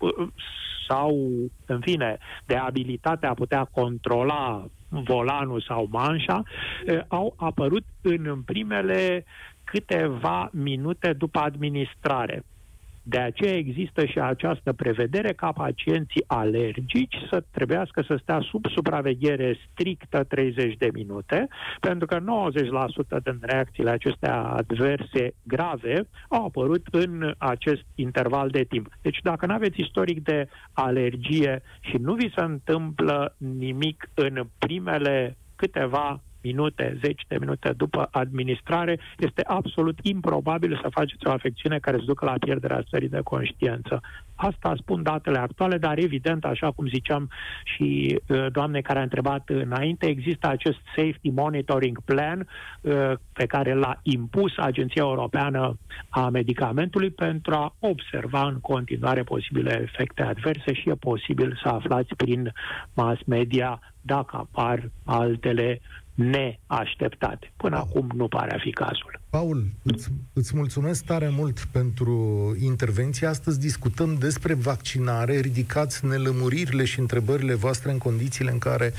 sau, 0.89 1.29
în 1.67 1.81
fine, 1.81 2.19
de 2.47 2.57
abilitatea 2.57 3.31
a 3.31 3.35
putea 3.35 3.65
controla 3.65 4.67
volanul 4.89 5.61
sau 5.61 5.89
manșa, 5.91 6.43
au 7.09 7.35
apărut 7.37 7.85
în 8.03 8.43
primele 8.43 9.25
câteva 9.65 10.49
minute 10.53 11.13
după 11.13 11.39
administrare. 11.39 12.45
De 13.03 13.19
aceea 13.19 13.57
există 13.57 14.05
și 14.05 14.19
această 14.19 14.73
prevedere 14.73 15.33
ca 15.33 15.53
pacienții 15.53 16.25
alergici 16.27 17.17
să 17.31 17.45
trebuiască 17.51 18.03
să 18.07 18.19
stea 18.23 18.41
sub 18.41 18.67
supraveghere 18.67 19.59
strictă 19.71 20.25
30 20.25 20.77
de 20.77 20.89
minute, 20.93 21.49
pentru 21.81 22.07
că 22.07 22.19
90% 22.19 23.23
din 23.23 23.39
reacțiile 23.41 23.91
acestea 23.91 24.43
adverse 24.43 25.35
grave 25.43 26.09
au 26.29 26.45
apărut 26.45 26.87
în 26.91 27.35
acest 27.39 27.85
interval 27.95 28.49
de 28.49 28.65
timp. 28.65 28.89
Deci 29.03 29.19
dacă 29.23 29.47
nu 29.47 29.55
aveți 29.55 29.81
istoric 29.81 30.23
de 30.23 30.49
alergie 30.73 31.63
și 31.81 31.97
nu 31.97 32.15
vi 32.15 32.33
se 32.37 32.43
întâmplă 32.43 33.35
nimic 33.39 34.11
în 34.15 34.47
primele 34.59 35.37
câteva 35.57 36.21
minute, 36.43 36.99
zeci 37.05 37.25
de 37.29 37.37
minute 37.41 37.73
după 37.77 38.09
administrare, 38.11 38.99
este 39.19 39.43
absolut 39.47 39.99
improbabil 40.03 40.79
să 40.83 40.89
faceți 40.91 41.27
o 41.27 41.31
afecțiune 41.31 41.79
care 41.79 41.97
să 41.97 42.05
ducă 42.07 42.25
la 42.25 42.35
pierderea 42.41 42.83
stării 42.87 43.09
de 43.09 43.21
conștiință. 43.25 44.01
Asta 44.35 44.75
spun 44.77 45.03
datele 45.03 45.39
actuale, 45.39 45.79
dar 45.79 45.99
evident, 45.99 46.45
așa 46.45 46.71
cum 46.71 46.87
ziceam 46.87 47.31
și 47.65 48.21
uh, 48.27 48.47
doamne 48.53 48.81
care 48.81 48.99
a 48.99 49.03
întrebat 49.03 49.49
înainte, 49.49 50.07
există 50.07 50.49
acest 50.49 50.79
Safety 50.97 51.31
Monitoring 51.31 52.01
Plan 52.05 52.49
uh, 52.81 53.13
pe 53.33 53.47
care 53.47 53.75
l-a 53.75 54.01
impus 54.03 54.53
Agenția 54.57 55.03
Europeană 55.03 55.79
a 56.09 56.29
Medicamentului 56.29 57.11
pentru 57.11 57.55
a 57.55 57.75
observa 57.79 58.43
în 58.47 58.61
continuare 58.61 59.23
posibile 59.23 59.81
efecte 59.83 60.23
adverse 60.23 60.73
și 60.73 60.89
e 60.89 60.95
posibil 60.95 61.59
să 61.63 61.69
aflați 61.69 62.15
prin 62.15 62.53
mass 62.95 63.23
media 63.27 63.81
dacă 64.01 64.37
apar 64.37 64.91
altele 65.05 65.81
neașteptate. 66.31 67.53
Până 67.57 67.77
Paul. 67.77 67.89
acum 67.89 68.11
nu 68.17 68.29
pare 68.29 68.55
a 68.55 68.59
fi 68.59 68.71
cazul. 68.71 69.21
Paul, 69.31 69.65
îți, 69.83 70.09
îți 70.33 70.57
mulțumesc 70.57 71.05
tare 71.05 71.29
mult 71.29 71.67
pentru 71.71 72.17
intervenție. 72.61 73.27
Astăzi 73.27 73.61
discutăm 73.61 74.15
despre 74.15 74.55
vaccinare. 74.55 75.41
Ridicați 75.41 76.07
nelămuririle 76.07 76.85
și 76.85 76.99
întrebările 76.99 77.55
voastre 77.55 77.91
în 77.91 77.99
condițiile 77.99 78.51
în 78.51 78.59
care 78.59 78.91
45% 78.91 78.93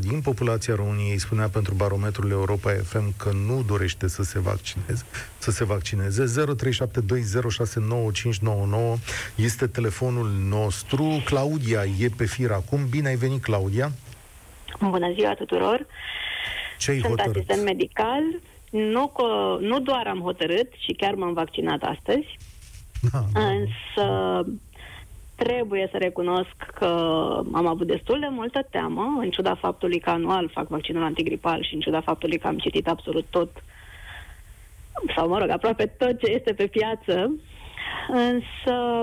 din 0.00 0.20
populația 0.20 0.74
României 0.74 1.18
spunea 1.18 1.48
pentru 1.48 1.74
barometrul 1.74 2.30
Europa 2.30 2.70
FM 2.70 3.16
că 3.16 3.30
nu 3.46 3.62
dorește 3.66 4.08
să 4.08 4.22
se 4.22 4.38
vaccineze. 4.38 5.04
Să 5.38 5.50
se 5.50 5.64
vaccineze. 5.64 6.24
0372069599 6.24 6.30
este 9.34 9.66
telefonul 9.66 10.30
nostru. 10.48 11.22
Claudia 11.24 11.84
e 11.98 12.08
pe 12.16 12.24
fir 12.24 12.50
acum. 12.50 12.86
Bine 12.88 13.08
ai 13.08 13.16
venit, 13.16 13.42
Claudia. 13.42 13.92
Bună 14.88 15.12
ziua 15.12 15.34
tuturor! 15.34 15.86
Ce 16.78 16.92
Sunt 16.92 17.04
hotărât? 17.04 17.34
asistent 17.36 17.64
medical. 17.64 18.22
Nu, 18.70 19.12
co- 19.12 19.60
nu 19.60 19.80
doar 19.80 20.06
am 20.06 20.20
hotărât, 20.20 20.72
și 20.78 20.92
chiar 20.92 21.14
m-am 21.14 21.32
vaccinat 21.32 21.82
astăzi. 21.82 22.38
Da, 23.12 23.24
da. 23.32 23.40
Însă 23.40 24.46
trebuie 25.36 25.88
să 25.90 25.96
recunosc 25.98 26.54
că 26.74 26.86
am 27.52 27.66
avut 27.66 27.86
destul 27.86 28.20
de 28.20 28.26
multă 28.30 28.66
teamă, 28.70 29.18
în 29.20 29.30
ciuda 29.30 29.54
faptului 29.54 29.98
că 29.98 30.10
anual 30.10 30.50
fac 30.52 30.68
vaccinul 30.68 31.02
antigripal 31.02 31.62
și 31.64 31.74
în 31.74 31.80
ciuda 31.80 32.00
faptului 32.00 32.38
că 32.38 32.46
am 32.46 32.58
citit 32.58 32.88
absolut 32.88 33.24
tot, 33.30 33.50
sau 35.16 35.28
mă 35.28 35.38
rog, 35.38 35.48
aproape 35.50 35.86
tot 35.86 36.18
ce 36.18 36.30
este 36.30 36.52
pe 36.52 36.66
piață. 36.66 37.32
Însă 38.08 39.02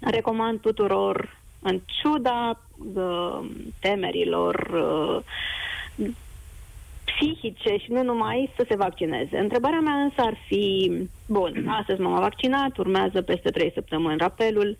recomand 0.00 0.60
tuturor, 0.60 1.40
în 1.64 1.80
ciuda 1.86 2.60
uh, 2.94 3.40
temerilor 3.80 4.54
uh, 4.74 5.22
psihice 7.04 7.76
și 7.76 7.92
nu 7.92 8.02
numai 8.02 8.50
să 8.56 8.64
se 8.68 8.76
vaccineze. 8.76 9.38
Întrebarea 9.38 9.80
mea 9.80 9.94
însă 9.94 10.20
ar 10.20 10.36
fi, 10.46 10.92
bun, 11.26 11.66
astăzi 11.68 12.00
m-am 12.00 12.20
vaccinat, 12.20 12.76
urmează 12.76 13.22
peste 13.22 13.50
trei 13.50 13.70
săptămâni 13.74 14.18
rapelul. 14.18 14.76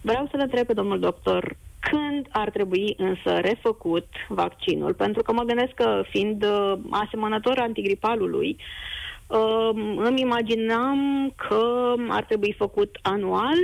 Vreau 0.00 0.26
să 0.30 0.36
le 0.36 0.42
întreb 0.42 0.66
pe 0.66 0.72
domnul 0.72 0.98
doctor 0.98 1.56
când 1.80 2.26
ar 2.30 2.50
trebui 2.50 2.94
însă 2.96 3.38
refăcut 3.38 4.06
vaccinul, 4.28 4.94
pentru 4.94 5.22
că 5.22 5.32
mă 5.32 5.42
gândesc 5.42 5.72
că 5.74 6.02
fiind 6.08 6.44
uh, 6.44 6.72
asemănător 6.90 7.58
antigripalului, 7.58 8.56
uh, 8.58 8.64
îmi 9.96 10.20
imaginam 10.20 11.30
că 11.36 11.94
ar 12.08 12.24
trebui 12.24 12.54
făcut 12.58 12.98
anual 13.02 13.58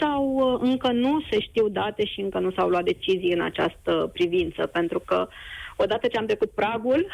sau 0.00 0.34
uh, 0.34 0.68
încă 0.70 0.92
nu 0.92 1.20
se 1.30 1.40
știu 1.40 1.68
date 1.68 2.06
și 2.06 2.20
încă 2.20 2.38
nu 2.38 2.50
s-au 2.50 2.68
luat 2.68 2.84
decizii 2.84 3.32
în 3.32 3.40
această 3.40 4.10
privință, 4.12 4.66
pentru 4.66 4.98
că 4.98 5.28
odată 5.76 6.06
ce 6.06 6.18
am 6.18 6.26
trecut 6.26 6.50
pragul, 6.50 7.06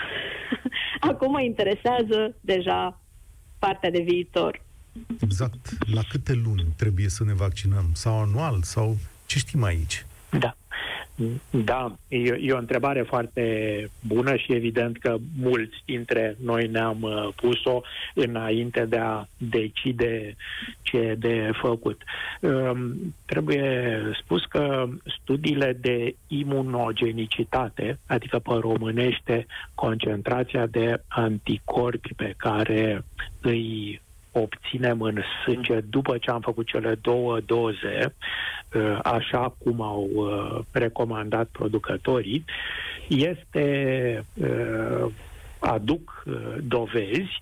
acum 1.11 1.31
mă 1.31 1.41
interesează 1.41 2.35
deja 2.41 3.01
partea 3.59 3.91
de 3.91 4.01
viitor. 4.01 4.63
exact 5.21 5.69
la 5.95 6.01
câte 6.11 6.33
luni 6.45 6.65
trebuie 6.77 7.09
să 7.09 7.25
ne 7.25 7.35
vaccinăm? 7.35 7.85
Sau 7.93 8.19
anual? 8.19 8.63
Sau 8.63 8.97
ce 9.27 9.39
știm 9.39 9.63
aici? 9.63 10.07
Da. 10.39 10.57
Da, 11.51 11.97
e, 12.09 12.17
e 12.41 12.53
o 12.53 12.59
întrebare 12.59 13.03
foarte 13.03 13.45
bună 14.07 14.37
și 14.37 14.53
evident 14.53 14.99
că 14.99 15.17
mulți 15.39 15.83
dintre 15.85 16.37
noi 16.45 16.67
ne-am 16.67 17.03
uh, 17.03 17.29
pus-o 17.37 17.81
înainte 18.15 18.85
de 18.85 18.97
a 18.97 19.25
decide 19.37 20.37
ce 20.83 20.97
e 20.97 21.15
de 21.15 21.51
făcut. 21.61 22.03
Um, 22.41 23.15
trebuie 23.27 24.01
spus 24.23 24.45
că 24.45 24.89
studiile 25.05 25.77
de 25.81 26.15
imunogenicitate, 26.27 27.99
adică 28.07 28.39
pe 28.39 28.55
românește 28.61 29.47
concentrația 29.75 30.67
de 30.67 31.03
anticorpi 31.09 32.15
pe 32.15 32.35
care 32.37 33.05
îi 33.41 34.01
obținem 34.33 35.01
în 35.01 35.19
sânge 35.45 35.81
după 35.81 36.19
ce 36.19 36.31
am 36.31 36.41
făcut 36.41 36.67
cele 36.67 36.99
două 37.01 37.41
doze, 37.41 38.15
uh, 38.75 38.99
așa 39.03 39.55
cum 39.59 39.81
au 39.81 40.09
uh, 40.13 40.65
recomandat 40.71 41.49
producătorii, 41.53 42.45
este 43.09 44.25
uh, 44.35 45.07
aduc 45.59 46.25
dovezi 46.63 47.41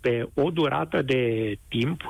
pe 0.00 0.28
o 0.34 0.50
durată 0.50 1.02
de 1.02 1.54
timp 1.68 2.02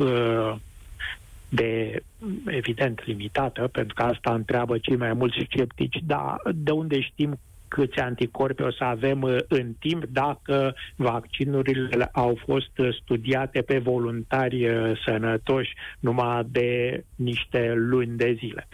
de, 1.48 2.02
evident, 2.46 3.04
limitată, 3.04 3.68
pentru 3.72 3.94
că 3.94 4.02
asta 4.02 4.34
întreabă 4.34 4.78
cei 4.78 4.96
mai 4.96 5.12
mulți 5.12 5.46
sceptici, 5.50 5.98
dar 6.06 6.36
de 6.54 6.70
unde 6.70 7.00
știm 7.00 7.38
câți 7.74 7.98
anticorpi 7.98 8.62
o 8.62 8.70
să 8.70 8.84
avem 8.84 9.22
uh, 9.22 9.36
în 9.48 9.72
timp 9.78 10.04
dacă 10.04 10.74
vaccinurile 10.96 12.08
au 12.12 12.38
fost 12.46 12.78
uh, 12.78 12.94
studiate 13.00 13.62
pe 13.62 13.78
voluntari 13.78 14.68
uh, 14.68 15.00
sănătoși 15.04 15.74
numai 16.00 16.46
de 16.50 17.04
niște 17.14 17.72
luni 17.76 18.16
de 18.16 18.36
zile. 18.38 18.68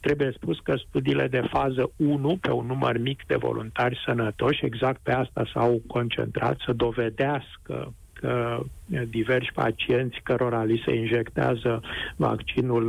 Trebuie 0.00 0.32
spus 0.34 0.58
că 0.58 0.76
studiile 0.76 1.26
de 1.26 1.42
fază 1.50 1.90
1 1.96 2.36
pe 2.40 2.50
un 2.50 2.66
număr 2.66 2.98
mic 2.98 3.26
de 3.26 3.36
voluntari 3.36 4.02
sănătoși, 4.04 4.64
exact 4.64 5.00
pe 5.02 5.12
asta 5.12 5.44
s-au 5.52 5.82
concentrat 5.86 6.56
să 6.64 6.72
dovedească 6.72 7.94
că 8.12 8.60
diversi 9.08 9.50
pacienți 9.54 10.20
cărora 10.22 10.64
li 10.64 10.82
se 10.86 10.94
injectează 10.94 11.82
vaccinul 12.16 12.86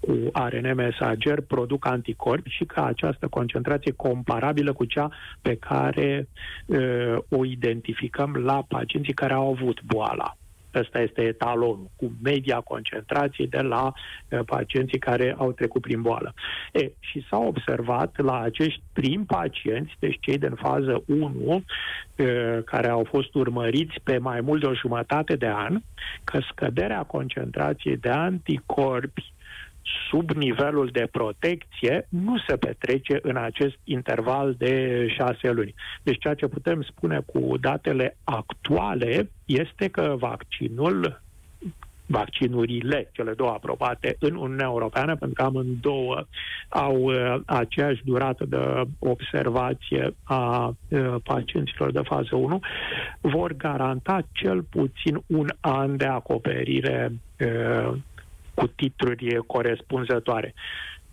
cu 0.00 0.16
ARN 0.32 0.74
mesager 0.74 1.40
produc 1.40 1.86
anticorpi 1.86 2.50
și 2.50 2.64
că 2.64 2.80
această 2.80 3.28
concentrație 3.28 3.92
comparabilă 3.92 4.72
cu 4.72 4.84
cea 4.84 5.10
pe 5.42 5.54
care 5.56 6.28
uh, 6.66 7.16
o 7.28 7.44
identificăm 7.44 8.34
la 8.34 8.64
pacienții 8.68 9.12
care 9.12 9.32
au 9.32 9.50
avut 9.50 9.82
boala. 9.82 10.34
Ăsta 10.74 11.00
este 11.00 11.20
etalonul, 11.22 11.90
cu 11.96 12.12
media 12.22 12.60
concentrației 12.60 13.46
de 13.46 13.60
la 13.60 13.92
uh, 14.28 14.40
pacienții 14.46 14.98
care 14.98 15.34
au 15.38 15.52
trecut 15.52 15.82
prin 15.82 16.02
boală. 16.02 16.34
E, 16.72 16.90
și 17.00 17.26
s-a 17.30 17.38
observat 17.38 18.18
la 18.18 18.40
acești 18.40 18.82
primi 18.92 19.24
pacienți, 19.24 19.92
deci 19.98 20.18
cei 20.20 20.38
din 20.38 20.54
fază 20.54 21.02
1, 21.06 21.30
uh, 21.54 22.58
care 22.64 22.88
au 22.88 23.06
fost 23.08 23.34
urmăriți 23.34 23.94
pe 24.04 24.18
mai 24.18 24.40
mult 24.40 24.60
de 24.60 24.66
o 24.66 24.74
jumătate 24.74 25.36
de 25.36 25.48
an, 25.48 25.80
că 26.24 26.40
scăderea 26.50 27.02
concentrației 27.02 27.96
de 27.96 28.08
anticorpi 28.08 29.32
sub 30.08 30.30
nivelul 30.30 30.88
de 30.92 31.08
protecție 31.10 32.06
nu 32.08 32.38
se 32.46 32.56
petrece 32.56 33.18
în 33.22 33.36
acest 33.36 33.76
interval 33.84 34.54
de 34.58 35.06
șase 35.16 35.50
luni. 35.50 35.74
Deci 36.02 36.18
ceea 36.18 36.34
ce 36.34 36.46
putem 36.46 36.82
spune 36.82 37.22
cu 37.26 37.56
datele 37.60 38.16
actuale 38.24 39.30
este 39.44 39.88
că 39.88 40.14
vaccinul 40.18 41.20
vaccinurile, 42.10 43.08
cele 43.12 43.32
două 43.32 43.50
aprobate 43.50 44.16
în 44.18 44.34
Uniunea 44.34 44.66
Europeană, 44.66 45.16
pentru 45.16 45.42
că 45.42 45.42
amândouă 45.42 46.26
au 46.68 46.96
uh, 46.96 47.34
aceeași 47.44 48.04
durată 48.04 48.44
de 48.44 48.82
observație 48.98 50.14
a 50.22 50.74
uh, 50.88 51.14
pacienților 51.24 51.92
de 51.92 52.00
fază 52.04 52.36
1, 52.36 52.60
vor 53.20 53.52
garanta 53.52 54.26
cel 54.32 54.62
puțin 54.62 55.22
un 55.26 55.48
an 55.60 55.96
de 55.96 56.06
acoperire 56.06 57.12
uh, 57.40 57.92
cu 58.60 58.66
titluri 58.66 59.36
corespunzătoare. 59.46 60.54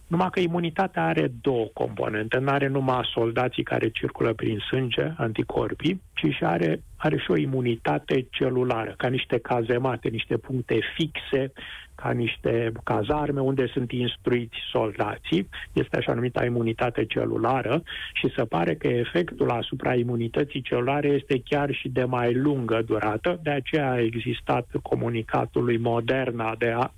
Numai 0.07 0.29
că 0.31 0.39
imunitatea 0.39 1.05
are 1.05 1.31
două 1.41 1.65
componente. 1.73 2.37
Nu 2.37 2.49
are 2.49 2.67
numai 2.67 3.09
soldații 3.13 3.63
care 3.63 3.89
circulă 3.89 4.33
prin 4.33 4.59
sânge, 4.59 5.13
anticorpii, 5.17 6.01
ci 6.13 6.33
și 6.33 6.43
are, 6.43 6.81
are 6.97 7.17
și 7.17 7.31
o 7.31 7.37
imunitate 7.37 8.27
celulară, 8.29 8.93
ca 8.97 9.07
niște 9.07 9.37
cazemate, 9.37 10.09
niște 10.09 10.37
puncte 10.37 10.79
fixe, 10.95 11.51
ca 11.95 12.11
niște 12.11 12.71
cazarme 12.83 13.41
unde 13.41 13.67
sunt 13.67 13.91
instruiți 13.91 14.55
soldații. 14.71 15.49
Este 15.73 15.97
așa 15.97 16.13
numită 16.13 16.45
imunitate 16.45 17.05
celulară 17.05 17.83
și 18.13 18.33
se 18.35 18.43
pare 18.43 18.75
că 18.75 18.87
efectul 18.87 19.49
asupra 19.49 19.93
imunității 19.93 20.61
celulare 20.61 21.07
este 21.07 21.41
chiar 21.45 21.73
și 21.73 21.89
de 21.89 22.03
mai 22.03 22.33
lungă 22.33 22.81
durată. 22.85 23.39
De 23.43 23.49
aceea 23.49 23.91
a 23.91 24.01
existat 24.01 24.67
comunicatul 24.81 25.63
lui 25.63 25.77
Moderna 25.77 26.55
de 26.57 26.73
a 26.77 26.91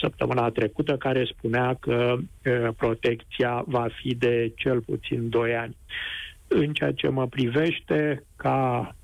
săptămâna 0.00 0.50
trecută 0.50 0.96
care 0.96 1.24
spunea 1.24 1.76
că 1.80 2.16
protecția 2.76 3.64
va 3.66 3.88
fi 4.00 4.14
de 4.14 4.52
cel 4.56 4.80
puțin 4.80 5.28
2 5.28 5.54
ani. 5.54 5.76
În 6.48 6.72
ceea 6.72 6.92
ce 6.92 7.08
mă 7.08 7.26
privește, 7.26 8.24
ca 8.36 8.94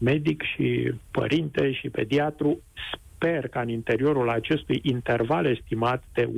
medic 0.00 0.42
și 0.42 0.92
părinte 1.10 1.72
și 1.72 1.88
pediatru, 1.88 2.60
sper 3.14 3.48
ca 3.48 3.60
în 3.60 3.68
interiorul 3.68 4.30
acestui 4.30 4.80
interval 4.82 5.46
estimat 5.46 6.02
de 6.12 6.28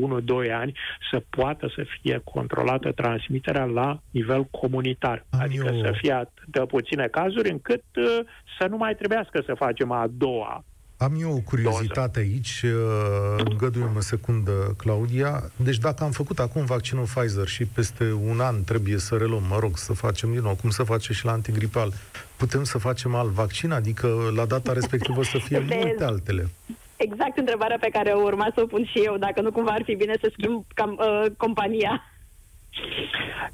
1-2 0.46 0.52
ani 0.52 0.72
să 1.10 1.22
poată 1.30 1.72
să 1.76 1.84
fie 2.00 2.20
controlată 2.24 2.92
transmiterea 2.92 3.64
la 3.64 4.00
nivel 4.10 4.44
comunitar. 4.44 5.24
Am 5.30 5.40
adică 5.40 5.70
eu... 5.74 5.84
să 5.84 5.92
fie 6.00 6.12
atât 6.12 6.46
de 6.46 6.60
puține 6.60 7.06
cazuri 7.06 7.50
încât 7.50 7.84
uh, 7.96 8.18
să 8.58 8.66
nu 8.66 8.76
mai 8.76 8.94
trebuiască 8.94 9.42
să 9.46 9.54
facem 9.54 9.90
a 9.90 10.06
doua 10.10 10.64
am 11.02 11.20
eu 11.20 11.32
o 11.32 11.40
curiozitate 11.44 12.20
doză. 12.20 12.30
aici, 12.32 12.62
uh, 12.64 13.44
îngăduie-mă 13.50 14.00
secundă, 14.00 14.74
Claudia. 14.76 15.42
Deci 15.56 15.78
dacă 15.78 16.04
am 16.04 16.10
făcut 16.10 16.38
acum 16.38 16.64
vaccinul 16.64 17.04
Pfizer 17.04 17.46
și 17.46 17.64
peste 17.64 18.12
un 18.12 18.40
an 18.40 18.64
trebuie 18.64 18.98
să 18.98 19.16
reluăm, 19.16 19.42
mă 19.48 19.58
rog, 19.58 19.76
să 19.76 19.92
facem 19.92 20.32
din 20.32 20.40
nou, 20.40 20.54
cum 20.54 20.70
se 20.70 20.84
face 20.84 21.12
și 21.12 21.24
la 21.24 21.32
antigripal, 21.32 21.92
putem 22.36 22.64
să 22.64 22.78
facem 22.78 23.14
alt 23.14 23.30
vaccin? 23.30 23.70
Adică 23.70 24.32
la 24.36 24.44
data 24.44 24.72
respectivă 24.72 25.22
să 25.22 25.38
fie 25.38 25.58
multe 25.80 26.04
altele. 26.04 26.48
Exact 26.96 27.38
întrebarea 27.38 27.76
pe 27.80 27.88
care 27.92 28.12
urma 28.12 28.50
să 28.54 28.60
o 28.60 28.66
pun 28.66 28.84
și 28.84 28.98
eu, 28.98 29.16
dacă 29.16 29.40
nu 29.40 29.52
cumva 29.52 29.70
ar 29.70 29.82
fi 29.84 29.94
bine 29.94 30.14
să 30.20 30.32
schimb 30.32 30.64
cam, 30.74 30.98
uh, 31.00 31.30
compania. 31.36 32.11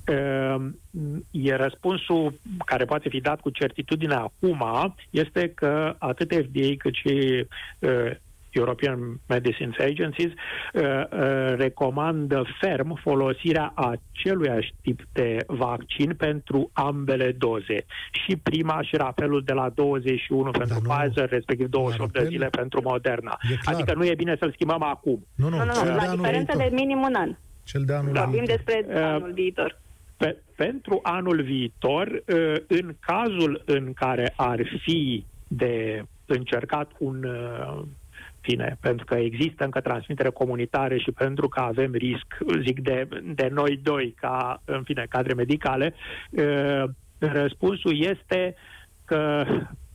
Ehm, 0.05 0.77
e 1.31 1.55
răspunsul 1.55 2.41
care 2.65 2.85
poate 2.85 3.09
fi 3.09 3.21
dat 3.21 3.41
cu 3.41 3.51
certitudine 3.51 4.15
acum 4.15 4.95
este 5.11 5.49
că 5.49 5.95
atât 5.99 6.33
FDA 6.33 6.75
cât 6.79 6.95
și 6.95 7.47
uh, 7.79 8.11
European 8.51 9.21
Medicines 9.27 9.79
Agencies 9.79 10.33
uh, 10.33 10.83
uh, 10.83 11.55
recomandă 11.57 12.45
ferm 12.61 13.01
folosirea 13.03 13.73
aceluiași 13.75 14.75
tip 14.83 15.01
de 15.13 15.37
vaccin 15.47 16.15
pentru 16.15 16.71
ambele 16.73 17.33
doze. 17.39 17.85
Și 18.11 18.37
prima 18.37 18.83
și 18.83 18.97
rapelul 18.97 19.43
de 19.45 19.53
la 19.53 19.69
21 19.75 20.43
Dar 20.43 20.51
pentru 20.51 20.81
nu, 20.83 20.89
Pfizer, 20.89 21.29
respectiv 21.29 21.67
28 21.67 22.13
de 22.13 22.25
zile 22.25 22.47
pentru 22.47 22.81
Moderna. 22.85 23.39
Adică 23.65 23.95
nu 23.95 24.05
e 24.05 24.15
bine 24.15 24.37
să-l 24.39 24.53
schimbăm 24.53 24.83
acum. 24.83 25.27
Nu, 25.35 25.49
nu, 25.49 25.57
nu, 25.57 25.65
nu 25.65 25.95
la 25.95 26.15
diferență 26.15 26.57
de 26.57 26.69
minim 26.73 26.99
un 26.99 27.15
an. 27.15 27.37
Cel 27.69 27.85
de 27.85 27.93
anul 27.93 28.13
Vorbim 28.13 28.31
viitor. 28.31 28.57
despre 28.57 28.85
uh, 28.89 29.03
anul 29.03 29.33
viitor. 29.33 29.81
Pe, 30.17 30.37
pentru 30.57 31.01
anul 31.03 31.43
viitor, 31.43 32.07
uh, 32.07 32.57
în 32.67 32.95
cazul 33.01 33.63
în 33.65 33.93
care 33.93 34.33
ar 34.37 34.61
fi 34.83 35.25
de 35.49 36.03
încercat 36.27 36.91
un 36.99 37.25
uh, 37.25 37.83
fine, 38.41 38.77
pentru 38.81 39.05
că 39.05 39.15
există 39.15 39.65
încă 39.65 39.81
transmitere 39.81 40.29
comunitare 40.29 40.99
și 40.99 41.11
pentru 41.11 41.49
că 41.49 41.61
avem 41.61 41.93
risc, 41.93 42.27
zic, 42.65 42.81
de, 42.81 43.09
de 43.35 43.49
noi 43.53 43.81
doi 43.83 44.15
ca, 44.21 44.63
în 44.65 44.83
fine, 44.83 45.07
cadre 45.09 45.35
medicale, 45.35 45.95
uh, 46.31 46.85
răspunsul 47.19 48.01
este 48.05 48.55
că 49.05 49.45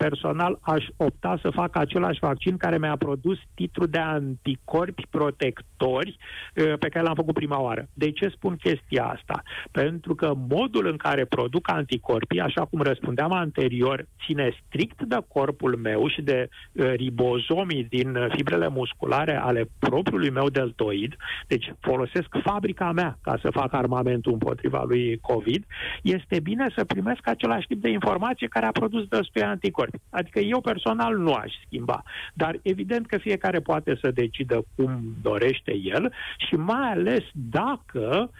personal 0.05 0.59
aș 0.61 0.85
opta 0.97 1.39
să 1.41 1.49
fac 1.49 1.75
același 1.75 2.19
vaccin 2.19 2.57
care 2.57 2.77
mi-a 2.77 2.95
produs 2.97 3.37
titlul 3.53 3.87
de 3.87 3.97
anticorpi 3.97 5.07
protectori 5.09 6.17
uh, 6.55 6.73
pe 6.79 6.89
care 6.89 7.05
l-am 7.05 7.15
făcut 7.15 7.33
prima 7.33 7.61
oară. 7.61 7.87
De 7.93 8.11
ce 8.11 8.27
spun 8.27 8.55
chestia 8.55 9.05
asta? 9.05 9.43
Pentru 9.71 10.15
că 10.15 10.33
modul 10.49 10.85
în 10.87 10.97
care 10.97 11.25
produc 11.25 11.69
anticorpii, 11.69 12.39
așa 12.39 12.65
cum 12.65 12.81
răspundeam 12.81 13.31
anterior, 13.31 14.05
ține 14.25 14.57
strict 14.65 15.01
de 15.01 15.17
corpul 15.27 15.75
meu 15.75 16.07
și 16.07 16.21
de 16.21 16.49
uh, 16.49 16.93
ribozomii 16.95 17.83
din 17.83 18.17
fibrele 18.35 18.67
musculare 18.67 19.35
ale 19.35 19.69
propriului 19.79 20.29
meu 20.29 20.49
deltoid, 20.49 21.15
deci 21.47 21.73
folosesc 21.79 22.27
fabrica 22.43 22.91
mea 22.91 23.17
ca 23.21 23.37
să 23.41 23.49
fac 23.51 23.73
armamentul 23.73 24.31
împotriva 24.31 24.83
lui 24.87 25.17
COVID, 25.21 25.65
este 26.01 26.39
bine 26.39 26.67
să 26.75 26.83
primesc 26.85 27.27
același 27.27 27.67
tip 27.67 27.81
de 27.81 27.89
informație 27.89 28.47
care 28.47 28.65
a 28.65 28.71
produs 28.71 29.07
destui 29.07 29.41
anticorpi. 29.41 29.92
Anticorpi. 29.93 30.07
Adică 30.09 30.39
eu 30.39 30.61
personal 30.61 31.17
nu 31.17 31.33
aș 31.33 31.53
schimba. 31.65 32.03
Dar 32.33 32.59
evident 32.61 33.07
că 33.07 33.17
fiecare 33.17 33.59
poate 33.59 33.97
să 34.01 34.11
decidă 34.11 34.63
cum 34.75 35.15
dorește 35.21 35.75
el 35.75 36.13
și 36.47 36.55
mai 36.55 36.91
ales 36.91 37.23
dacă 37.31 38.31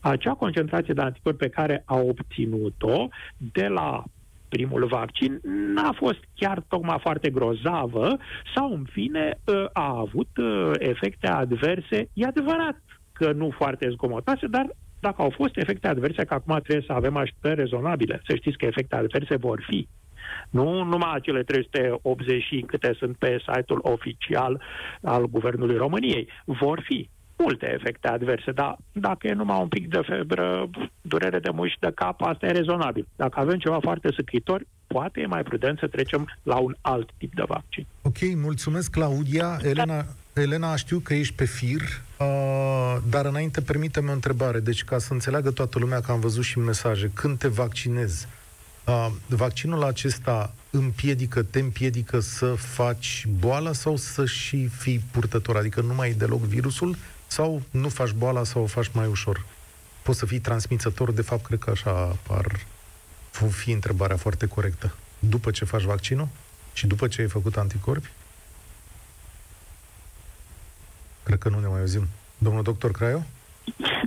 acea 0.00 0.34
concentrație 0.34 0.94
de 0.94 1.00
anticorpi 1.00 1.38
pe 1.38 1.48
care 1.48 1.82
a 1.86 1.96
obținut-o 1.96 3.08
de 3.36 3.66
la 3.66 4.04
primul 4.48 4.86
vaccin 4.86 5.40
n-a 5.74 5.92
fost 5.96 6.18
chiar 6.34 6.60
tocmai 6.68 6.98
foarte 7.00 7.30
grozavă 7.30 8.18
sau, 8.54 8.72
în 8.72 8.84
fine, 8.90 9.38
ă, 9.48 9.70
a 9.72 9.96
avut 9.98 10.28
ă, 10.36 10.72
efecte 10.78 11.26
adverse. 11.26 12.08
E 12.12 12.26
adevărat 12.26 12.82
că 13.12 13.32
nu 13.32 13.50
foarte 13.50 13.88
zgomotoase, 13.90 14.46
dar 14.46 14.66
dacă 15.00 15.22
au 15.22 15.30
fost 15.30 15.56
efecte 15.56 15.88
adverse, 15.88 16.24
că 16.24 16.34
acum 16.34 16.58
trebuie 16.62 16.84
să 16.86 16.92
avem 16.92 17.16
așteptări 17.16 17.54
rezonabile. 17.54 18.22
Să 18.26 18.34
știți 18.34 18.56
că 18.56 18.66
efecte 18.66 18.96
adverse 18.96 19.36
vor 19.36 19.64
fi. 19.68 19.88
Nu 20.50 20.84
numai 20.84 21.12
acele 21.14 21.42
380 21.42 22.44
câte 22.66 22.94
sunt 22.98 23.16
pe 23.16 23.42
site-ul 23.46 23.80
oficial 23.82 24.62
al 25.02 25.26
Guvernului 25.26 25.76
României. 25.76 26.28
Vor 26.44 26.82
fi 26.84 27.08
multe 27.42 27.66
efecte 27.78 28.08
adverse, 28.08 28.50
dar 28.50 28.76
dacă 28.92 29.26
e 29.26 29.32
numai 29.32 29.60
un 29.60 29.68
pic 29.68 29.88
de 29.88 30.00
febră, 30.06 30.70
durere 31.00 31.38
de 31.38 31.50
mușchi 31.52 31.78
de 31.80 31.92
cap, 31.94 32.22
asta 32.22 32.46
e 32.46 32.50
rezonabil. 32.50 33.06
Dacă 33.16 33.40
avem 33.40 33.58
ceva 33.58 33.78
foarte 33.80 34.08
săcritor, 34.16 34.62
poate 34.86 35.20
e 35.20 35.26
mai 35.26 35.42
prudent 35.42 35.78
să 35.78 35.86
trecem 35.86 36.36
la 36.42 36.56
un 36.56 36.74
alt 36.80 37.10
tip 37.18 37.34
de 37.34 37.42
vaccin. 37.46 37.86
Ok, 38.02 38.18
mulțumesc, 38.34 38.90
Claudia. 38.90 39.58
Elena, 39.62 40.04
Elena, 40.34 40.76
știu 40.76 40.98
că 40.98 41.14
ești 41.14 41.34
pe 41.34 41.44
fir, 41.44 41.80
uh, 41.80 42.96
dar 43.10 43.24
înainte 43.24 43.60
permite-mi 43.60 44.08
o 44.08 44.12
întrebare. 44.12 44.60
Deci, 44.60 44.84
ca 44.84 44.98
să 44.98 45.12
înțeleagă 45.12 45.50
toată 45.50 45.78
lumea 45.78 46.00
că 46.00 46.12
am 46.12 46.20
văzut 46.20 46.44
și 46.44 46.58
mesaje, 46.58 47.10
când 47.14 47.38
te 47.38 47.48
vaccinezi, 47.48 48.26
uh, 48.26 48.41
vaccinul 49.26 49.82
acesta 49.82 50.54
împiedică, 50.70 51.42
te 51.42 51.58
împiedică 51.58 52.20
să 52.20 52.54
faci 52.54 53.26
boala 53.38 53.72
sau 53.72 53.96
să 53.96 54.26
și 54.26 54.66
fii 54.66 55.02
purtător? 55.10 55.56
Adică 55.56 55.80
nu 55.80 55.94
mai 55.94 56.08
e 56.08 56.12
deloc 56.12 56.40
virusul 56.40 56.96
sau 57.26 57.62
nu 57.70 57.88
faci 57.88 58.10
boala 58.10 58.44
sau 58.44 58.62
o 58.62 58.66
faci 58.66 58.90
mai 58.92 59.06
ușor? 59.06 59.44
Poți 60.02 60.18
să 60.18 60.26
fii 60.26 60.38
transmițător, 60.38 61.12
de 61.12 61.22
fapt, 61.22 61.46
cred 61.46 61.58
că 61.58 61.70
așa 61.70 62.16
ar 62.28 62.58
fi 63.50 63.70
întrebarea 63.70 64.16
foarte 64.16 64.46
corectă. 64.46 64.94
După 65.18 65.50
ce 65.50 65.64
faci 65.64 65.82
vaccinul 65.82 66.28
și 66.72 66.86
după 66.86 67.08
ce 67.08 67.20
ai 67.20 67.28
făcut 67.28 67.56
anticorpi? 67.56 68.10
Cred 71.22 71.38
că 71.38 71.48
nu 71.48 71.60
ne 71.60 71.66
mai 71.66 71.80
auzim. 71.80 72.06
Domnul 72.38 72.62
doctor 72.62 72.90
Craiu? 72.90 73.24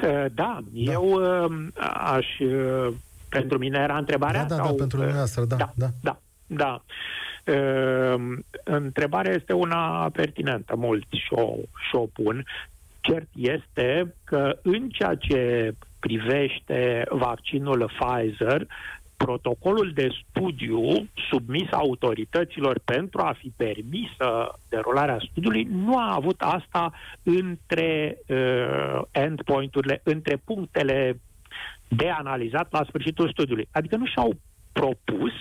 Da, 0.01 0.27
da, 0.33 0.59
eu 0.73 1.03
uh, 1.03 1.67
aș... 1.93 2.25
Uh, 3.35 3.41
pentru 3.41 3.57
mine 3.57 3.79
era 3.79 3.97
întrebarea? 3.97 4.45
Da, 4.45 4.55
da, 4.55 4.55
sau, 4.55 4.71
da, 4.71 4.73
pentru 4.77 4.97
dumneavoastră, 4.97 5.45
da. 5.45 5.55
Da, 5.55 5.71
da. 5.75 5.87
da, 6.01 6.19
da. 6.47 6.83
Uh, 7.53 8.37
întrebarea 8.63 9.33
este 9.33 9.53
una 9.53 10.09
pertinentă, 10.09 10.75
mulți 10.75 11.17
și-o, 11.25 11.53
și-o 11.89 12.05
pun. 12.05 12.45
Cert 13.01 13.27
este 13.35 14.15
că 14.23 14.57
în 14.61 14.89
ceea 14.89 15.15
ce 15.15 15.73
privește 15.99 17.05
vaccinul 17.09 17.91
Pfizer, 17.97 18.67
protocolul 19.17 19.91
de 19.93 20.09
studiu 20.29 21.07
submis 21.29 21.71
autorităților 21.71 22.79
pentru 22.85 23.21
a 23.21 23.35
fi 23.37 23.53
permisă 23.55 24.59
derularea 24.69 25.17
studiului 25.29 25.67
nu 25.71 25.97
a 25.97 26.13
avut 26.15 26.41
asta 26.41 26.93
între 27.23 28.17
uh, 28.27 29.01
endpoint-urile, 29.11 30.01
între 30.03 30.41
punctele 30.45 31.19
de 31.87 32.09
analizat 32.09 32.71
la 32.71 32.83
sfârșitul 32.87 33.29
studiului. 33.29 33.67
Adică 33.71 33.95
nu 33.95 34.05
și-au 34.05 34.33
propus 34.71 35.31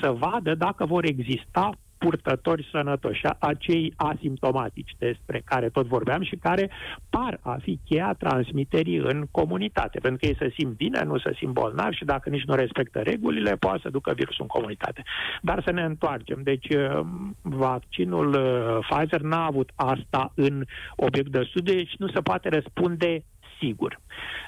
să 0.00 0.10
vadă 0.10 0.54
dacă 0.54 0.86
vor 0.86 1.04
exista 1.04 1.70
purtători 1.98 2.68
sănătoși, 2.70 3.22
acei 3.38 3.92
asimptomatici 3.96 4.94
despre 4.98 5.42
care 5.44 5.68
tot 5.68 5.86
vorbeam 5.86 6.22
și 6.22 6.36
care 6.36 6.70
par 7.10 7.38
a 7.42 7.56
fi 7.62 7.78
cheia 7.84 8.14
transmiterii 8.18 8.96
în 8.96 9.26
comunitate, 9.30 9.98
pentru 9.98 10.18
că 10.20 10.26
ei 10.26 10.36
se 10.38 10.54
simt 10.56 10.76
bine, 10.76 11.02
nu 11.02 11.18
se 11.18 11.32
simt 11.36 11.52
bolnavi 11.52 11.96
și 11.96 12.04
dacă 12.04 12.28
nici 12.30 12.44
nu 12.44 12.54
respectă 12.54 12.98
regulile, 12.98 13.56
poate 13.56 13.80
să 13.82 13.90
ducă 13.90 14.12
virusul 14.16 14.42
în 14.42 14.46
comunitate. 14.46 15.02
Dar 15.42 15.62
să 15.62 15.70
ne 15.70 15.82
întoarcem. 15.82 16.40
Deci, 16.42 16.68
uh, 16.68 17.00
vaccinul 17.42 18.28
uh, 18.28 18.86
Pfizer 18.88 19.20
n-a 19.20 19.44
avut 19.44 19.70
asta 19.74 20.32
în 20.34 20.64
obiect 20.96 21.30
de 21.30 21.46
studiu, 21.48 21.74
deci 21.74 21.94
nu 21.98 22.08
se 22.08 22.20
poate 22.20 22.48
răspunde 22.48 23.24
sigur. 23.60 24.00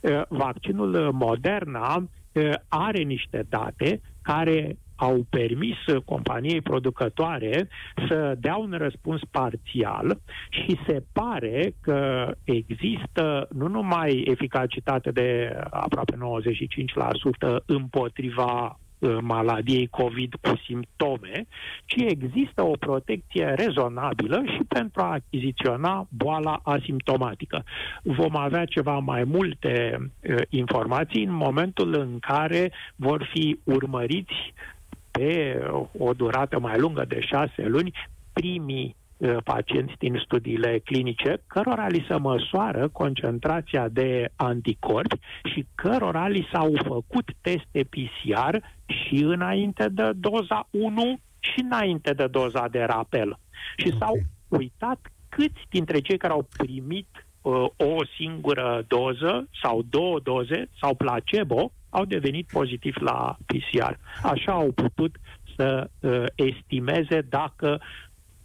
Uh, 0.02 0.22
vaccinul 0.28 1.12
Moderna 1.12 2.08
are 2.68 3.02
niște 3.02 3.46
date 3.48 4.00
care 4.22 4.76
au 5.02 5.26
permis 5.30 5.76
companiei 6.04 6.60
producătoare 6.60 7.68
să 8.08 8.34
dea 8.38 8.56
un 8.56 8.74
răspuns 8.78 9.20
parțial 9.30 10.18
și 10.50 10.78
se 10.86 11.02
pare 11.12 11.74
că 11.80 12.30
există 12.44 13.48
nu 13.50 13.68
numai 13.68 14.22
eficacitate 14.26 15.10
de 15.10 15.56
aproape 15.70 16.16
95% 17.60 17.64
împotriva 17.66 18.64
uh, 18.64 18.81
maladiei 19.20 19.86
COVID 19.86 20.34
cu 20.40 20.56
simptome, 20.66 21.46
ci 21.84 21.96
există 21.96 22.62
o 22.62 22.76
protecție 22.78 23.44
rezonabilă 23.44 24.42
și 24.46 24.64
pentru 24.68 25.02
a 25.02 25.12
achiziționa 25.12 26.06
boala 26.08 26.60
asimptomatică. 26.62 27.64
Vom 28.02 28.36
avea 28.36 28.64
ceva 28.64 28.98
mai 28.98 29.24
multe 29.24 29.96
uh, 29.98 30.36
informații 30.48 31.24
în 31.24 31.34
momentul 31.34 31.94
în 31.94 32.18
care 32.18 32.72
vor 32.96 33.28
fi 33.32 33.58
urmăriți 33.64 34.54
pe 35.10 35.60
o 35.98 36.12
durată 36.12 36.58
mai 36.58 36.78
lungă 36.78 37.04
de 37.08 37.20
șase 37.20 37.62
luni 37.66 37.92
primii 38.32 38.96
uh, 38.96 39.01
pacienți 39.44 39.94
din 39.98 40.20
studiile 40.24 40.78
clinice, 40.78 41.42
cărora 41.46 41.86
li 41.86 42.04
se 42.08 42.16
măsoară 42.16 42.88
concentrația 42.88 43.88
de 43.88 44.28
anticorpi 44.36 45.18
și 45.52 45.66
cărora 45.74 46.28
li 46.28 46.48
s-au 46.52 46.72
făcut 46.84 47.30
teste 47.40 47.88
PCR 47.90 48.56
și 48.86 49.14
înainte 49.14 49.88
de 49.88 50.12
doza 50.14 50.68
1 50.70 51.18
și 51.38 51.60
înainte 51.60 52.12
de 52.12 52.26
doza 52.26 52.68
de 52.68 52.82
rapel. 52.82 53.38
Și 53.76 53.86
okay. 53.86 53.98
s-au 53.98 54.18
uitat 54.48 55.12
câți 55.28 55.66
dintre 55.70 55.98
cei 56.00 56.16
care 56.16 56.32
au 56.32 56.48
primit 56.56 57.08
uh, 57.42 57.52
o 57.76 58.04
singură 58.18 58.84
doză 58.88 59.48
sau 59.62 59.82
două 59.90 60.20
doze 60.20 60.68
sau 60.80 60.94
placebo 60.94 61.72
au 61.90 62.04
devenit 62.04 62.46
pozitiv 62.52 62.96
la 63.00 63.36
PCR. 63.46 63.92
Așa 64.22 64.52
au 64.52 64.72
putut 64.72 65.16
să 65.56 65.90
uh, 66.00 66.24
estimeze 66.34 67.20
dacă 67.28 67.80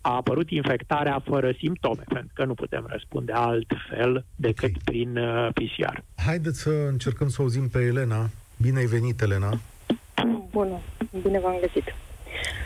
a 0.08 0.16
apărut 0.16 0.50
infectarea 0.50 1.22
fără 1.26 1.52
simptome, 1.58 2.04
pentru 2.08 2.32
că 2.34 2.46
nu 2.46 2.54
putem 2.54 2.86
răspunde 2.90 3.32
altfel 3.32 4.26
decât 4.36 4.70
okay. 4.70 4.82
prin 4.84 5.18
uh, 5.18 5.48
PCR. 5.54 5.98
Haideți 6.26 6.60
să 6.60 6.70
încercăm 6.70 7.30
să 7.30 7.42
auzim 7.42 7.70
pe 7.70 7.80
Elena. 7.80 8.30
Bine 8.58 8.78
ai 8.80 8.86
venit, 8.86 9.22
Elena! 9.22 9.60
Bună! 10.52 10.80
Bine 11.22 11.40
v-am 11.40 11.58
găsit! 11.62 11.96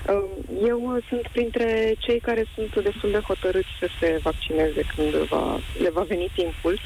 Um, 0.10 0.66
eu 0.68 1.02
sunt 1.10 1.28
printre 1.32 1.94
cei 2.00 2.20
care 2.20 2.46
sunt 2.56 2.84
destul 2.84 3.12
de 3.12 3.20
hotărâți 3.20 3.68
să 3.80 3.88
se 4.00 4.20
vaccineze 4.24 4.82
când 4.96 5.14
va, 5.14 5.60
le 5.82 5.90
va 5.90 6.02
veni 6.02 6.32
timpul, 6.36 6.80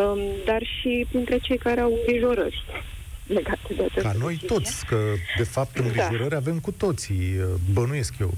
um, 0.00 0.18
dar 0.44 0.62
și 0.62 1.06
printre 1.08 1.38
cei 1.38 1.58
care 1.58 1.80
au 1.80 1.92
îngrijorări 1.92 2.64
legate 3.36 3.74
de 3.76 3.82
această 3.82 4.08
Ca 4.08 4.14
noi 4.18 4.32
decizie. 4.32 4.56
toți, 4.56 4.86
că 4.86 4.98
de 5.36 5.44
fapt 5.44 5.76
îngrijorări 5.76 6.28
da. 6.28 6.36
avem 6.36 6.58
cu 6.58 6.72
toții, 6.72 7.34
bănuiesc 7.72 8.14
eu. 8.20 8.34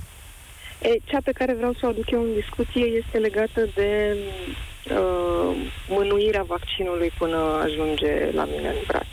E, 0.82 0.98
cea 1.04 1.18
pe 1.24 1.32
care 1.32 1.54
vreau 1.54 1.72
să 1.72 1.86
o 1.86 1.88
aduc 1.88 2.10
eu 2.10 2.22
în 2.22 2.34
discuție 2.34 2.84
este 2.84 3.18
legată 3.18 3.68
de 3.74 4.16
uh, 4.90 5.56
mânuirea 5.88 6.42
vaccinului 6.42 7.12
până 7.18 7.36
ajunge 7.36 8.30
la 8.32 8.44
mine 8.44 8.68
în 8.68 8.82
braț. 8.86 9.06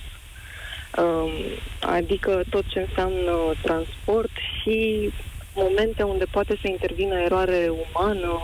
Uh, 0.98 1.58
adică 1.80 2.44
tot 2.50 2.64
ce 2.68 2.80
înseamnă 2.80 3.54
transport 3.62 4.32
și 4.62 5.10
momente 5.56 6.04
unde 6.04 6.26
poate 6.32 6.58
să 6.62 6.68
intervină 6.68 7.16
eroare 7.16 7.72
umană 7.90 8.40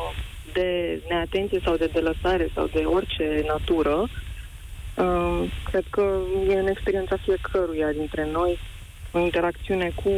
de 0.54 1.02
neatenție 1.10 1.60
sau 1.64 1.76
de 1.76 1.90
delăsare 1.94 2.48
sau 2.54 2.70
de 2.74 2.80
orice 2.80 3.44
natură, 3.48 4.10
Uh, 4.98 5.50
cred 5.64 5.84
că 5.90 6.20
e 6.50 6.60
în 6.60 6.68
experiența 6.68 7.16
fiecăruia 7.18 7.92
dintre 7.92 8.28
noi 8.32 8.60
o 9.12 9.20
interacțiune 9.20 9.92
cu 10.04 10.12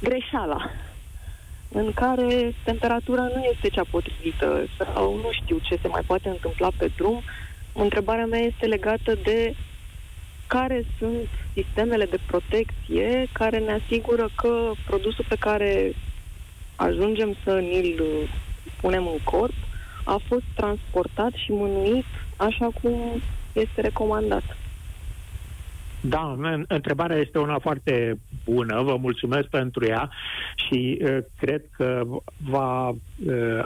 greșeala, 0.00 0.70
în 1.68 1.92
care 1.92 2.54
temperatura 2.64 3.22
nu 3.22 3.42
este 3.52 3.68
cea 3.68 3.84
potrivită 3.90 4.66
sau 4.78 5.16
nu 5.16 5.28
știu 5.32 5.58
ce 5.62 5.78
se 5.82 5.88
mai 5.88 6.02
poate 6.06 6.28
întâmpla 6.28 6.68
pe 6.76 6.90
drum. 6.96 7.22
Întrebarea 7.72 8.26
mea 8.26 8.40
este 8.40 8.66
legată 8.66 9.14
de 9.22 9.54
care 10.46 10.84
sunt 10.98 11.28
sistemele 11.52 12.04
de 12.04 12.18
protecție 12.26 13.26
care 13.32 13.58
ne 13.58 13.80
asigură 13.84 14.28
că 14.34 14.70
produsul 14.86 15.24
pe 15.28 15.36
care 15.38 15.94
ajungem 16.76 17.36
să 17.44 17.58
ni-l 17.58 18.02
punem 18.80 19.06
în 19.06 19.18
corp 19.24 19.54
a 20.04 20.20
fost 20.28 20.44
transportat 20.54 21.32
și 21.32 21.50
mânuit 21.52 22.04
așa 22.36 22.68
cum 22.82 23.22
este 23.52 23.80
recomandat. 23.80 24.56
Da, 26.00 26.36
întrebarea 26.68 27.16
este 27.16 27.38
una 27.38 27.58
foarte 27.58 28.18
bună, 28.44 28.82
vă 28.82 28.96
mulțumesc 28.96 29.48
pentru 29.48 29.84
ea 29.86 30.10
și 30.54 30.98
uh, 31.02 31.18
cred 31.38 31.62
că 31.70 32.02
va 32.50 32.88
uh, 32.88 32.96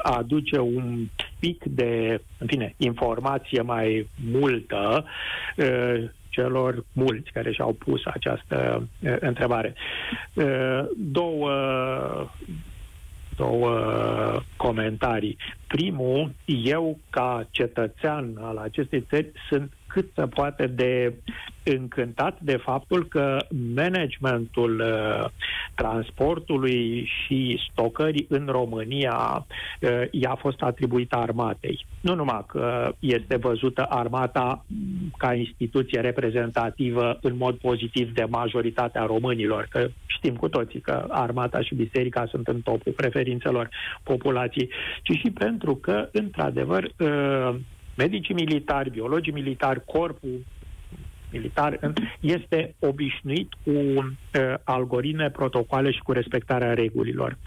aduce 0.03 0.59
un 0.59 1.07
pic 1.39 1.65
de, 1.65 2.21
în 2.39 2.47
fine, 2.47 2.75
informație 2.77 3.61
mai 3.61 4.09
multă 4.31 5.05
uh, 5.57 6.05
celor 6.29 6.85
mulți 6.93 7.31
care 7.33 7.53
și-au 7.53 7.73
pus 7.73 8.01
această 8.05 8.89
uh, 9.01 9.17
întrebare. 9.21 9.75
Uh, 10.35 10.85
două 10.97 11.51
două 13.37 13.71
comentarii. 14.57 15.37
Primul, 15.73 16.33
eu 16.45 16.99
ca 17.11 17.47
cetățean 17.51 18.37
al 18.41 18.57
acestei 18.57 19.01
țări 19.09 19.33
sunt 19.49 19.73
cât 19.93 20.11
se 20.15 20.27
poate 20.27 20.67
de 20.67 21.15
încântat 21.63 22.41
de 22.41 22.57
faptul 22.57 23.07
că 23.07 23.37
managementul 23.75 24.81
uh, 24.81 25.29
transportului 25.75 27.05
și 27.05 27.61
stocării 27.71 28.27
în 28.29 28.47
România 28.51 29.47
uh, 29.81 30.03
i-a 30.11 30.35
fost 30.35 30.61
atribuit 30.61 31.13
armatei. 31.13 31.87
Nu 32.01 32.15
numai 32.15 32.45
că 32.47 32.93
este 32.99 33.37
văzută 33.37 33.87
armata 33.89 34.65
ca 35.17 35.35
instituție 35.35 36.01
reprezentativă 36.01 37.19
în 37.23 37.37
mod 37.37 37.55
pozitiv 37.55 38.15
de 38.15 38.25
majoritatea 38.29 39.05
românilor, 39.05 39.67
că 39.71 39.89
știm 40.07 40.37
cu 40.37 40.49
toții 40.49 40.81
că 40.81 41.07
armata 41.09 41.61
și 41.61 41.75
biserica 41.75 42.27
sunt 42.27 42.49
în 42.49 42.61
topul 42.61 42.93
preferințelor 42.93 43.69
populației, 44.03 44.69
ci 45.03 45.19
și 45.19 45.31
pentru 45.31 45.62
că, 45.71 46.09
într-adevăr, 46.13 46.83
uh, 46.85 47.55
medicii 47.97 48.35
militari, 48.35 48.91
biologii 48.91 49.33
militari, 49.33 49.85
corpul 49.85 50.45
militar 51.33 51.79
este 52.21 52.75
obișnuit 52.79 53.53
cu 53.65 53.71
uh, 53.71 54.05
algoritme, 54.65 55.31
protocoale 55.31 55.91
și 55.91 55.99
cu 55.99 56.13
respectarea 56.13 56.75
regulilor. 56.75 57.39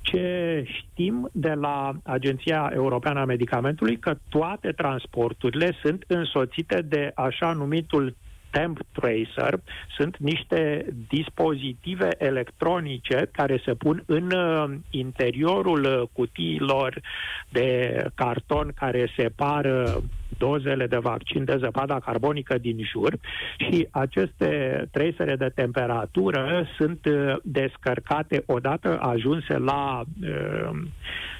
Ce 0.00 0.64
știm 0.66 1.28
de 1.32 1.52
la 1.52 1.92
Agenția 2.02 2.70
Europeană 2.74 3.20
a 3.20 3.24
Medicamentului 3.24 3.98
că 3.98 4.16
toate 4.28 4.72
transporturile 4.72 5.76
sunt 5.82 6.04
însoțite 6.06 6.82
de 6.82 7.10
așa 7.14 7.52
numitul 7.52 8.16
temp 8.50 8.78
tracer 8.92 9.60
sunt 9.96 10.16
niște 10.16 10.86
dispozitive 11.08 12.08
electronice 12.18 13.28
care 13.32 13.62
se 13.64 13.74
pun 13.74 14.02
în 14.06 14.30
uh, 14.30 14.74
interiorul 14.90 15.84
uh, 15.84 16.08
cutiilor 16.12 17.00
de 17.48 18.04
carton 18.14 18.72
care 18.74 19.12
separă 19.16 20.02
dozele 20.38 20.86
de 20.86 20.96
vaccin 20.96 21.44
de 21.44 21.56
zăpada 21.58 21.98
carbonică 21.98 22.58
din 22.58 22.78
jur 22.92 23.18
și 23.56 23.88
aceste 23.90 24.84
tracere 24.90 25.36
de 25.36 25.52
temperatură 25.54 26.66
sunt 26.76 27.04
uh, 27.04 27.36
descărcate 27.42 28.42
odată 28.46 28.98
ajunse 29.00 29.58
la 29.58 30.02
uh, 30.22 30.70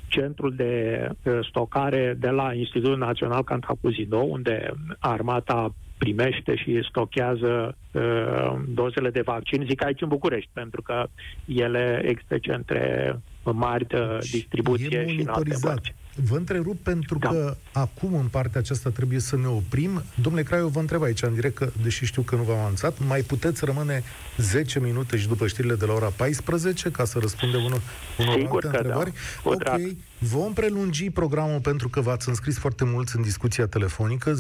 centrul 0.07 0.55
de 0.57 1.09
stocare 1.49 2.17
de 2.19 2.29
la 2.29 2.53
Institutul 2.53 2.99
Național 2.99 3.45
Cantacuzino, 3.45 4.19
unde 4.19 4.71
armata 4.99 5.75
primește 5.99 6.57
și 6.57 6.87
stochează 6.89 7.77
uh, 7.93 8.55
dozele 8.69 9.11
de 9.11 9.21
vaccin, 9.21 9.65
zic 9.69 9.85
aici 9.85 10.01
în 10.01 10.09
București, 10.09 10.51
pentru 10.53 10.83
că 10.83 11.07
ele 11.45 12.03
există 12.05 12.39
centre 12.39 13.15
mari 13.43 13.87
de 13.87 14.19
distribuție 14.31 15.09
și 15.09 15.21
în 15.21 15.29
alte 15.29 15.57
părți. 15.61 15.95
Vă 16.25 16.37
întrerup 16.37 16.77
pentru 16.77 17.19
da. 17.19 17.29
că 17.29 17.57
acum 17.73 18.15
în 18.15 18.27
partea 18.27 18.61
aceasta 18.61 18.91
trebuie 18.91 19.19
să 19.19 19.37
ne 19.37 19.47
oprim. 19.47 20.03
Domnule 20.23 20.45
Craiu, 20.45 20.69
vă 20.69 20.81
întreb 20.81 21.03
aici 21.03 21.23
în 21.23 21.35
direct, 21.35 21.55
că, 21.55 21.71
deși 21.83 22.05
știu 22.05 22.23
că 22.23 22.37
nu 22.37 22.43
v-am 22.43 22.59
anunțat, 22.59 22.99
mai 23.07 23.21
puteți 23.21 23.65
rămâne 23.65 24.03
10 24.37 24.81
minute 24.81 25.17
și 25.17 25.29
după 25.29 25.47
știrile 25.47 25.75
de 25.75 25.85
la 25.85 25.93
ora 25.93 26.13
14 26.17 26.91
ca 26.91 27.05
să 27.05 27.19
răspundem 27.19 27.65
unor, 27.65 27.81
unor 28.19 28.35
alte 28.35 28.69
da. 28.69 28.79
întrebări? 28.79 29.13
Da. 29.13 29.51
Ok, 29.51 29.59
drag. 29.59 29.81
Vom 30.19 30.53
prelungi 30.53 31.11
programul 31.11 31.61
pentru 31.61 31.89
că 31.89 32.01
v-ați 32.01 32.29
înscris 32.29 32.59
foarte 32.59 32.85
mulți 32.85 33.17
în 33.17 33.23
discuția 33.23 33.67
telefonică. 33.67 34.35
0372069599 34.35 34.39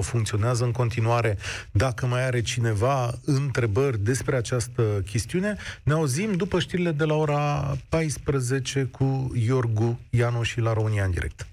funcționează 0.00 0.64
în 0.64 0.72
continuare. 0.72 1.38
Dacă 1.70 2.06
mai 2.06 2.24
are 2.24 2.42
cineva 2.42 3.14
întrebări 3.24 3.98
despre 3.98 4.36
această 4.36 4.82
chestiune, 5.10 5.56
ne 5.82 5.92
auzim 5.92 6.32
după 6.32 6.58
știrile 6.58 6.90
de 6.90 7.04
la 7.04 7.14
ora 7.14 7.76
14 7.88 8.46
10 8.48 8.84
cu 8.84 9.32
Iorgu 9.34 10.00
Ianu 10.10 10.42
și 10.42 10.60
la 10.60 10.72
România 10.72 11.04
în 11.04 11.10
direct. 11.10 11.46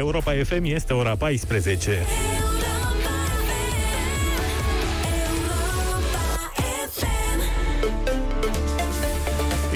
Europa 0.00 0.32
FM 0.44 0.64
este 0.64 0.92
ora 0.92 1.16
14. 1.16 1.98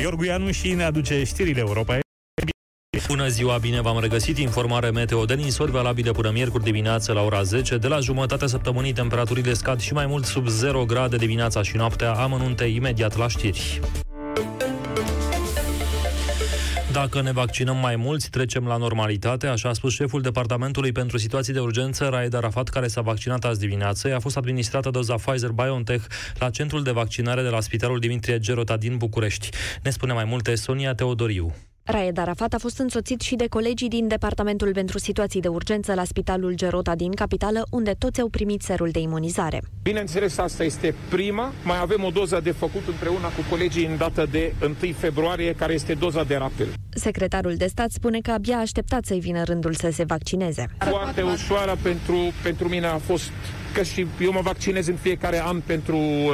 Iorgu 0.00 0.50
și 0.50 0.72
ne 0.72 0.84
aduce 0.84 1.24
știrile 1.24 1.60
Europa 1.60 1.98
Bună 3.08 3.28
ziua, 3.28 3.58
bine 3.58 3.80
v-am 3.80 4.00
regăsit. 4.00 4.38
Informare 4.38 4.90
meteo 4.90 5.24
de 5.24 5.34
ninsori 5.34 5.70
valabile 5.70 6.10
până 6.10 6.30
miercuri 6.30 6.64
dimineață 6.64 7.12
la 7.12 7.22
ora 7.22 7.42
10. 7.42 7.76
De 7.76 7.88
la 7.88 7.98
jumătatea 7.98 8.46
săptămânii 8.46 8.92
temperaturile 8.92 9.52
scad 9.52 9.80
și 9.80 9.92
mai 9.92 10.06
mult 10.06 10.24
sub 10.24 10.46
0 10.48 10.84
grade 10.84 11.16
dimineața 11.16 11.62
și 11.62 11.76
noaptea. 11.76 12.12
Amănunte 12.12 12.64
imediat 12.64 13.16
la 13.16 13.28
știri. 13.28 13.80
Dacă 16.94 17.22
ne 17.22 17.32
vaccinăm 17.32 17.76
mai 17.76 17.96
mulți, 17.96 18.30
trecem 18.30 18.66
la 18.66 18.76
normalitate, 18.76 19.46
așa 19.46 19.68
a 19.68 19.72
spus 19.72 19.92
șeful 19.92 20.20
Departamentului 20.20 20.92
pentru 20.92 21.18
Situații 21.18 21.52
de 21.52 21.60
Urgență, 21.60 22.08
Raed 22.08 22.34
Arafat, 22.34 22.68
care 22.68 22.86
s-a 22.86 23.00
vaccinat 23.00 23.44
azi 23.44 23.60
dimineață. 23.60 24.14
A 24.14 24.18
fost 24.18 24.36
administrată 24.36 24.90
doza 24.90 25.14
Pfizer-BioNTech 25.14 26.04
la 26.38 26.50
centrul 26.50 26.82
de 26.82 26.90
vaccinare 26.90 27.42
de 27.42 27.48
la 27.48 27.60
Spitalul 27.60 27.98
Dimitrie 27.98 28.38
Gerota 28.38 28.76
din 28.76 28.96
București. 28.96 29.48
Ne 29.82 29.90
spune 29.90 30.12
mai 30.12 30.24
multe 30.24 30.54
Sonia 30.54 30.94
Teodoriu. 30.94 31.54
Raed 31.86 32.18
Arafat 32.18 32.52
a 32.52 32.58
fost 32.58 32.78
însoțit 32.78 33.20
și 33.20 33.34
de 33.34 33.46
colegii 33.46 33.88
din 33.88 34.08
Departamentul 34.08 34.72
pentru 34.72 34.98
Situații 34.98 35.40
de 35.40 35.48
Urgență 35.48 35.94
la 35.94 36.04
Spitalul 36.04 36.54
Gerota 36.54 36.94
din 36.94 37.12
capitală, 37.12 37.66
unde 37.70 37.94
toți 37.98 38.20
au 38.20 38.28
primit 38.28 38.62
serul 38.62 38.88
de 38.92 38.98
imunizare. 38.98 39.62
Bineînțeles, 39.82 40.38
asta 40.38 40.64
este 40.64 40.94
prima. 41.10 41.52
Mai 41.64 41.78
avem 41.80 42.04
o 42.04 42.10
doză 42.10 42.40
de 42.42 42.50
făcut 42.50 42.82
împreună 42.88 43.26
cu 43.26 43.44
colegii 43.50 43.86
în 43.86 43.96
data 43.96 44.26
de 44.26 44.54
1 44.62 44.74
februarie, 44.92 45.54
care 45.54 45.72
este 45.72 45.94
doza 45.94 46.22
de 46.22 46.36
rapel. 46.36 46.66
Secretarul 46.88 47.54
de 47.54 47.66
stat 47.66 47.90
spune 47.90 48.20
că 48.20 48.30
abia 48.30 48.56
a 48.56 48.60
așteptat 48.60 49.04
să-i 49.04 49.20
vină 49.20 49.42
rândul 49.42 49.74
să 49.74 49.90
se 49.92 50.04
vaccineze. 50.04 50.66
Foarte 50.78 51.22
ușoară 51.22 51.78
pentru, 51.82 52.16
pentru 52.42 52.68
mine 52.68 52.86
a 52.86 52.98
fost 52.98 53.30
că 53.74 53.82
și 53.82 54.06
eu 54.20 54.32
mă 54.32 54.40
vaccinez 54.42 54.86
în 54.86 54.96
fiecare 54.96 55.42
an 55.44 55.60
pentru 55.66 55.96
uh, 55.96 56.32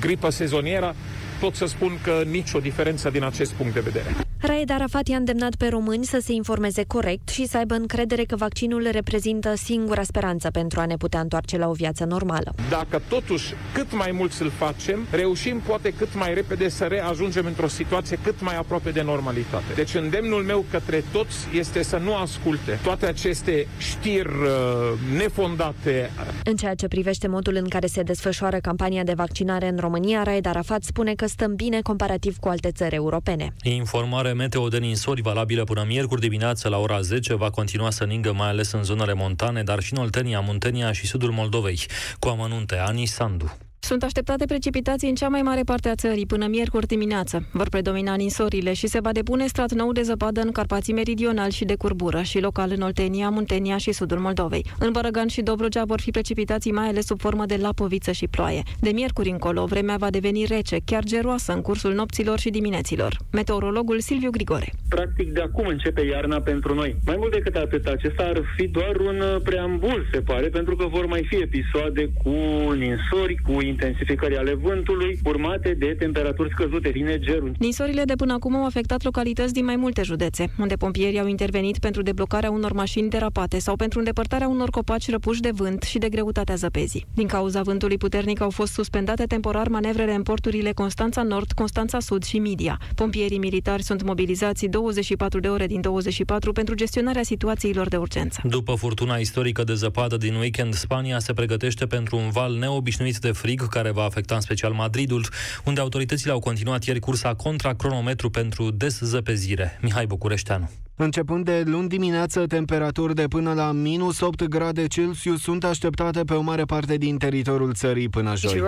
gripă 0.00 0.30
sezonieră. 0.30 0.94
Pot 1.40 1.54
să 1.54 1.66
spun 1.66 1.98
că 2.02 2.22
nicio 2.30 2.58
diferență 2.58 3.10
din 3.10 3.24
acest 3.24 3.52
punct 3.52 3.74
de 3.74 3.80
vedere. 3.80 4.16
Raed 4.42 4.70
Arafat 4.70 5.08
i-a 5.08 5.16
îndemnat 5.16 5.54
pe 5.54 5.66
români 5.66 6.04
să 6.04 6.18
se 6.22 6.32
informeze 6.32 6.84
corect 6.86 7.28
și 7.28 7.46
să 7.46 7.56
aibă 7.56 7.74
încredere 7.74 8.24
că 8.24 8.36
vaccinul 8.36 8.88
reprezintă 8.90 9.54
singura 9.54 10.02
speranță 10.02 10.50
pentru 10.50 10.80
a 10.80 10.86
ne 10.86 10.96
putea 10.96 11.20
întoarce 11.20 11.58
la 11.58 11.68
o 11.68 11.72
viață 11.72 12.04
normală. 12.04 12.54
Dacă 12.70 13.02
totuși 13.08 13.54
cât 13.74 13.94
mai 13.94 14.10
mult 14.12 14.32
să-l 14.32 14.50
facem, 14.50 15.06
reușim 15.10 15.60
poate 15.66 15.92
cât 15.92 16.14
mai 16.14 16.34
repede 16.34 16.68
să 16.68 16.84
reajungem 16.84 17.46
într-o 17.46 17.68
situație 17.68 18.18
cât 18.22 18.40
mai 18.40 18.56
aproape 18.56 18.90
de 18.90 19.02
normalitate. 19.02 19.72
Deci 19.74 19.94
îndemnul 19.94 20.42
meu 20.42 20.64
către 20.70 21.04
toți 21.12 21.36
este 21.54 21.82
să 21.82 21.96
nu 21.96 22.16
asculte 22.16 22.78
toate 22.82 23.06
aceste 23.06 23.66
știri 23.78 24.28
uh, 24.28 25.16
nefondate. 25.16 26.10
În 26.44 26.56
ceea 26.56 26.74
ce 26.74 26.88
privește 26.88 27.26
modul 27.26 27.54
în 27.54 27.68
care 27.68 27.86
se 27.86 28.02
desfășoară 28.02 28.56
campania 28.56 29.04
de 29.04 29.12
vaccinare 29.12 29.68
în 29.68 29.76
România, 29.80 30.22
Raed 30.22 30.46
Arafat 30.46 30.82
spune 30.82 31.14
că 31.14 31.26
stăm 31.30 31.54
bine 31.54 31.80
comparativ 31.80 32.36
cu 32.36 32.48
alte 32.48 32.70
țări 32.70 32.94
europene. 32.94 33.54
Informare 33.62 34.32
meteo 34.32 34.68
de 34.68 34.78
ninsori 34.78 35.22
valabilă 35.22 35.64
până 35.64 35.84
miercuri 35.86 36.20
dimineață 36.20 36.68
la 36.68 36.78
ora 36.78 37.00
10 37.00 37.34
va 37.34 37.50
continua 37.50 37.90
să 37.90 38.04
ningă 38.04 38.32
mai 38.32 38.48
ales 38.48 38.72
în 38.72 38.82
zonele 38.82 39.12
montane, 39.12 39.62
dar 39.62 39.80
și 39.80 39.92
în 39.92 40.02
Oltenia, 40.02 40.40
Muntenia 40.40 40.92
și 40.92 41.06
sudul 41.06 41.30
Moldovei. 41.30 41.80
Cu 42.18 42.28
amănunte, 42.28 42.76
Ani 42.76 43.06
Sandu. 43.06 43.69
Sunt 43.82 44.02
așteptate 44.02 44.44
precipitații 44.44 45.08
în 45.08 45.14
cea 45.14 45.28
mai 45.28 45.42
mare 45.42 45.62
parte 45.62 45.88
a 45.88 45.94
țării 45.94 46.26
până 46.26 46.46
miercuri 46.46 46.86
dimineață. 46.86 47.46
Vor 47.52 47.68
predomina 47.68 48.14
ninsorile 48.14 48.72
și 48.72 48.86
se 48.86 49.00
va 49.00 49.12
depune 49.12 49.46
strat 49.46 49.72
nou 49.72 49.92
de 49.92 50.02
zăpadă 50.02 50.40
în 50.40 50.52
Carpații 50.52 50.92
Meridional 50.92 51.50
și 51.50 51.64
de 51.64 51.76
curbură 51.76 52.22
și 52.22 52.40
local 52.40 52.72
în 52.74 52.80
Oltenia, 52.80 53.28
Muntenia 53.28 53.76
și 53.76 53.92
sudul 53.92 54.18
Moldovei. 54.18 54.64
În 54.78 54.92
Bărăgan 54.92 55.26
și 55.26 55.42
Dobrogea 55.42 55.84
vor 55.84 56.00
fi 56.00 56.10
precipitații 56.10 56.72
mai 56.72 56.88
ales 56.88 57.06
sub 57.06 57.20
formă 57.20 57.46
de 57.46 57.56
lapoviță 57.56 58.12
și 58.12 58.28
ploaie. 58.28 58.62
De 58.80 58.90
miercuri 58.90 59.30
încolo, 59.30 59.64
vremea 59.64 59.96
va 59.96 60.10
deveni 60.10 60.44
rece, 60.44 60.76
chiar 60.84 61.04
geroasă 61.04 61.52
în 61.52 61.60
cursul 61.60 61.94
nopților 61.94 62.38
și 62.38 62.50
dimineților. 62.50 63.16
Meteorologul 63.32 64.00
Silviu 64.00 64.30
Grigore. 64.30 64.72
Practic 64.88 65.32
de 65.32 65.40
acum 65.40 65.66
începe 65.66 66.00
iarna 66.00 66.40
pentru 66.40 66.74
noi. 66.74 66.96
Mai 67.06 67.16
mult 67.18 67.32
decât 67.32 67.54
atât, 67.54 67.86
acesta 67.86 68.22
ar 68.22 68.42
fi 68.56 68.66
doar 68.66 68.96
un 68.96 69.20
uh, 69.20 69.40
preambul, 69.42 70.06
se 70.12 70.20
pare, 70.20 70.48
pentru 70.48 70.76
că 70.76 70.86
vor 70.86 71.06
mai 71.06 71.26
fi 71.28 71.36
episoade 71.36 72.10
cu 72.22 72.30
ninsori, 72.72 73.36
cu 73.46 73.60
intensificări 73.70 74.36
ale 74.36 74.54
vântului, 74.54 75.18
urmate 75.24 75.74
de 75.78 75.96
temperaturi 75.98 76.50
scăzute, 76.50 76.88
vine 76.88 77.18
gerul. 77.18 77.52
Ninsorile 77.58 78.04
de 78.04 78.14
până 78.14 78.32
acum 78.32 78.56
au 78.56 78.64
afectat 78.64 79.02
localități 79.02 79.52
din 79.52 79.64
mai 79.64 79.76
multe 79.76 80.02
județe, 80.02 80.44
unde 80.58 80.74
pompierii 80.74 81.20
au 81.20 81.26
intervenit 81.26 81.78
pentru 81.78 82.02
deblocarea 82.02 82.50
unor 82.50 82.72
mașini 82.72 83.08
derapate 83.08 83.58
sau 83.58 83.76
pentru 83.76 83.98
îndepărtarea 83.98 84.48
unor 84.48 84.70
copaci 84.70 85.10
răpuși 85.10 85.40
de 85.40 85.50
vânt 85.54 85.82
și 85.82 85.98
de 85.98 86.08
greutatea 86.08 86.54
zăpezii. 86.54 87.06
Din 87.14 87.26
cauza 87.26 87.62
vântului 87.62 87.96
puternic 87.96 88.40
au 88.40 88.50
fost 88.50 88.72
suspendate 88.72 89.24
temporar 89.24 89.68
manevrele 89.68 90.14
în 90.14 90.22
porturile 90.22 90.72
Constanța 90.72 91.22
Nord, 91.22 91.52
Constanța 91.52 92.00
Sud 92.00 92.24
și 92.24 92.38
Midia. 92.38 92.80
Pompierii 92.94 93.38
militari 93.38 93.82
sunt 93.82 94.02
mobilizați 94.02 94.66
24 94.66 95.40
de 95.40 95.48
ore 95.48 95.66
din 95.66 95.80
24 95.80 96.52
pentru 96.52 96.74
gestionarea 96.74 97.22
situațiilor 97.22 97.88
de 97.88 97.96
urgență. 97.96 98.40
După 98.44 98.74
furtuna 98.74 99.16
istorică 99.16 99.64
de 99.64 99.74
zăpadă 99.74 100.16
din 100.16 100.34
weekend, 100.34 100.74
Spania 100.74 101.18
se 101.18 101.32
pregătește 101.32 101.86
pentru 101.86 102.16
un 102.16 102.30
val 102.30 102.54
neobișnuit 102.54 103.18
de 103.18 103.30
frig 103.32 103.59
care 103.66 103.90
va 103.90 104.04
afecta 104.04 104.34
în 104.34 104.40
special 104.40 104.72
Madridul, 104.72 105.28
unde 105.64 105.80
autoritățile 105.80 106.32
au 106.32 106.38
continuat 106.38 106.84
ieri 106.84 107.00
cursa 107.00 107.34
contra 107.34 107.74
cronometru 107.74 108.30
pentru 108.30 108.70
deszăpezire. 108.70 109.78
Mihai 109.82 110.06
Bucureșteanu. 110.06 110.70
Începând 111.02 111.44
de 111.44 111.62
luni 111.66 111.88
dimineață, 111.88 112.46
temperaturi 112.46 113.14
de 113.14 113.24
până 113.28 113.52
la 113.52 113.72
minus 113.72 114.20
8 114.20 114.44
grade 114.44 114.86
Celsius 114.86 115.40
sunt 115.40 115.64
așteptate 115.64 116.20
pe 116.20 116.34
o 116.34 116.40
mare 116.40 116.64
parte 116.64 116.96
din 116.96 117.16
teritoriul 117.16 117.72
țării 117.74 118.08
până 118.08 118.36
joi. 118.36 118.62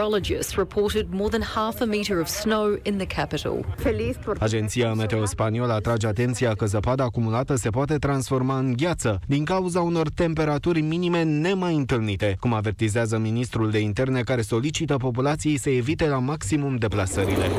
Agenția 4.39 4.93
Meteo 4.93 5.25
Spaniolă 5.25 5.73
atrage 5.73 6.07
atenția 6.07 6.55
că 6.55 6.67
zăpada 6.67 7.05
acumulată 7.05 7.55
se 7.55 7.71
poate 7.71 7.97
transforma 7.97 8.59
în 8.59 8.75
gheață 8.77 9.21
din 9.27 9.45
cauza 9.45 9.81
unor 9.81 10.09
temperaturi 10.15 10.81
minime 10.81 11.23
nemai 11.23 11.77
întâlnite, 11.77 12.37
cum 12.41 12.53
avertizează 12.53 13.19
ministrul 13.19 13.71
de 13.71 13.79
interne 13.79 14.21
care 14.21 14.43
solicită 14.43 14.97
populației 14.97 15.59
să 15.59 15.71
evite 15.71 16.09
la 16.09 16.19
maximum 16.19 16.77
deplasările. 16.77 17.51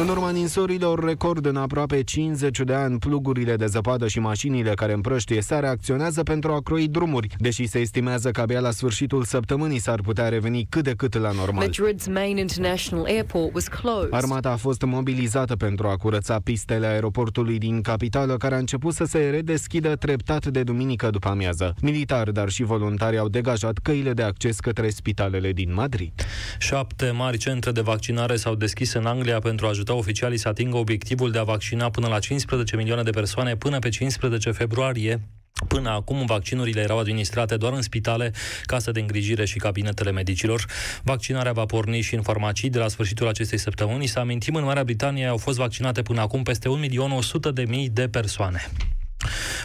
În 0.00 0.08
urma 0.08 0.30
ninsorilor 0.30 1.04
record 1.04 1.46
în 1.46 1.56
aproape 1.56 2.02
50 2.02 2.58
de 2.58 2.74
ani, 2.74 2.98
plugurile 2.98 3.56
de 3.56 3.66
zăpadă 3.66 4.08
și 4.08 4.18
mașinile 4.18 4.70
care 4.74 4.92
împrăștie 4.92 5.40
sare 5.40 5.66
acționează 5.66 6.22
pentru 6.22 6.52
a 6.52 6.60
croi 6.60 6.88
drumuri, 6.88 7.34
deși 7.38 7.66
se 7.66 7.78
estimează 7.78 8.30
că 8.30 8.40
abia 8.40 8.60
la 8.60 8.70
sfârșitul 8.70 9.24
săptămânii 9.24 9.78
s-ar 9.78 10.00
putea 10.00 10.28
reveni 10.28 10.66
cât 10.68 10.84
de 10.84 10.92
cât 10.96 11.18
la 11.18 11.30
normal. 11.30 11.68
Madrid's 11.68 12.12
main 12.12 12.36
international 12.36 13.04
airport 13.04 13.54
was 13.54 13.68
closed. 13.68 14.08
Armata 14.10 14.50
a 14.50 14.56
fost 14.56 14.82
mobilizată 14.82 15.56
pentru 15.56 15.88
a 15.88 15.96
curăța 15.96 16.40
pistele 16.44 16.86
aeroportului 16.86 17.58
din 17.58 17.80
capitală, 17.80 18.36
care 18.36 18.54
a 18.54 18.58
început 18.58 18.94
să 18.94 19.04
se 19.04 19.28
redeschidă 19.30 19.94
treptat 19.94 20.46
de 20.46 20.62
duminică 20.62 21.10
după 21.10 21.28
amiază. 21.28 21.74
Militari, 21.80 22.32
dar 22.32 22.48
și 22.48 22.62
voluntari 22.62 23.18
au 23.18 23.28
degajat 23.28 23.78
căile 23.78 24.12
de 24.12 24.22
acces 24.22 24.60
către 24.60 24.88
spitalele 24.88 25.52
din 25.52 25.74
Madrid. 25.74 26.12
Șapte 26.58 27.10
mari 27.10 27.38
centre 27.38 27.70
de 27.70 27.80
vaccinare 27.80 28.36
s-au 28.36 28.54
deschis 28.54 28.92
în 28.92 29.06
Anglia 29.06 29.38
pentru 29.38 29.66
a 29.66 29.68
ajuta 29.68 29.86
ajuta 29.88 30.06
oficialii 30.06 30.38
să 30.38 30.48
atingă 30.48 30.76
obiectivul 30.76 31.30
de 31.30 31.38
a 31.38 31.42
vaccina 31.42 31.90
până 31.90 32.06
la 32.08 32.18
15 32.18 32.76
milioane 32.76 33.02
de 33.02 33.10
persoane 33.10 33.56
până 33.56 33.78
pe 33.78 33.88
15 33.88 34.50
februarie. 34.50 35.20
Până 35.68 35.90
acum, 35.90 36.26
vaccinurile 36.26 36.80
erau 36.80 36.98
administrate 36.98 37.56
doar 37.56 37.72
în 37.72 37.82
spitale, 37.82 38.32
case 38.62 38.90
de 38.90 39.00
îngrijire 39.00 39.44
și 39.44 39.58
cabinetele 39.58 40.10
medicilor. 40.10 40.66
Vaccinarea 41.02 41.52
va 41.52 41.64
porni 41.64 42.00
și 42.00 42.14
în 42.14 42.22
farmacii 42.22 42.70
de 42.70 42.78
la 42.78 42.88
sfârșitul 42.88 43.28
acestei 43.28 43.58
săptămâni. 43.58 44.06
Să 44.06 44.18
amintim, 44.18 44.54
în 44.54 44.64
Marea 44.64 44.84
Britanie 44.84 45.26
au 45.26 45.36
fost 45.36 45.58
vaccinate 45.58 46.02
până 46.02 46.20
acum 46.20 46.42
peste 46.42 46.68
1.100.000 46.68 47.92
de 47.92 48.08
persoane. 48.08 48.70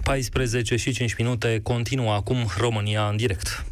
14 0.03 0.75
și 0.75 0.91
5 0.91 1.15
minute, 1.17 1.59
continuă 1.63 2.11
acum 2.11 2.37
România 2.57 3.07
în 3.07 3.15
direct. 3.15 3.65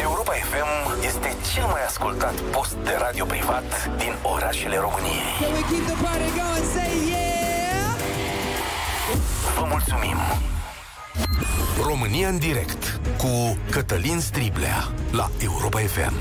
Europa 0.00 0.32
FM 0.32 1.04
este 1.04 1.36
cel 1.54 1.64
mai 1.64 1.84
ascultat 1.86 2.40
post 2.40 2.76
de 2.84 2.96
radio 2.98 3.24
privat 3.24 3.90
din 3.96 4.12
orașele 4.22 4.76
României. 4.76 5.22
Vă 9.58 9.66
mulțumim! 9.70 10.16
România 11.82 12.28
în 12.28 12.38
direct 12.38 13.00
cu 13.16 13.58
Cătălin 13.70 14.20
Striblea 14.20 14.92
la 15.12 15.30
Europa 15.42 15.78
FM. 15.78 16.12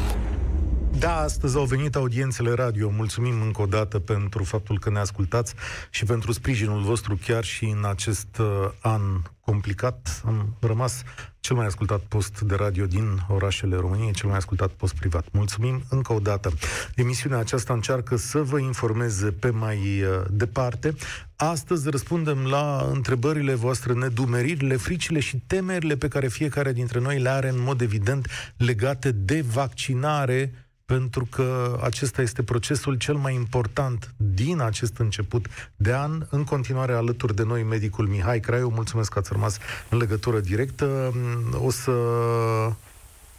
Da, 0.99 1.17
astăzi 1.17 1.57
au 1.57 1.63
venit 1.63 1.95
audiențele 1.95 2.53
radio. 2.53 2.89
Mulțumim 2.89 3.41
încă 3.41 3.61
o 3.61 3.65
dată 3.65 3.99
pentru 3.99 4.43
faptul 4.43 4.79
că 4.79 4.89
ne 4.89 4.99
ascultați 4.99 5.53
și 5.89 6.05
pentru 6.05 6.31
sprijinul 6.31 6.81
vostru 6.81 7.17
chiar 7.25 7.43
și 7.43 7.65
în 7.65 7.85
acest 7.85 8.37
uh, 8.39 8.45
an 8.81 9.01
complicat. 9.39 10.21
Am 10.25 10.55
rămas 10.59 11.03
cel 11.47 11.55
mai 11.55 11.65
ascultat 11.65 11.99
post 11.99 12.41
de 12.41 12.55
radio 12.55 12.85
din 12.85 13.19
orașele 13.27 13.75
României, 13.75 14.13
cel 14.13 14.29
mai 14.29 14.37
ascultat 14.37 14.69
post 14.69 14.95
privat. 14.95 15.25
Mulțumim 15.31 15.83
încă 15.89 16.13
o 16.13 16.19
dată. 16.19 16.51
Emisiunea 16.95 17.37
aceasta 17.37 17.73
încearcă 17.73 18.15
să 18.15 18.39
vă 18.39 18.59
informeze 18.59 19.31
pe 19.31 19.49
mai 19.49 19.77
uh, 19.77 20.25
departe. 20.29 20.95
Astăzi 21.35 21.89
răspundem 21.89 22.45
la 22.45 22.89
întrebările 22.91 23.53
voastre, 23.53 23.93
nedumeririle, 23.93 24.75
fricile 24.75 25.19
și 25.19 25.37
temerile 25.37 25.95
pe 25.95 26.07
care 26.07 26.27
fiecare 26.27 26.73
dintre 26.73 26.99
noi 26.99 27.19
le 27.19 27.29
are 27.29 27.49
în 27.49 27.61
mod 27.61 27.81
evident 27.81 28.27
legate 28.57 29.11
de 29.11 29.41
vaccinare 29.41 30.66
pentru 30.93 31.27
că 31.29 31.79
acesta 31.83 32.21
este 32.21 32.43
procesul 32.43 32.95
cel 32.95 33.15
mai 33.15 33.33
important 33.33 34.13
din 34.17 34.59
acest 34.61 34.97
început 34.97 35.45
de 35.75 35.93
an. 35.93 36.25
În 36.29 36.43
continuare, 36.43 36.93
alături 36.93 37.35
de 37.35 37.43
noi, 37.43 37.63
medicul 37.63 38.07
Mihai 38.07 38.39
Craiu. 38.39 38.69
Mulțumesc 38.69 39.11
că 39.11 39.19
ați 39.19 39.31
rămas 39.31 39.57
în 39.89 39.97
legătură 39.97 40.39
directă. 40.39 41.13
O 41.53 41.71
să 41.71 41.91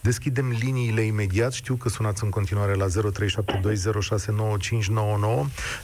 deschidem 0.01 0.49
liniile 0.49 1.01
imediat. 1.01 1.53
Știu 1.53 1.75
că 1.75 1.89
sunați 1.89 2.25
în 2.25 2.31
continuare 2.31 2.75
la 2.75 2.87
0372069599. 2.87 2.91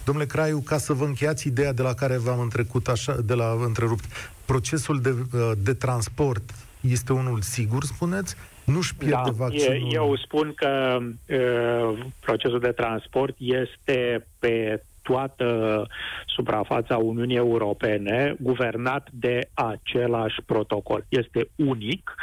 Domnule 0.05 0.27
Craiu, 0.27 0.61
ca 0.61 0.79
să 0.79 0.93
vă 0.93 1.05
încheiați 1.05 1.47
ideea 1.47 1.73
de 1.73 1.83
la 1.83 1.95
care 1.95 2.17
v-am 2.17 2.41
întrecut 2.41 2.89
așa, 2.89 3.17
de 3.25 3.35
la 3.35 3.57
întrerupt, 3.65 4.05
procesul 4.45 5.01
de, 5.01 5.15
de 5.59 5.75
transport 5.75 6.51
este 6.81 7.12
unul 7.12 7.41
sigur, 7.43 7.85
spuneți? 7.85 8.35
Nu-și 8.65 8.95
pierde 8.95 9.31
da, 9.31 9.31
vaccinul. 9.31 9.93
Eu 9.93 10.17
spun 10.17 10.53
că 10.55 10.99
uh, 11.29 11.99
procesul 12.21 12.61
de 12.61 12.73
transport 12.73 13.35
este 13.39 14.27
pe 14.39 14.83
toată 15.05 15.87
suprafața 16.27 16.97
Uniunii 16.97 17.37
Europene 17.37 18.37
guvernat 18.41 19.09
de 19.13 19.49
același 19.55 20.43
protocol. 20.47 21.05
Este 21.09 21.49
unic, 21.57 22.15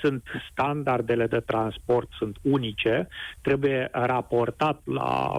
sunt 0.00 0.22
standardele 0.50 1.26
de 1.26 1.40
transport, 1.40 2.08
sunt 2.18 2.36
unice, 2.42 3.08
trebuie 3.40 3.88
raportat 3.92 4.80
la 4.84 5.38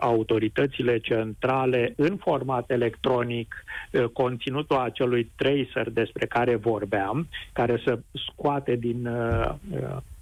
autoritățile 0.00 0.98
centrale 0.98 1.92
în 1.96 2.16
format 2.16 2.70
electronic 2.70 3.64
conținutul 4.12 4.76
acelui 4.76 5.30
tracer 5.36 5.90
despre 5.90 6.26
care 6.26 6.56
vorbeam, 6.56 7.28
care 7.52 7.80
să 7.84 7.98
scoate 8.12 8.76
din 8.76 9.08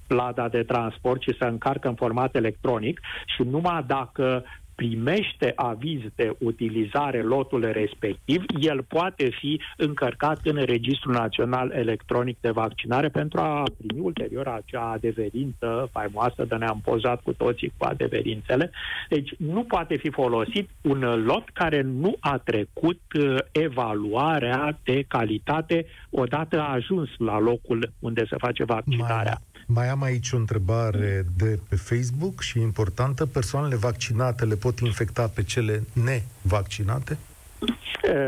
plada 0.06 0.48
de 0.48 0.62
transport 0.62 1.22
și 1.22 1.36
să 1.38 1.44
încarcă 1.44 1.88
în 1.88 1.94
format 1.94 2.34
electronic 2.34 3.00
și 3.26 3.42
numai 3.42 3.84
dacă 3.86 4.44
primește 4.82 5.52
aviz 5.56 6.00
de 6.14 6.36
utilizare 6.38 7.22
lotul 7.22 7.70
respectiv, 7.72 8.44
el 8.60 8.82
poate 8.88 9.30
fi 9.30 9.60
încărcat 9.76 10.38
în 10.44 10.64
Registrul 10.64 11.12
Național 11.12 11.70
Electronic 11.70 12.36
de 12.40 12.50
Vaccinare 12.50 13.08
pentru 13.08 13.40
a 13.40 13.62
primi 13.76 14.00
ulterior 14.04 14.46
acea 14.46 14.90
adeverință 14.90 15.88
faimoasă 15.92 16.44
de 16.44 16.54
ne-am 16.54 16.80
pozat 16.84 17.22
cu 17.22 17.32
toții 17.32 17.72
cu 17.76 17.84
adeverințele. 17.84 18.70
Deci 19.08 19.34
nu 19.38 19.64
poate 19.64 19.96
fi 19.96 20.10
folosit 20.10 20.68
un 20.82 21.24
lot 21.26 21.48
care 21.52 21.80
nu 21.80 22.16
a 22.20 22.38
trecut 22.38 23.00
uh, 23.18 23.36
evaluarea 23.52 24.78
de 24.84 25.04
calitate 25.08 25.86
odată 26.10 26.60
a 26.60 26.72
ajuns 26.72 27.08
la 27.18 27.38
locul 27.38 27.92
unde 27.98 28.24
se 28.28 28.36
face 28.38 28.64
vaccinarea. 28.64 29.40
Mai 29.40 29.51
mai 29.74 29.88
am 29.88 30.02
aici 30.02 30.32
o 30.32 30.36
întrebare 30.36 31.24
de 31.36 31.58
pe 31.68 31.76
Facebook 31.76 32.40
și 32.40 32.60
importantă. 32.60 33.26
Persoanele 33.26 33.76
vaccinate 33.76 34.44
le 34.44 34.54
pot 34.54 34.78
infecta 34.78 35.30
pe 35.34 35.42
cele 35.42 35.82
nevaccinate? 35.92 37.18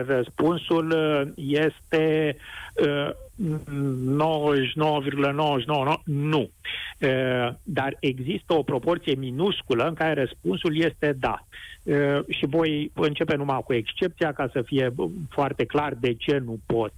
Răspunsul 0.06 0.90
uh, 0.90 1.22
este 1.36 2.36
99,99 2.76 2.84
nu. 6.04 6.50
Dar 7.62 7.96
există 8.00 8.54
o 8.54 8.62
proporție 8.62 9.14
minusculă 9.14 9.84
în 9.84 9.94
care 9.94 10.14
răspunsul 10.20 10.82
este 10.82 11.12
da. 11.18 11.46
Și 12.28 12.46
voi 12.46 12.90
începe 12.94 13.36
numai 13.36 13.60
cu 13.64 13.72
excepția 13.72 14.32
ca 14.32 14.48
să 14.52 14.62
fie 14.62 14.94
foarte 15.28 15.64
clar 15.64 15.94
de 16.00 16.14
ce 16.14 16.38
nu 16.38 16.58
pot 16.66 16.94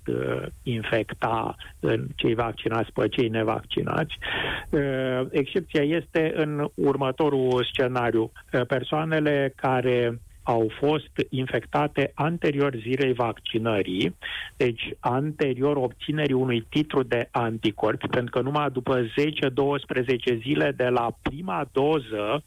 infecta 0.62 1.57
cei 2.14 2.34
vaccinați 2.34 2.93
pe 2.93 3.09
cei 3.09 3.28
nevaccinați. 3.28 4.18
Excepția 5.30 5.82
este 5.82 6.32
în 6.34 6.68
următorul 6.74 7.64
scenariu. 7.72 8.32
Persoanele 8.66 9.53
care 9.57 10.20
au 10.43 10.70
fost 10.78 11.11
infectate 11.28 12.11
anterior 12.14 12.76
zilei 12.76 13.12
vaccinării, 13.12 14.16
deci 14.57 14.95
anterior 15.01 15.76
obținerii 15.76 16.34
unui 16.34 16.66
titlu 16.68 17.03
de 17.03 17.28
anticorpi, 17.30 18.09
pentru 18.09 18.30
că 18.30 18.41
numai 18.41 18.70
după 18.70 19.05
10-12 19.05 19.09
zile 20.43 20.72
de 20.76 20.89
la 20.89 21.16
prima 21.22 21.68
doză 21.72 22.43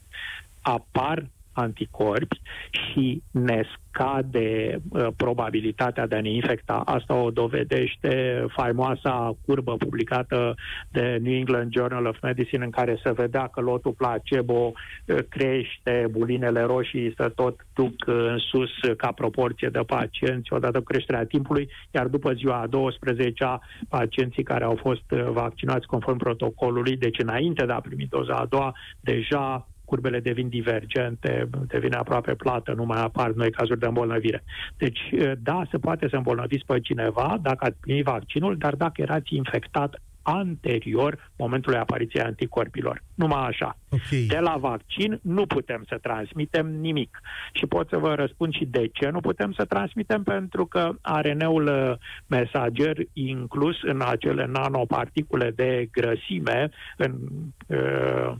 apar 0.62 1.26
anticorpi 1.60 2.40
și 2.70 3.22
ne 3.30 3.62
scade 3.90 4.80
uh, 4.88 5.06
probabilitatea 5.16 6.06
de 6.06 6.16
a 6.16 6.20
ne 6.20 6.30
infecta. 6.30 6.82
Asta 6.84 7.14
o 7.14 7.30
dovedește 7.30 8.44
faimoasa 8.48 9.36
curbă 9.46 9.76
publicată 9.76 10.54
de 10.88 11.18
New 11.22 11.34
England 11.34 11.72
Journal 11.72 12.06
of 12.06 12.20
Medicine 12.22 12.64
în 12.64 12.70
care 12.70 13.00
se 13.02 13.12
vedea 13.12 13.46
că 13.46 13.60
lotul 13.60 13.92
placebo 13.92 14.72
uh, 14.72 15.18
crește, 15.28 16.06
bulinele 16.10 16.60
roșii 16.60 17.14
să 17.16 17.28
tot 17.28 17.66
duc 17.74 18.06
în 18.06 18.38
sus 18.38 18.70
ca 18.96 19.12
proporție 19.12 19.68
de 19.68 19.80
pacienți 19.86 20.52
odată 20.52 20.78
cu 20.78 20.84
creșterea 20.84 21.24
timpului, 21.24 21.68
iar 21.90 22.06
după 22.06 22.32
ziua 22.32 22.60
a 22.60 22.68
12-a, 22.68 23.60
pacienții 23.88 24.42
care 24.42 24.64
au 24.64 24.78
fost 24.80 25.10
uh, 25.10 25.24
vaccinați 25.32 25.86
conform 25.86 26.16
protocolului, 26.16 26.96
deci 26.96 27.18
înainte 27.18 27.66
de 27.66 27.72
a 27.72 27.80
primi 27.80 28.06
doza 28.10 28.34
a 28.34 28.46
doua, 28.46 28.74
deja 29.00 29.68
curbele 29.90 30.20
devin 30.20 30.48
divergente, 30.48 31.48
devine 31.66 31.96
aproape 31.96 32.34
plată, 32.34 32.72
nu 32.72 32.84
mai 32.84 33.00
apar 33.02 33.30
noi 33.30 33.50
cazuri 33.50 33.78
de 33.78 33.86
îmbolnăvire. 33.86 34.42
Deci, 34.76 35.00
da, 35.42 35.62
se 35.70 35.78
poate 35.78 36.08
să 36.08 36.16
îmbolnăviți 36.16 36.64
pe 36.66 36.80
cineva 36.80 37.38
dacă 37.42 37.64
ați 37.64 37.80
primit 37.80 38.04
vaccinul, 38.04 38.56
dar 38.56 38.74
dacă 38.74 39.00
erați 39.02 39.34
infectat 39.34 40.00
anterior 40.22 41.30
momentului 41.36 41.78
apariției 41.78 42.22
anticorpilor. 42.22 43.02
Numai 43.14 43.46
așa. 43.46 43.78
Okay. 43.88 44.24
De 44.28 44.38
la 44.38 44.56
vaccin 44.56 45.18
nu 45.22 45.46
putem 45.46 45.84
să 45.88 45.98
transmitem 46.02 46.66
nimic. 46.66 47.20
Și 47.52 47.66
pot 47.66 47.88
să 47.88 47.96
vă 47.96 48.14
răspund 48.14 48.54
și 48.54 48.64
de 48.64 48.88
ce 48.92 49.08
nu 49.08 49.20
putem 49.20 49.52
să 49.52 49.64
transmitem, 49.64 50.22
pentru 50.22 50.66
că 50.66 50.90
ARN-ul 51.00 51.66
uh, 51.66 51.96
mesager 52.26 52.96
inclus 53.12 53.82
în 53.82 54.02
acele 54.06 54.46
nanoparticule 54.46 55.50
de 55.50 55.88
grăsime, 55.92 56.70
în 56.96 57.18
uh, 57.66 58.32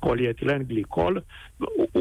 polietilen 0.00 0.64
glicol, 0.66 1.24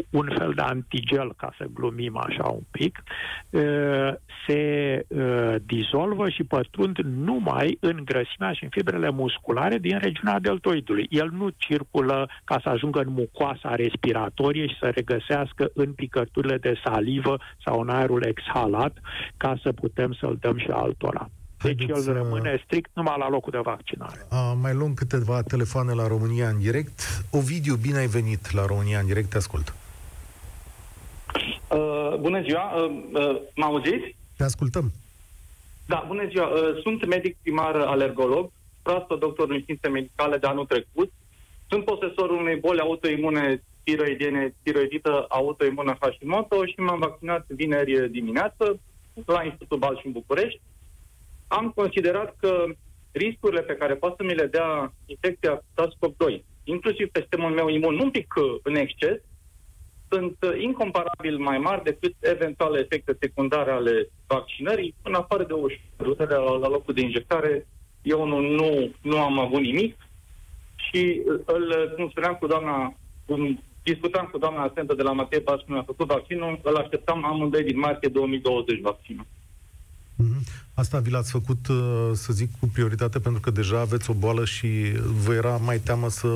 un 0.10 0.34
fel 0.38 0.52
de 0.56 0.62
antigel, 0.62 1.34
ca 1.34 1.54
să 1.58 1.66
glumim 1.74 2.18
așa 2.18 2.44
un 2.50 2.64
pic, 2.72 3.04
uh, 3.50 4.14
se 4.48 5.06
uh, 5.08 5.56
dizolvă 5.66 6.30
și 6.30 6.44
pătrund 6.44 6.98
numai 6.98 7.78
în 7.80 8.02
grăsimea 8.06 8.54
și 8.54 8.64
în 8.64 8.70
fibrele 8.70 9.10
musculare 9.10 9.78
din 9.78 9.98
regiunea 9.98 10.40
deltoidului. 10.40 11.08
El 11.10 11.30
nu 11.32 11.50
circulă 11.58 12.30
ca 12.44 12.60
să 12.64 12.70
ajungă 12.70 13.00
în 13.00 13.12
mucoasa 13.12 13.76
respiratorie 13.76 14.68
și 14.68 14.78
să 14.80 14.90
regăsească 14.90 15.72
în 15.74 15.94
picăturile 15.94 16.58
de 16.58 16.80
salivă 16.84 17.38
sau 17.66 17.80
în 17.80 17.90
aerul 17.90 18.24
exhalat 18.24 18.98
ca 19.38 19.60
să 19.64 19.72
putem 19.72 20.14
să-l 20.14 20.38
dăm 20.40 20.58
și 20.58 20.70
altora. 20.70 21.30
Deci 21.64 21.78
Haideți, 21.78 22.08
el 22.08 22.16
rămâne 22.16 22.62
strict 22.64 22.90
numai 22.94 23.16
la 23.20 23.30
locul 23.30 23.52
de 23.52 23.58
vaccinare. 23.58 24.26
A, 24.30 24.54
mai 24.54 24.74
luăm 24.74 24.94
câteva 24.94 25.42
telefoane 25.42 25.94
la 25.94 26.08
România 26.08 26.50
în 26.50 26.60
direct. 26.60 27.26
Ovidiu, 27.32 27.76
bine 27.76 27.98
ai 27.98 28.08
venit 28.08 28.52
la 28.52 28.66
România 28.66 29.00
în 29.00 29.06
direct, 29.06 29.30
te 29.30 29.38
ascult. 29.38 29.76
Uh, 31.70 32.16
bună 32.20 32.42
ziua, 32.42 32.74
uh, 32.76 32.92
uh, 33.14 33.42
mă 33.56 33.66
auziți? 33.66 34.16
Te 34.38 34.44
ascultăm. 34.44 34.92
Da, 35.86 36.04
bună 36.08 36.28
ziua. 36.30 36.48
Uh, 36.48 36.82
sunt 36.82 37.06
medic 37.08 37.38
primar 37.42 37.76
alergolog, 37.76 38.52
proastă 38.82 39.16
doctor 39.16 39.50
în 39.50 39.60
științe 39.60 39.88
medicale 39.88 40.38
de 40.38 40.48
anul 40.48 40.66
trecut. 40.66 41.12
Sunt 41.70 41.86
posesorul 41.86 42.38
unei 42.38 42.56
boli 42.56 42.80
autoimune 42.80 43.64
tiroidiene, 43.84 44.56
tiroidită 44.64 45.26
autoimună 45.30 45.98
Hashimoto 46.00 46.66
și 46.66 46.80
m-am 46.80 47.00
vaccinat 47.00 47.46
vineri 47.48 48.10
dimineață 48.12 48.80
la 49.26 49.44
Institutul 49.44 49.78
Balș 49.78 50.00
și 50.00 50.06
în 50.06 50.12
București. 50.12 50.62
Am 51.48 51.72
considerat 51.76 52.36
că 52.40 52.66
riscurile 53.12 53.62
pe 53.62 53.76
care 53.76 53.96
poate 53.96 54.16
să 54.18 54.24
mi 54.24 54.36
le 54.36 54.46
dea 54.46 54.94
infecția 55.06 55.62
SARS-CoV-2, 55.76 56.44
inclusiv 56.64 57.08
pe 57.10 57.20
sistemul 57.20 57.52
meu 57.52 57.68
imun, 57.68 58.00
un 58.00 58.12
pic 58.12 58.34
în 58.64 58.76
exces, 58.76 59.20
sunt 60.10 60.38
incomparabil 60.60 61.38
mai 61.38 61.58
mari 61.58 61.84
decât 61.84 62.14
eventuale 62.20 62.80
efecte 62.80 63.18
secundare 63.20 63.72
ale 63.72 64.10
vaccinării, 64.28 64.96
în 65.02 65.14
afară 65.14 65.44
de 65.44 65.54
o 65.54 65.66
dutere 65.98 66.34
la, 66.34 66.58
la 66.58 66.68
locul 66.68 66.94
de 66.94 67.02
injectare. 67.02 67.68
Eu 68.02 68.28
nu, 68.28 68.40
nu, 68.40 68.92
nu 69.02 69.18
am 69.18 69.40
avut 69.40 69.62
nimic 69.62 69.98
și 70.76 71.22
îl, 71.46 71.94
cum 71.96 72.10
spuneam 72.10 72.36
cu 72.36 72.48
doamna, 72.48 72.96
cum 73.26 73.64
discutam 73.84 74.30
cu 74.32 74.38
doamna 74.38 74.62
asistentă 74.62 74.94
de 74.94 75.04
la 75.04 75.12
Matei 75.12 75.42
Pas 75.42 75.62
când 75.66 75.78
a 75.78 75.84
făcut 75.84 76.08
vaccinul, 76.08 76.60
îl 76.64 76.76
așteptam 76.76 77.26
amândoi 77.26 77.64
din 77.64 77.80
martie 77.80 78.10
2020 78.10 78.82
vaccinul. 78.82 79.26
Mm-hmm. 80.24 80.65
Asta 80.76 81.00
vi 81.00 81.10
l-ați 81.10 81.32
făcut, 81.32 81.68
uh, 81.68 82.10
să 82.14 82.34
zic, 82.34 82.50
cu 82.60 82.70
prioritate 82.74 83.20
pentru 83.20 83.42
că 83.42 83.52
deja 83.52 83.80
aveți 83.80 84.10
o 84.10 84.14
boală 84.14 84.46
și 84.46 84.68
vă 85.26 85.34
era 85.34 85.58
mai 85.58 85.78
teamă 85.78 86.10
să, 86.10 86.28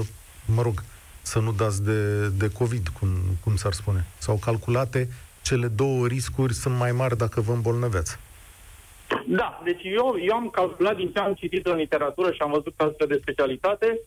mă 0.56 0.62
rog, 0.62 0.84
să 1.22 1.40
nu 1.40 1.52
dați 1.52 1.84
de, 1.84 2.28
de 2.28 2.52
COVID, 2.52 2.88
cum, 2.88 3.10
cum 3.44 3.56
s-ar 3.56 3.74
spune. 3.74 4.06
Sau 4.18 4.36
calculate 4.36 5.08
cele 5.42 5.68
două 5.68 6.08
riscuri 6.08 6.54
sunt 6.54 6.78
mai 6.78 6.92
mari 6.92 7.18
dacă 7.18 7.42
vă 7.42 7.52
îmbolnăveți. 7.52 8.18
Da, 9.28 9.62
deci 9.64 9.82
eu, 9.84 10.16
eu 10.28 10.36
am 10.36 10.50
calculat 10.50 10.96
din 10.96 11.12
ce 11.12 11.20
am 11.20 11.34
citit 11.34 11.66
în 11.66 11.76
literatură 11.76 12.32
și 12.32 12.42
am 12.42 12.52
văzut 12.52 12.74
cazuri 12.76 13.08
de 13.08 13.20
specialitate, 13.22 14.00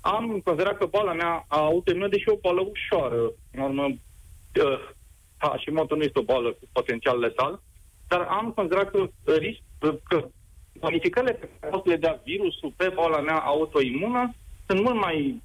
am 0.00 0.40
considerat 0.44 0.78
că 0.78 0.86
boala 0.86 1.12
mea 1.12 1.44
a 1.48 1.58
autoimună, 1.58 2.08
deși 2.08 2.28
o 2.28 2.36
boală 2.36 2.60
ușoară, 2.60 3.32
în 3.52 3.62
urmă, 3.62 3.82
uh, 3.82 5.58
și 5.58 5.70
motul 5.70 5.96
nu 5.96 6.02
este 6.02 6.18
o 6.18 6.22
boală 6.22 6.48
cu 6.52 6.68
potențial 6.72 7.18
letal, 7.18 7.60
dar 8.08 8.20
am 8.20 8.52
considerat 8.54 8.90
că, 8.90 9.08
risc, 9.38 9.60
că 9.78 10.28
modificările 10.80 11.32
pe 11.32 11.48
care 11.60 11.72
pot 11.72 11.86
le 11.86 11.96
dea 11.96 12.20
virusul 12.24 12.72
pe 12.76 12.88
boala 12.94 13.20
mea 13.20 13.38
autoimună 13.38 14.34
sunt 14.66 14.82
mult 14.82 15.00
mai 15.00 15.42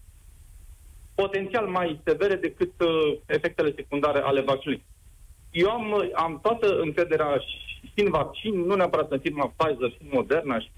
potențial 1.16 1.68
mai 1.68 2.00
severe 2.06 2.36
decât 2.36 2.72
uh, 2.82 3.18
efectele 3.26 3.74
secundare 3.76 4.20
ale 4.20 4.42
vaccinului. 4.42 4.84
Eu 5.52 5.70
am, 5.70 6.12
am 6.14 6.40
toată 6.42 6.80
încrederea 6.80 7.38
și 7.38 8.04
în 8.04 8.10
vaccin, 8.10 8.60
nu 8.60 8.76
neapărat 8.76 9.12
în 9.12 9.20
firma 9.20 9.54
Pfizer 9.56 9.90
și 9.90 9.98
Moderna 10.12 10.60
și 10.60 10.70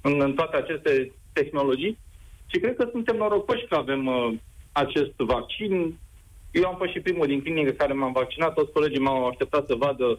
în, 0.00 0.20
în 0.20 0.32
toate 0.34 0.56
aceste 0.56 1.12
tehnologii, 1.32 1.98
și 2.46 2.58
cred 2.58 2.76
că 2.76 2.88
suntem 2.90 3.16
norocoși 3.16 3.66
că 3.66 3.74
avem 3.74 4.06
uh, 4.06 4.32
acest 4.72 5.16
vaccin. 5.16 5.98
Eu 6.50 6.64
am 6.64 6.76
fost 6.76 6.90
și 6.90 7.00
primul 7.00 7.26
din 7.26 7.42
clinică 7.42 7.70
care 7.70 7.92
m-am 7.92 8.12
vaccinat, 8.12 8.54
toți 8.54 8.72
colegii 8.72 9.00
m-au 9.00 9.26
așteptat 9.26 9.66
să 9.66 9.74
vadă 9.74 10.18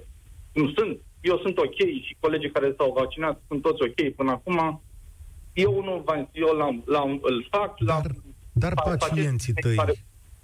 cum 0.54 0.74
sunt. 0.76 1.00
Eu 1.28 1.40
sunt 1.44 1.58
ok 1.58 1.76
și 2.06 2.16
colegii 2.20 2.52
care 2.52 2.74
s-au 2.78 2.94
vaccinat 2.98 3.42
sunt 3.48 3.62
toți 3.62 3.84
ok 3.84 4.16
până 4.16 4.32
acum. 4.32 4.82
Eu 5.54 5.84
nu 5.84 6.04
eu 6.32 6.48
l-am, 6.48 6.84
l-am, 6.86 7.20
îl 7.22 7.48
fac, 7.52 7.80
l-am 7.80 8.02
dar 8.60 8.74
pacienții 8.74 9.54
tăi, 9.54 9.76
care... 9.76 9.94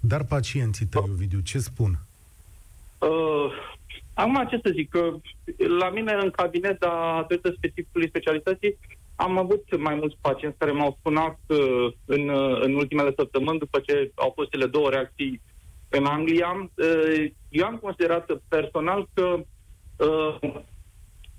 dar 0.00 0.24
pacienții 0.24 0.86
tăi, 0.86 1.02
Ovidiu, 1.12 1.40
ce 1.40 1.58
spun? 1.58 1.98
Uh, 2.98 3.52
acum 4.14 4.46
ce 4.50 4.60
să 4.62 4.70
zic, 4.74 4.88
că 4.90 5.14
la 5.78 5.90
mine 5.90 6.12
în 6.22 6.30
cabinet, 6.30 6.78
datorită 6.78 7.52
specificului 7.56 8.08
specialității, 8.08 8.76
am 9.16 9.38
avut 9.38 9.78
mai 9.78 9.94
mulți 9.94 10.16
pacienți 10.20 10.58
care 10.58 10.70
m-au 10.70 10.98
sunat 11.02 11.38
uh, 11.46 11.92
în, 12.04 12.28
uh, 12.28 12.60
în 12.60 12.74
ultimele 12.74 13.12
săptămâni, 13.16 13.58
după 13.58 13.78
ce 13.80 14.10
au 14.14 14.32
fost 14.34 14.50
cele 14.50 14.66
două 14.66 14.90
reacții 14.90 15.40
în 15.88 16.04
Anglia. 16.04 16.70
Uh, 16.74 17.30
eu 17.48 17.66
am 17.66 17.76
considerat 17.76 18.30
personal 18.48 19.08
că, 19.14 19.36
uh, 19.96 20.36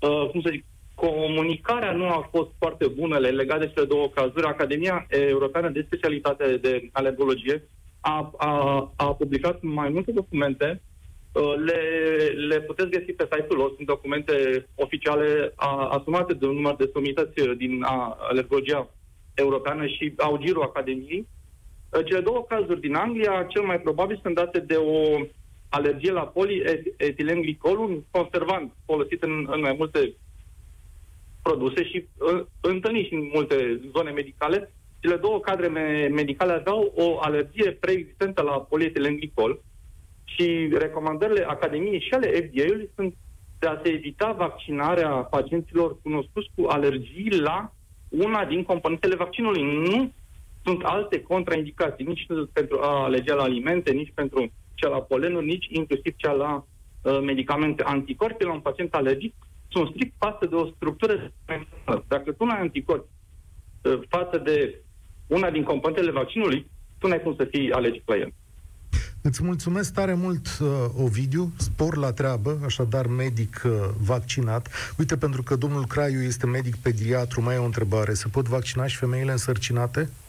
uh, 0.00 0.28
cum 0.30 0.40
să 0.40 0.48
zic, 0.52 0.64
comunicarea 0.94 1.92
nu 1.92 2.08
a 2.08 2.28
fost 2.30 2.50
foarte 2.58 2.86
bună 2.86 3.18
legată 3.18 3.64
de 3.64 3.72
cele 3.74 3.86
două 3.86 4.08
cazuri. 4.08 4.46
Academia 4.46 5.06
Europeană 5.08 5.68
de 5.68 5.84
Specialitate 5.86 6.56
de 6.56 6.88
Alergologie 6.92 7.68
a, 8.00 8.32
a, 8.36 8.92
a 8.96 9.14
publicat 9.14 9.62
mai 9.62 9.88
multe 9.88 10.12
documente 10.12 10.80
Uh, 11.36 11.54
le, 11.56 11.80
le 12.48 12.60
puteți 12.60 12.90
găsi 12.90 13.12
pe 13.12 13.28
site-ul 13.32 13.58
lor. 13.58 13.72
Sunt 13.74 13.86
documente 13.86 14.66
oficiale 14.74 15.52
a, 15.54 15.88
asumate 15.88 16.34
de 16.34 16.46
un 16.46 16.54
număr 16.54 16.76
de 16.76 16.90
somități 16.92 17.40
uh, 17.40 17.56
din 17.56 17.82
a, 17.82 18.16
alergologia 18.20 18.90
europeană 19.34 19.86
și 19.86 20.12
au 20.16 20.36
girul 20.38 20.62
Academiei. 20.62 21.26
Uh, 21.90 22.04
cele 22.04 22.20
două 22.20 22.44
cazuri 22.48 22.80
din 22.80 22.94
Anglia, 22.94 23.46
cel 23.48 23.62
mai 23.62 23.80
probabil 23.80 24.18
sunt 24.22 24.34
date 24.34 24.58
de 24.60 24.74
o 24.74 25.16
alergie 25.68 26.12
la 26.12 26.26
polietilenglicol, 26.26 27.78
un 27.78 28.02
conservant 28.10 28.72
folosit 28.84 29.22
în, 29.22 29.46
în 29.50 29.60
mai 29.60 29.74
multe 29.78 30.16
produse 31.42 31.84
și 31.84 32.08
uh, 32.14 32.44
întâlnit 32.60 33.06
și 33.06 33.14
în 33.14 33.30
multe 33.32 33.80
zone 33.94 34.10
medicale. 34.10 34.72
Cele 35.00 35.16
două 35.16 35.40
cadre 35.40 35.68
me- 35.68 36.08
medicale 36.12 36.52
aveau 36.52 36.92
o 36.96 37.18
alergie 37.20 37.72
preexistentă 37.72 38.42
la 38.42 38.60
polietilenglicol, 38.60 39.60
și 40.26 40.68
recomandările 40.78 41.44
Academiei 41.44 42.00
și 42.00 42.14
ale 42.14 42.26
FDA-ului 42.26 42.90
sunt 42.94 43.16
de 43.58 43.66
a 43.66 43.80
se 43.84 43.90
evita 43.90 44.32
vaccinarea 44.32 45.10
pacienților 45.10 46.00
cunoscuți 46.02 46.50
cu 46.54 46.66
alergii 46.66 47.40
la 47.40 47.72
una 48.08 48.44
din 48.44 48.62
componentele 48.62 49.14
vaccinului. 49.14 49.62
Nu 49.62 50.12
sunt 50.64 50.82
alte 50.82 51.22
contraindicații, 51.22 52.04
nici 52.04 52.26
pentru 52.52 52.80
alergia 52.80 53.34
la 53.34 53.42
alimente, 53.42 53.92
nici 53.92 54.12
pentru 54.14 54.52
cea 54.76 54.88
la 54.88 55.00
polenuri, 55.00 55.46
nici 55.46 55.66
inclusiv 55.68 56.14
cea 56.16 56.32
la 56.32 56.52
uh, 57.02 57.20
medicamente. 57.20 57.82
Anticorpii 57.82 58.46
la 58.46 58.52
un 58.52 58.60
pacient 58.60 58.94
alergic 58.94 59.34
sunt 59.68 59.88
strict 59.88 60.14
față 60.18 60.46
de 60.46 60.54
o 60.54 60.66
structură. 60.66 61.32
Dacă 62.08 62.32
tu 62.32 62.44
nu 62.44 62.50
ai 62.50 62.60
anticorpi 62.60 63.08
uh, 63.82 64.00
față 64.08 64.38
de 64.38 64.80
una 65.26 65.50
din 65.50 65.62
componentele 65.62 66.10
vaccinului, 66.10 66.66
tu 66.98 67.06
n-ai 67.06 67.22
cum 67.22 67.34
să 67.36 67.44
fii 67.44 67.72
alergic 67.72 68.02
la 68.06 68.16
el. 68.16 68.32
Îți 69.22 69.42
mulțumesc 69.44 69.92
tare 69.92 70.14
mult, 70.14 70.46
uh, 70.60 70.68
Ovidiu, 71.04 71.52
spor 71.56 71.96
la 71.96 72.12
treabă, 72.12 72.58
așadar 72.64 73.06
medic 73.06 73.62
uh, 73.64 73.72
vaccinat. 74.04 74.68
Uite, 74.98 75.16
pentru 75.16 75.42
că 75.42 75.56
domnul 75.56 75.86
Craiu 75.86 76.20
este 76.20 76.46
medic 76.46 76.76
pediatru, 76.76 77.42
mai 77.42 77.54
e 77.54 77.58
o 77.58 77.64
întrebare. 77.64 78.14
Se 78.14 78.28
pot 78.28 78.48
vaccina 78.48 78.86
și 78.86 78.96
femeile 78.96 79.32
însărcinate? 79.32 80.00
Uh, 80.00 80.25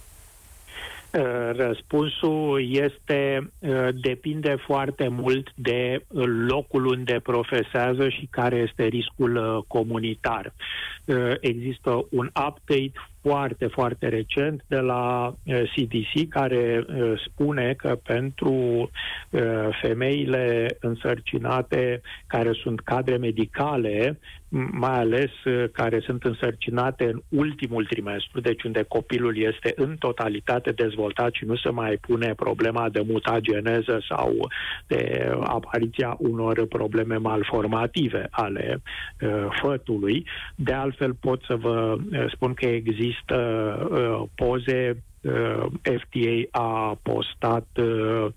răspunsul 1.56 2.68
este, 2.72 3.52
uh, 3.60 3.88
depinde 4.02 4.56
foarte 4.66 5.08
mult 5.08 5.52
de 5.56 6.06
locul 6.48 6.86
unde 6.86 7.20
profesează 7.24 8.10
și 8.10 8.28
care 8.32 8.56
este 8.56 8.84
riscul 8.86 9.36
uh, 9.36 9.64
comunitar. 9.68 10.54
Există 11.40 12.06
un 12.10 12.26
update 12.26 12.92
foarte, 13.22 13.68
foarte 13.68 14.08
recent 14.08 14.64
de 14.68 14.80
la 14.80 15.34
CDC 15.46 16.30
care 16.30 16.86
spune 17.28 17.74
că 17.78 18.00
pentru 18.04 18.90
femeile 19.82 20.78
însărcinate 20.80 22.02
care 22.28 22.52
sunt 22.54 22.80
cadre 22.80 23.18
medicale, 23.18 24.20
mai 24.72 25.00
ales 25.00 25.32
care 25.72 26.00
sunt 26.00 26.24
însărcinate 26.24 27.04
în 27.04 27.22
ultimul 27.30 27.86
trimestru, 27.86 28.40
deci 28.42 28.64
unde 28.64 28.84
copilul 28.84 29.38
este 29.38 29.74
în 29.76 29.96
totalitate 30.00 30.72
dezvoltat 30.72 31.34
și 31.34 31.46
nu 31.46 31.56
se 31.56 31.70
mai 31.70 31.98
pune 32.02 32.34
problema 32.34 32.90
de 32.90 33.04
mutageneză 33.08 34.02
sau 34.10 34.50
de 34.88 35.32
apariția 35.44 36.16
unor 36.20 36.66
probleme 36.68 37.16
malformative 37.16 38.28
ale 38.30 38.82
uh, 39.22 39.46
fătului. 39.62 40.26
De 40.56 40.74
altfel 40.74 41.14
pot 41.14 41.42
să 41.44 41.56
vă 41.56 41.98
spun 42.34 42.54
că 42.54 42.66
există 42.66 43.17
uh, 43.30 44.24
poze 44.36 45.04
uh, 45.22 45.66
FDA 45.82 46.60
a 46.60 46.98
postat 47.02 47.68
uh, 47.78 48.28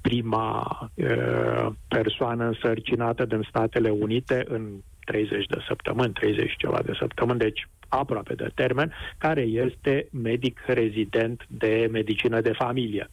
prima 0.00 0.90
uh, 0.94 1.66
persoană 1.88 2.44
însărcinată 2.44 3.24
din 3.24 3.46
Statele 3.48 3.90
Unite 3.90 4.44
în 4.48 4.62
30 5.04 5.46
de 5.46 5.58
săptămâni, 5.68 6.12
30 6.12 6.54
ceva 6.56 6.80
de 6.84 6.92
săptămâni, 6.98 7.38
deci 7.38 7.68
aproape 7.88 8.34
de 8.34 8.50
termen, 8.54 8.92
care 9.18 9.40
este 9.40 10.08
medic 10.10 10.60
rezident 10.66 11.46
de 11.48 11.88
medicină 11.92 12.40
de 12.40 12.52
familie. 12.52 13.08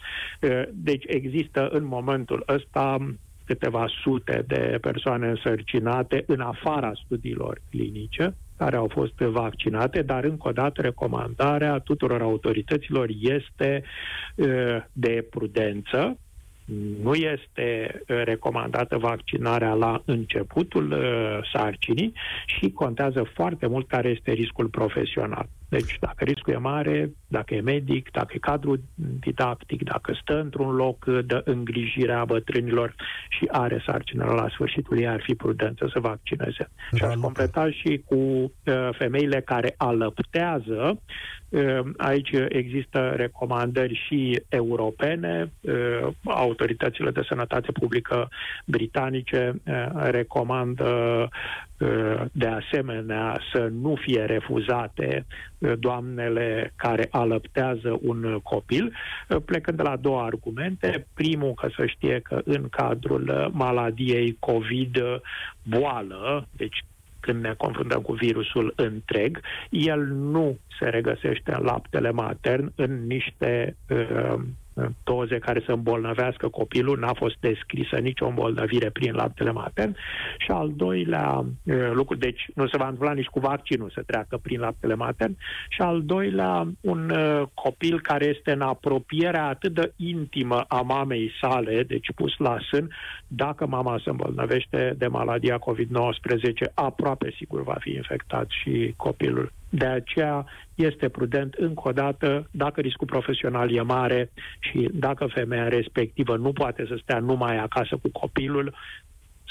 Deci 0.72 1.03
există 1.07 1.68
în 1.72 1.86
momentul 1.86 2.43
ăsta 2.47 2.97
câteva 3.45 3.86
sute 4.01 4.43
de 4.47 4.78
persoane 4.82 5.28
însărcinate 5.28 6.24
în 6.28 6.39
afara 6.39 6.91
studiilor 7.05 7.61
clinice 7.70 8.36
care 8.64 8.76
au 8.76 8.88
fost 8.93 9.14
vaccinate, 9.18 10.01
dar 10.01 10.24
încă 10.24 10.47
o 10.47 10.51
dată 10.51 10.82
recomandarea 10.82 11.80
tuturor 11.80 12.22
autorităților 12.22 13.09
este 13.22 13.84
de 14.91 15.28
prudență, 15.30 16.18
nu 17.01 17.14
este 17.14 18.01
uh, 18.07 18.22
recomandată 18.24 18.97
vaccinarea 18.97 19.74
la 19.74 20.01
începutul 20.05 20.91
uh, 20.91 21.49
sarcinii 21.53 22.14
și 22.45 22.72
contează 22.72 23.24
foarte 23.34 23.68
mult 23.68 23.88
care 23.88 24.09
este 24.09 24.32
riscul 24.32 24.68
profesional. 24.68 25.49
Deci 25.74 25.97
dacă 25.99 26.24
riscul 26.24 26.53
e 26.53 26.57
mare, 26.57 27.11
dacă 27.28 27.53
e 27.53 27.61
medic, 27.61 28.11
dacă 28.11 28.32
e 28.36 28.38
cadru 28.38 28.80
didactic, 28.95 29.84
dacă 29.84 30.13
stă 30.21 30.39
într-un 30.39 30.76
loc 30.76 31.05
de 31.05 31.41
îngrijire 31.45 32.13
a 32.13 32.26
bătrânilor 32.26 32.95
și 33.30 33.47
are 33.51 33.84
sarcină 33.86 34.26
la 34.26 34.47
sfârșitul 34.49 34.99
ei, 34.99 35.07
ar 35.07 35.21
fi 35.21 35.36
prudent 35.36 35.78
să 35.78 35.89
se 35.93 35.99
vaccineze. 35.99 36.69
Și 36.95 37.03
aș 37.03 37.13
completa 37.13 37.71
și 37.71 38.01
cu 38.05 38.15
uh, 38.15 38.51
femeile 38.91 39.41
care 39.41 39.74
alăptează. 39.78 41.01
Uh, 41.49 41.80
aici 41.97 42.32
există 42.47 43.13
recomandări 43.15 44.01
și 44.07 44.41
europene. 44.49 45.51
Uh, 45.61 46.07
autoritățile 46.24 47.11
de 47.11 47.26
sănătate 47.28 47.71
publică 47.71 48.30
britanice 48.65 49.61
uh, 49.65 49.88
recomandă 49.93 50.84
uh, 50.84 51.28
de 52.31 52.47
asemenea 52.47 53.39
să 53.53 53.69
nu 53.81 53.95
fie 53.95 54.25
refuzate 54.25 55.25
doamnele 55.79 56.73
care 56.75 57.07
alăptează 57.11 57.99
un 58.01 58.39
copil, 58.43 58.93
plecând 59.45 59.77
de 59.77 59.84
la 59.84 59.95
două 59.95 60.21
argumente. 60.21 61.07
Primul, 61.13 61.53
că 61.53 61.69
să 61.77 61.86
știe 61.86 62.19
că 62.19 62.41
în 62.45 62.69
cadrul 62.69 63.51
maladiei 63.53 64.38
COVID 64.39 64.97
boală, 65.63 66.47
deci 66.51 66.84
când 67.19 67.43
ne 67.43 67.53
confruntăm 67.57 68.01
cu 68.01 68.13
virusul 68.13 68.73
întreg, 68.75 69.39
el 69.69 70.05
nu 70.05 70.57
se 70.79 70.89
regăsește 70.89 71.53
în 71.53 71.63
laptele 71.63 72.11
matern 72.11 72.71
în 72.75 73.07
niște 73.07 73.75
uh, 73.89 74.39
doze 75.03 75.39
care 75.39 75.61
să 75.65 75.71
îmbolnăvească 75.71 76.47
copilul, 76.47 76.99
n-a 76.99 77.13
fost 77.13 77.36
descrisă 77.39 77.95
nicio 77.95 78.28
îmbolnăvire 78.28 78.89
prin 78.89 79.13
laptele 79.13 79.51
matern 79.51 79.95
și 80.38 80.51
al 80.51 80.71
doilea 80.76 81.45
lucru, 81.93 82.15
deci 82.15 82.41
nu 82.55 82.67
se 82.67 82.78
va 82.78 82.88
întâmpla 82.88 83.13
nici 83.13 83.26
cu 83.26 83.39
vaccinul 83.39 83.91
să 83.93 84.03
treacă 84.05 84.38
prin 84.38 84.59
laptele 84.59 84.95
matern 84.95 85.38
și 85.69 85.82
al 85.82 86.01
doilea 86.03 86.67
un 86.82 87.13
copil 87.53 88.01
care 88.01 88.26
este 88.26 88.51
în 88.51 88.61
apropierea 88.61 89.47
atât 89.47 89.74
de 89.74 89.93
intimă 89.95 90.59
a 90.67 90.82
mamei 90.82 91.32
sale, 91.41 91.84
deci 91.84 92.07
pus 92.15 92.38
la 92.38 92.57
sân, 92.71 92.89
dacă 93.28 93.67
mama 93.67 93.99
se 94.03 94.09
îmbolnăvește 94.09 94.93
de 94.97 95.07
maladia 95.07 95.57
COVID-19, 95.57 96.74
aproape 96.74 97.34
sigur 97.38 97.63
va 97.63 97.78
fi 97.80 97.91
infectat 97.91 98.47
și 98.49 98.93
copilul. 98.97 99.51
De 99.76 99.86
aceea 99.86 100.45
este 100.76 101.09
prudent, 101.09 101.53
încă 101.53 101.82
o 101.88 101.91
dată, 101.91 102.47
dacă 102.51 102.82
riscul 102.82 103.07
profesional 103.07 103.71
e 103.71 103.82
mare 103.82 104.32
și 104.59 104.89
dacă 104.93 105.26
femeia 105.26 105.67
respectivă 105.67 106.38
nu 106.38 106.53
poate 106.53 106.86
să 106.88 106.99
stea 107.01 107.19
numai 107.19 107.57
acasă 107.57 107.97
cu 108.01 108.09
copilul, 108.11 108.76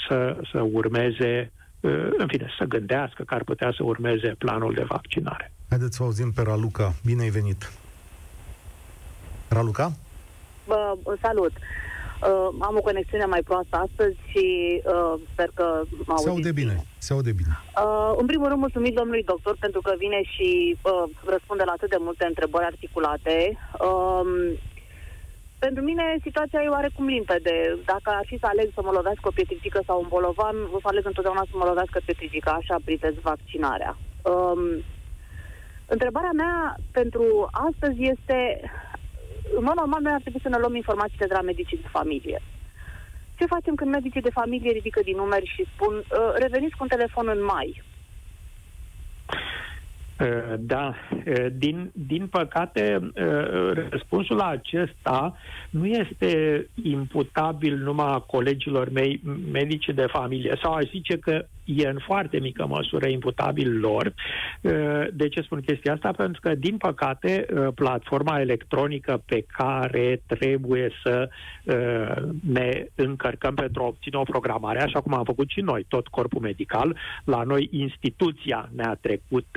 să, 0.07 0.37
să 0.51 0.61
urmeze, 0.61 1.51
uh, 1.79 2.07
în 2.17 2.27
fine, 2.27 2.47
să 2.57 2.65
gândească 2.65 3.23
că 3.23 3.33
ar 3.33 3.43
putea 3.43 3.73
să 3.77 3.83
urmeze 3.83 4.35
planul 4.37 4.73
de 4.73 4.83
vaccinare. 4.83 5.51
Haideți 5.69 5.95
să 5.95 6.03
auzim 6.03 6.31
pe 6.31 6.41
Raluca. 6.41 6.93
Bine 7.05 7.21
ai 7.21 7.29
venit! 7.29 7.71
Raluca? 9.49 9.91
Bă, 10.67 10.95
salut! 11.21 11.51
Uh, 12.29 12.49
am 12.59 12.75
o 12.77 12.81
conexiune 12.81 13.25
mai 13.25 13.43
proastă 13.49 13.75
astăzi 13.85 14.17
și 14.31 14.45
uh, 14.85 15.13
sper 15.31 15.49
că 15.53 15.81
mă 16.05 16.17
Se 16.17 16.29
aude 16.29 16.51
bine, 16.51 16.75
se 16.97 17.13
aude 17.13 17.31
bine. 17.31 17.53
Uh, 17.83 18.13
în 18.17 18.25
primul 18.25 18.47
rând, 18.47 18.59
mulțumit 18.59 18.93
domnului 18.95 19.23
doctor 19.23 19.55
pentru 19.59 19.81
că 19.81 19.93
vine 19.97 20.21
și 20.33 20.77
uh, 20.81 21.03
răspunde 21.25 21.63
la 21.65 21.71
atât 21.71 21.89
de 21.89 21.99
multe 21.99 22.25
întrebări 22.25 22.65
articulate. 22.65 23.57
Uh, 23.89 24.25
pentru 25.65 25.83
mine 25.83 26.05
situația 26.21 26.61
e 26.61 26.75
oarecum 26.77 27.05
limpede. 27.05 27.55
Dacă 27.85 28.09
ar 28.19 28.25
fi 28.25 28.37
să 28.39 28.47
aleg 28.49 28.67
să 28.73 28.81
mă 28.83 28.91
lovească 28.91 29.25
o 29.27 29.35
pietricică 29.37 29.79
sau 29.85 29.97
un 30.01 30.07
bolovan, 30.15 30.55
o 30.75 30.79
să 30.79 30.87
aleg 30.87 31.05
întotdeauna 31.05 31.45
să 31.51 31.55
mă 31.57 31.65
lovească 31.65 32.01
pietricica, 32.05 32.51
așa 32.51 32.75
pritez 32.85 33.13
vaccinarea. 33.21 33.97
Um, 34.31 34.61
întrebarea 35.85 36.33
mea 36.41 36.75
pentru 36.91 37.23
astăzi 37.69 37.99
este 38.13 38.37
în 39.57 39.63
mod 39.63 39.75
normal, 39.75 40.01
noi 40.01 40.13
ar 40.13 40.21
trebui 40.21 40.39
să 40.41 40.49
ne 40.49 40.57
luăm 40.57 40.75
informațiile 40.75 41.25
de 41.25 41.33
la 41.33 41.41
medicii 41.41 41.77
de 41.77 41.87
familie. 41.97 42.41
Ce 43.37 43.45
facem 43.45 43.75
când 43.75 43.91
medicii 43.91 44.21
de 44.21 44.37
familie 44.39 44.71
ridică 44.71 45.01
din 45.03 45.15
numeri 45.15 45.51
și 45.55 45.67
spun 45.73 45.93
uh, 45.95 46.33
reveniți 46.35 46.75
cu 46.75 46.83
un 46.83 46.93
telefon 46.95 47.27
în 47.27 47.43
mai? 47.43 47.83
Uh, 50.19 50.53
da, 50.59 50.93
uh, 51.27 51.45
din, 51.57 51.91
din 51.93 52.27
păcate, 52.27 52.99
uh, 53.01 53.89
răspunsul 53.89 54.35
la 54.35 54.47
acesta 54.47 55.37
nu 55.69 55.85
este 55.85 56.65
imputabil 56.83 57.77
numai 57.77 58.23
colegilor 58.27 58.89
mei 58.89 59.21
medici 59.51 59.89
de 59.95 60.05
familie, 60.05 60.57
sau 60.61 60.73
aș 60.73 60.89
zice 60.89 61.17
că 61.17 61.45
e 61.65 61.87
în 61.87 61.97
foarte 62.05 62.39
mică 62.39 62.65
măsură 62.67 63.07
imputabil 63.07 63.79
lor. 63.79 64.13
De 65.13 65.27
ce 65.29 65.41
spun 65.41 65.61
chestia 65.61 65.93
asta? 65.93 66.11
Pentru 66.11 66.41
că, 66.41 66.55
din 66.55 66.77
păcate, 66.77 67.45
platforma 67.75 68.39
electronică 68.39 69.23
pe 69.25 69.45
care 69.47 70.21
trebuie 70.25 70.91
să 71.03 71.29
ne 72.41 72.85
încărcăm 72.95 73.53
pentru 73.53 73.83
a 73.83 73.87
obține 73.87 74.17
o 74.17 74.23
programare, 74.23 74.81
așa 74.81 75.01
cum 75.01 75.13
am 75.13 75.23
făcut 75.23 75.49
și 75.49 75.61
noi, 75.61 75.85
tot 75.87 76.07
corpul 76.07 76.41
medical, 76.41 76.97
la 77.23 77.43
noi 77.43 77.67
instituția 77.71 78.69
ne-a 78.75 78.97
trecut 79.01 79.47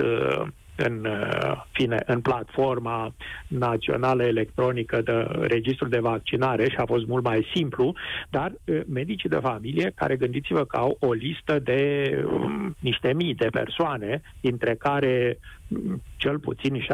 în, 0.76 1.04
uh, 1.04 1.62
fine, 1.72 2.02
în 2.06 2.20
platforma 2.20 3.14
națională 3.46 4.24
electronică 4.24 5.00
de 5.02 5.12
registru 5.40 5.88
de 5.88 5.98
vaccinare 5.98 6.68
și 6.68 6.76
a 6.76 6.84
fost 6.86 7.06
mult 7.06 7.24
mai 7.24 7.46
simplu, 7.54 7.94
dar 8.30 8.52
uh, 8.64 8.80
medicii 8.88 9.28
de 9.28 9.38
familie, 9.42 9.92
care 9.94 10.16
gândiți-vă 10.16 10.64
că 10.64 10.76
au 10.76 10.96
o 11.00 11.12
listă 11.12 11.58
de 11.58 12.10
um, 12.30 12.76
niște 12.78 13.12
mii 13.12 13.34
de 13.34 13.48
persoane, 13.50 14.22
dintre 14.40 14.74
care 14.74 15.38
um, 15.68 16.02
cel 16.16 16.38
puțin 16.38 16.80
60% 16.80 16.84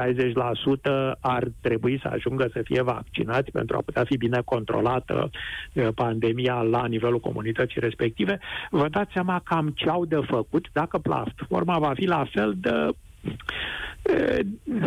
ar 1.20 1.49
trebui 1.61 1.99
să 2.03 2.09
ajungă 2.09 2.49
să 2.53 2.61
fie 2.64 2.83
vaccinați 2.83 3.51
pentru 3.51 3.76
a 3.76 3.83
putea 3.85 4.05
fi 4.05 4.16
bine 4.16 4.41
controlată 4.45 5.30
uh, 5.72 5.89
pandemia 5.95 6.55
la 6.55 6.87
nivelul 6.87 7.20
comunității 7.20 7.80
respective, 7.80 8.39
vă 8.70 8.89
dați 8.89 9.12
seama 9.12 9.41
cam 9.45 9.68
ce 9.68 9.89
au 9.89 10.05
de 10.05 10.20
făcut 10.26 10.66
dacă 10.72 10.99
platforma 10.99 11.78
va 11.78 11.93
fi 11.95 12.05
la 12.05 12.24
fel 12.33 12.55
de 12.57 12.70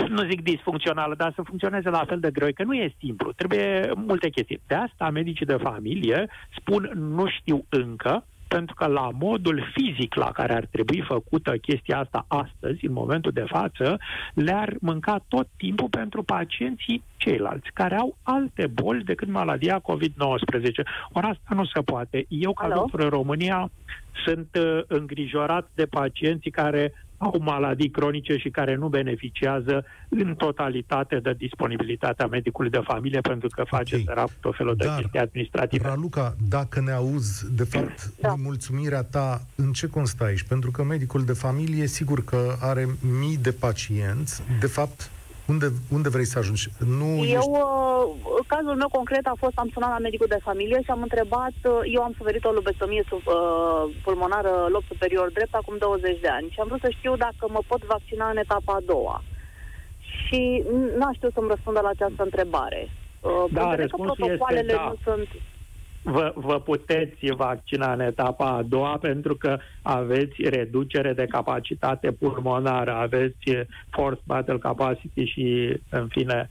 nu 0.10 0.28
zic 0.30 0.42
disfuncțională, 0.42 1.16
dar 1.16 1.34
să 1.36 1.42
funcționeze 1.42 1.90
la 1.90 2.06
fel 2.08 2.20
de 2.20 2.32
greu, 2.32 2.50
că 2.54 2.64
nu 2.64 2.74
e 2.74 2.96
simplu, 3.00 3.32
trebuie 3.32 3.92
multe 3.96 4.30
chestii. 4.30 4.62
De 4.68 4.76
asta 4.76 5.10
medicii 5.10 5.46
de 5.46 5.58
familie 5.62 6.30
spun 6.58 6.92
nu 6.94 7.28
știu 7.28 7.66
încă, 7.70 8.26
pentru 8.48 8.76
că 8.76 8.86
la 8.86 9.10
modul 9.20 9.72
fizic 9.74 10.16
la 10.16 10.32
care 10.32 10.54
ar 10.54 10.66
trebui 10.72 11.02
făcută 11.08 11.52
chestia 11.58 12.00
asta 12.00 12.26
astăzi, 12.28 12.86
în 12.86 12.94
momentul 12.94 13.32
de 13.32 13.46
față, 13.48 13.98
le-ar 14.34 14.76
mânca 14.80 15.24
tot 15.28 15.48
timpul 15.58 15.88
pentru 15.90 16.24
pacienții 16.24 17.04
ceilalți, 17.18 17.70
care 17.74 17.96
au 17.96 18.18
alte 18.24 18.68
boli 18.68 19.04
decât 19.04 19.28
maladia 19.28 19.80
COVID-19. 19.80 20.84
Ori 21.12 21.26
asta 21.26 21.56
nu 21.56 21.66
se 21.66 21.82
poate. 21.82 22.26
Eu, 22.28 22.54
ca 22.54 22.70
doctor 22.70 23.00
în 23.00 23.10
România, 23.10 23.72
sunt 24.26 24.48
uh, 24.60 24.82
îngrijorat 24.88 25.70
de 25.74 25.86
pacienții 25.86 26.52
care 26.52 26.94
au 27.18 27.40
maladii 27.40 27.90
cronice 27.90 28.38
și 28.38 28.50
care 28.50 28.76
nu 28.76 28.88
beneficiază 28.88 29.86
în 30.10 30.36
totalitate 30.36 31.20
de 31.20 31.34
disponibilitatea 31.38 32.28
medicului 32.28 32.70
de 32.70 32.82
familie 32.84 33.20
pentru 33.20 33.48
că 33.48 33.64
face 33.64 33.96
okay. 33.96 34.06
terapie 34.06 34.36
tot 34.40 34.56
felul 34.56 34.76
Dar, 34.76 34.88
de 34.88 35.02
chestii 35.02 35.20
administrative. 35.20 35.88
Raluca, 35.88 36.36
dacă 36.50 36.82
ne 36.82 36.92
auzi, 36.92 37.56
de 37.56 37.64
fapt, 37.64 38.12
da. 38.20 38.36
mulțumirea 38.38 39.04
ta 39.04 39.42
în 39.56 39.72
ce 39.72 39.88
constă 39.88 40.24
aici? 40.24 40.44
Pentru 40.44 40.72
că 40.72 40.84
medicul 40.84 41.26
de 41.26 41.34
familie, 41.34 41.88
sigur 41.88 42.24
că 42.24 42.56
are 42.62 42.88
mii 43.20 43.38
de 43.38 43.52
pacienți, 43.52 44.42
de 44.60 44.68
fapt, 44.68 45.10
unde, 45.52 45.68
unde 45.98 46.10
vrei 46.10 46.26
să 46.26 46.38
ajungi? 46.40 46.70
Nu 47.00 47.10
eu, 47.16 47.24
ești... 47.24 47.50
uh, 47.50 48.46
cazul 48.48 48.76
meu 48.76 48.90
concret 48.98 49.26
a 49.28 49.36
fost, 49.44 49.58
am 49.58 49.70
sunat 49.74 49.90
la 49.90 50.06
medicul 50.06 50.28
de 50.30 50.46
familie 50.48 50.80
și 50.84 50.92
am 50.92 51.02
întrebat, 51.02 51.56
uh, 51.64 51.80
eu 51.96 52.02
am 52.04 52.14
suferit 52.18 52.44
o 52.46 52.52
lobectomie 52.52 53.04
sub, 53.10 53.24
uh, 53.26 53.84
pulmonară 54.04 54.54
lob 54.70 54.84
superior 54.88 55.32
drept 55.32 55.54
acum 55.56 55.76
20 55.78 56.20
de 56.20 56.28
ani 56.28 56.48
și 56.54 56.60
am 56.60 56.68
vrut 56.68 56.82
să 56.82 56.90
știu 56.98 57.16
dacă 57.16 57.44
mă 57.48 57.62
pot 57.68 57.82
vaccina 57.84 58.30
în 58.30 58.38
etapa 58.38 58.74
a 58.74 58.86
doua. 58.86 59.24
Și 60.00 60.64
n-a 60.98 61.12
știut 61.14 61.34
să-mi 61.34 61.52
răspundă 61.54 61.80
la 61.82 61.94
această 61.96 62.24
întrebare. 62.24 62.82
Uh, 63.20 63.46
da, 63.52 63.76
răspunsul 63.76 64.30
este 64.32 64.74
da. 64.74 64.84
nu 64.90 64.96
sunt 65.04 65.28
vă, 66.06 66.32
vă 66.36 66.60
puteți 66.60 67.32
vaccina 67.36 67.94
în 67.94 68.00
etapa 68.00 68.46
a 68.46 68.62
doua 68.62 68.98
pentru 68.98 69.36
că 69.36 69.58
aveți 69.82 70.50
reducere 70.50 71.14
de 71.14 71.26
capacitate 71.26 72.12
pulmonară, 72.12 72.94
aveți 72.94 73.52
force 73.90 74.22
battle 74.26 74.58
capacity 74.58 75.24
și, 75.24 75.78
în 75.90 76.08
fine, 76.08 76.50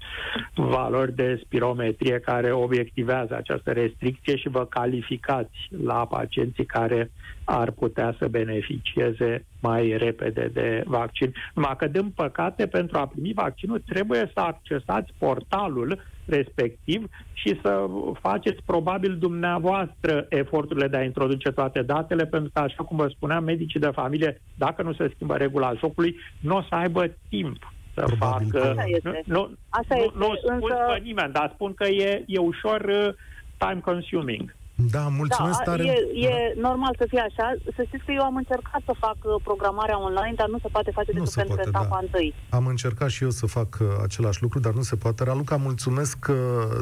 valori 0.54 1.14
de 1.14 1.40
spirometrie 1.44 2.18
care 2.18 2.52
obiectivează 2.52 3.34
această 3.36 3.72
restricție 3.72 4.36
și 4.36 4.48
vă 4.48 4.66
calificați 4.66 5.68
la 5.84 6.06
pacienții 6.06 6.64
care 6.66 7.10
ar 7.44 7.70
putea 7.70 8.14
să 8.18 8.28
beneficieze 8.28 9.44
mai 9.60 9.96
repede 9.96 10.50
de 10.52 10.82
vaccin. 10.86 11.32
Numai 11.54 11.74
că, 11.76 11.86
din 11.86 12.10
păcate, 12.10 12.66
pentru 12.66 12.98
a 12.98 13.06
primi 13.06 13.32
vaccinul 13.34 13.82
trebuie 13.86 14.30
să 14.34 14.40
accesați 14.40 15.12
portalul 15.18 16.00
respectiv 16.24 17.08
și 17.32 17.60
să 17.62 17.86
faceți 18.20 18.62
probabil 18.64 19.16
dumneavoastră 19.18 20.26
eforturile 20.28 20.88
de 20.88 20.96
a 20.96 21.04
introduce 21.04 21.50
toate 21.50 21.82
datele, 21.82 22.26
pentru 22.26 22.50
că, 22.52 22.60
așa 22.60 22.82
cum 22.82 22.96
vă 22.96 23.08
spuneam, 23.08 23.44
medicii 23.44 23.80
de 23.80 23.90
familie, 23.92 24.42
dacă 24.54 24.82
nu 24.82 24.92
se 24.92 25.10
schimbă 25.14 25.36
regula 25.36 25.74
jocului, 25.74 26.16
nu 26.38 26.56
o 26.56 26.62
să 26.62 26.74
aibă 26.74 27.16
timp 27.28 27.72
să 27.94 28.04
probabil 28.06 28.48
facă... 28.50 28.68
Asta 28.68 28.84
este. 28.86 29.22
Nu, 29.24 29.50
Asta 29.68 29.94
nu, 29.94 30.02
este, 30.02 30.18
nu 30.18 30.34
spun 30.36 30.52
însă... 30.52 30.84
pe 30.92 31.00
nimeni, 31.02 31.32
dar 31.32 31.50
spun 31.54 31.74
că 31.74 31.84
e, 31.88 32.24
e 32.26 32.38
ușor 32.38 32.80
uh, 32.80 33.14
time 33.56 33.80
consuming. 33.80 34.56
Da, 34.74 35.00
mulțumesc 35.00 35.58
da, 35.58 35.64
tare. 35.64 35.84
E, 35.84 36.26
e 36.26 36.54
normal 36.60 36.94
să 36.98 37.04
fie 37.08 37.20
așa. 37.20 37.54
Să 37.76 37.82
știți 37.86 38.04
că 38.04 38.12
eu 38.12 38.22
am 38.22 38.36
încercat 38.36 38.82
să 38.84 38.94
fac 38.98 39.16
uh, 39.22 39.34
programarea 39.42 40.00
online, 40.00 40.34
dar 40.36 40.48
nu 40.48 40.58
se 40.58 40.68
poate 40.72 40.90
face 40.90 41.12
decât 41.12 41.30
pentru 41.30 41.54
poate, 41.54 41.68
etapa 41.68 41.88
da. 41.90 41.98
întâi. 42.00 42.34
Am 42.48 42.66
încercat 42.66 43.08
și 43.08 43.22
eu 43.22 43.30
să 43.30 43.46
fac 43.46 43.78
uh, 43.80 43.86
același 44.02 44.42
lucru, 44.42 44.58
dar 44.58 44.72
nu 44.72 44.82
se 44.82 44.96
poate. 44.96 45.24
Raluca, 45.24 45.56
mulțumesc 45.56 46.26
uh, 46.30 46.36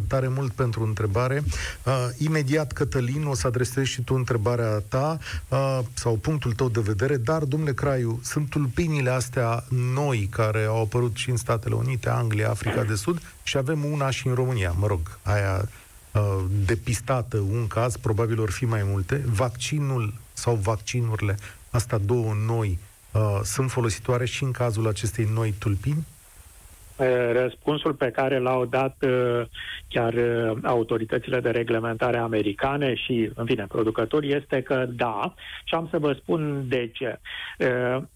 tare 0.09 0.28
mult 0.28 0.53
pentru 0.53 0.84
întrebare. 0.84 1.43
Uh, 1.86 2.09
imediat, 2.18 2.72
Cătălin, 2.72 3.26
o 3.26 3.34
să 3.34 3.47
adresezi 3.47 3.88
și 3.88 4.03
tu 4.03 4.14
întrebarea 4.14 4.82
ta 4.88 5.18
uh, 5.49 5.78
sau 5.95 6.14
punctul 6.14 6.53
tău 6.53 6.68
de 6.68 6.80
vedere, 6.80 7.16
dar, 7.16 7.43
domnule 7.43 7.72
Craiu, 7.72 8.18
sunt 8.22 8.49
tulpinile 8.49 9.11
astea 9.11 9.64
noi 9.95 10.28
care 10.30 10.64
au 10.64 10.82
apărut 10.82 11.16
și 11.16 11.30
în 11.30 11.36
Statele 11.36 11.74
Unite, 11.74 12.09
Anglia, 12.09 12.51
Africa 12.51 12.82
de 12.82 12.95
Sud 12.95 13.20
și 13.43 13.57
avem 13.57 13.84
una 13.84 14.11
și 14.11 14.26
în 14.26 14.34
România, 14.34 14.74
mă 14.78 14.86
rog, 14.86 15.01
aia 15.22 15.53
Uh, 15.62 15.68
depistată 16.66 17.38
un 17.38 17.66
caz, 17.66 17.96
probabil 17.96 18.40
or 18.40 18.50
fi 18.50 18.64
mai 18.64 18.82
multe. 18.84 19.22
Vaccinul 19.26 20.14
sau 20.32 20.54
vaccinurile, 20.54 21.36
asta 21.70 21.98
două 21.98 22.34
noi, 22.46 22.78
uh, 23.12 23.40
sunt 23.42 23.70
folositoare 23.70 24.24
și 24.24 24.44
în 24.44 24.50
cazul 24.50 24.88
acestei 24.88 25.28
noi 25.34 25.54
tulpini? 25.58 26.06
Răspunsul 27.32 27.92
pe 27.94 28.10
care 28.10 28.38
l-au 28.38 28.64
dat 28.64 28.96
uh, 29.00 29.42
chiar 29.88 30.14
autoritățile 30.62 31.40
de 31.40 31.50
reglementare 31.50 32.18
americane 32.18 32.94
și, 32.94 33.30
în 33.34 33.44
fine, 33.44 33.66
producătorii 33.68 34.34
este 34.34 34.62
că 34.62 34.86
da. 34.88 35.34
Și 35.64 35.74
am 35.74 35.88
să 35.90 35.98
vă 35.98 36.12
spun 36.12 36.64
de 36.68 36.90
ce. 36.92 37.18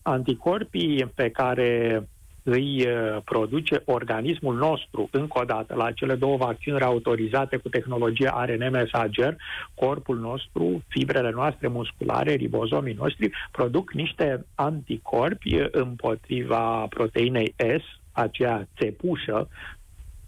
Anticorpii 0.03 1.13
pe 1.15 1.31
care 1.31 2.03
îi 2.49 2.87
uh, 2.87 3.23
produce 3.25 3.83
organismul 3.85 4.57
nostru, 4.57 5.09
încă 5.11 5.41
o 5.41 5.45
dată, 5.45 5.75
la 5.75 5.93
cele 5.93 6.15
două 6.15 6.37
vaccinuri 6.37 6.85
autorizate 6.85 7.57
cu 7.57 7.69
tehnologie 7.69 8.29
ARN 8.33 8.71
mesager, 8.71 9.37
corpul 9.75 10.19
nostru, 10.19 10.83
fibrele 10.89 11.31
noastre 11.31 11.69
musculare, 11.69 12.35
ribozomii 12.35 12.95
noștri, 12.95 13.31
produc 13.51 13.93
niște 13.93 14.47
anticorpi 14.55 15.59
împotriva 15.71 16.87
proteinei 16.89 17.55
S, 17.57 17.85
aceea 18.13 18.69
țepușă, 18.79 19.49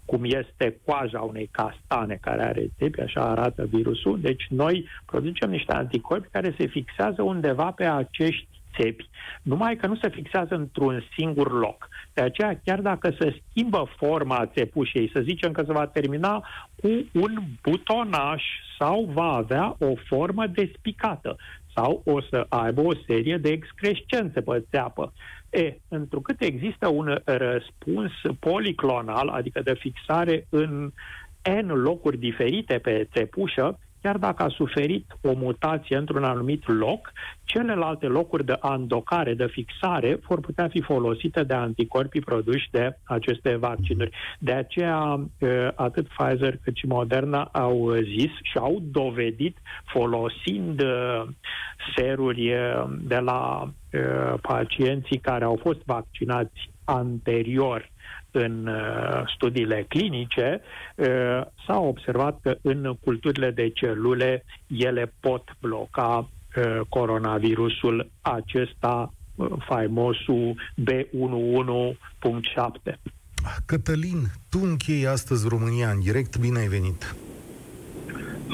cum 0.05 0.23
este 0.23 0.79
coaja 0.85 1.19
unei 1.19 1.49
castane 1.51 2.17
care 2.21 2.41
are 2.43 2.69
țepi, 2.77 3.01
așa 3.01 3.21
arată 3.21 3.65
virusul. 3.65 4.19
Deci 4.19 4.45
noi 4.49 4.87
producem 5.05 5.49
niște 5.49 5.73
anticorpi 5.73 6.27
care 6.31 6.55
se 6.57 6.65
fixează 6.65 7.21
undeva 7.21 7.71
pe 7.71 7.85
acești 7.85 8.47
țepi, 8.77 9.09
numai 9.41 9.75
că 9.75 9.87
nu 9.87 9.95
se 9.95 10.09
fixează 10.09 10.55
într-un 10.55 11.03
singur 11.17 11.51
loc. 11.51 11.88
De 12.19 12.25
aceea, 12.25 12.59
chiar 12.63 12.81
dacă 12.81 13.15
se 13.19 13.41
schimbă 13.49 13.87
forma 13.97 14.49
țepușei, 14.53 15.09
să 15.13 15.19
zicem 15.19 15.51
că 15.51 15.63
se 15.65 15.71
va 15.71 15.87
termina 15.87 16.47
cu 16.75 16.87
un 17.13 17.37
butonaș 17.61 18.43
sau 18.79 19.09
va 19.13 19.33
avea 19.33 19.75
o 19.79 19.93
formă 20.07 20.47
despicată 20.47 21.35
sau 21.75 22.01
o 22.05 22.21
să 22.21 22.45
aibă 22.49 22.81
o 22.81 22.95
serie 23.07 23.37
de 23.37 23.49
excrescențe 23.49 24.41
pe 24.41 24.65
țeapă. 24.69 25.13
E, 25.49 25.75
întrucât 25.87 26.41
există 26.41 26.87
un 26.87 27.21
răspuns 27.23 28.11
policlonal, 28.39 29.27
adică 29.27 29.61
de 29.61 29.73
fixare 29.73 30.45
în 30.49 30.91
N 31.61 31.67
locuri 31.67 32.17
diferite 32.17 32.77
pe 32.77 33.07
țepușă, 33.13 33.79
chiar 34.01 34.17
dacă 34.17 34.43
a 34.43 34.49
suferit 34.49 35.05
o 35.21 35.33
mutație 35.33 35.97
într-un 35.97 36.23
anumit 36.23 36.67
loc, 36.67 37.11
celelalte 37.43 38.05
locuri 38.05 38.45
de 38.45 38.57
andocare, 38.59 39.33
de 39.33 39.47
fixare, 39.47 40.19
vor 40.27 40.39
putea 40.39 40.67
fi 40.67 40.81
folosite 40.81 41.43
de 41.43 41.53
anticorpii 41.53 42.21
produși 42.21 42.67
de 42.71 42.97
aceste 43.03 43.55
vaccinuri. 43.55 44.11
De 44.39 44.51
aceea, 44.51 45.29
atât 45.75 46.07
Pfizer 46.07 46.57
cât 46.63 46.75
și 46.75 46.85
Moderna 46.85 47.49
au 47.51 47.93
zis 47.93 48.31
și 48.41 48.57
au 48.57 48.79
dovedit 48.81 49.57
folosind 49.85 50.81
seruri 51.95 52.53
de 53.01 53.17
la 53.17 53.69
pacienții 54.41 55.17
care 55.17 55.43
au 55.43 55.59
fost 55.61 55.79
vaccinați 55.85 56.69
anterior 56.83 57.89
în 58.31 58.67
uh, 58.67 59.21
studiile 59.35 59.85
clinice, 59.87 60.61
uh, 60.95 61.07
s-a 61.65 61.79
observat 61.79 62.39
că 62.41 62.57
în 62.61 62.95
culturile 63.03 63.51
de 63.51 63.69
celule 63.69 64.45
ele 64.67 65.13
pot 65.19 65.43
bloca 65.61 66.29
uh, 66.55 66.79
coronavirusul 66.89 68.11
acesta, 68.21 69.13
faimosul 69.59 70.55
B11.7. 70.81 72.93
Cătălin, 73.65 74.25
tu 74.49 74.59
închei 74.61 75.07
astăzi 75.07 75.47
România 75.47 75.89
în 75.89 75.99
direct, 75.99 76.37
bine 76.37 76.59
ai 76.59 76.67
venit! 76.67 77.15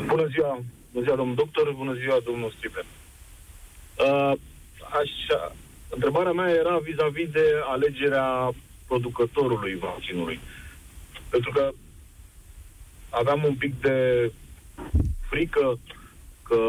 Bună 0.08 0.26
ziua, 0.26 0.60
bună 0.92 1.04
ziua 1.04 1.16
domnul 1.16 1.36
doctor, 1.36 1.74
bună 1.78 1.94
ziua 1.94 2.18
domnul 2.26 2.54
Striper. 2.58 2.86
Uh, 4.00 4.32
așa, 5.02 5.56
întrebarea 5.90 6.32
mea 6.32 6.50
era 6.50 6.78
vis-a-vis 6.78 7.30
de 7.30 7.46
alegerea 7.68 8.54
producătorului 8.88 9.76
vaccinului. 9.76 10.40
Pentru 11.30 11.52
că 11.52 11.72
aveam 13.10 13.44
un 13.44 13.56
pic 13.56 13.82
de 13.82 14.32
frică 15.30 15.80
că 16.44 16.60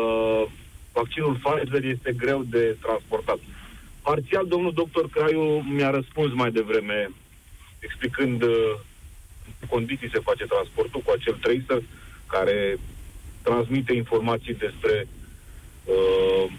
vaccinul 0.93 1.41
Pfizer 1.43 1.85
este 1.85 2.13
greu 2.13 2.43
de 2.43 2.77
transportat. 2.81 3.39
Parțial, 4.03 4.47
domnul 4.47 4.73
doctor 4.73 5.09
Craiu 5.09 5.61
mi-a 5.61 5.91
răspuns 5.91 6.33
mai 6.33 6.51
devreme, 6.51 7.11
explicând 7.79 8.43
uh, 8.43 8.75
în 9.61 9.69
condiții 9.69 10.11
se 10.13 10.19
face 10.19 10.45
transportul 10.45 11.01
cu 11.01 11.11
acel 11.11 11.35
tracer 11.35 11.83
care 12.27 12.79
transmite 13.43 13.95
informații 13.95 14.55
despre 14.55 15.09
uh, 15.85 16.53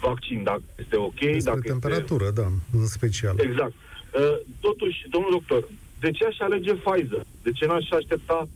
vaccin, 0.00 0.42
dacă 0.42 0.62
este 0.78 0.96
ok. 0.96 1.20
Despre 1.20 1.40
dacă 1.40 1.60
temperatură, 1.60 2.24
este... 2.24 2.40
da, 2.40 2.48
în 2.78 2.86
special. 2.86 3.34
Exact. 3.38 3.72
Uh, 3.72 4.36
totuși, 4.60 5.06
domnul 5.10 5.30
doctor, 5.30 5.68
de 6.00 6.10
ce 6.10 6.24
aș 6.24 6.38
alege 6.38 6.72
Pfizer? 6.74 7.24
De 7.42 7.52
ce 7.52 7.66
n-aș 7.66 7.90
aștepta 7.90 8.48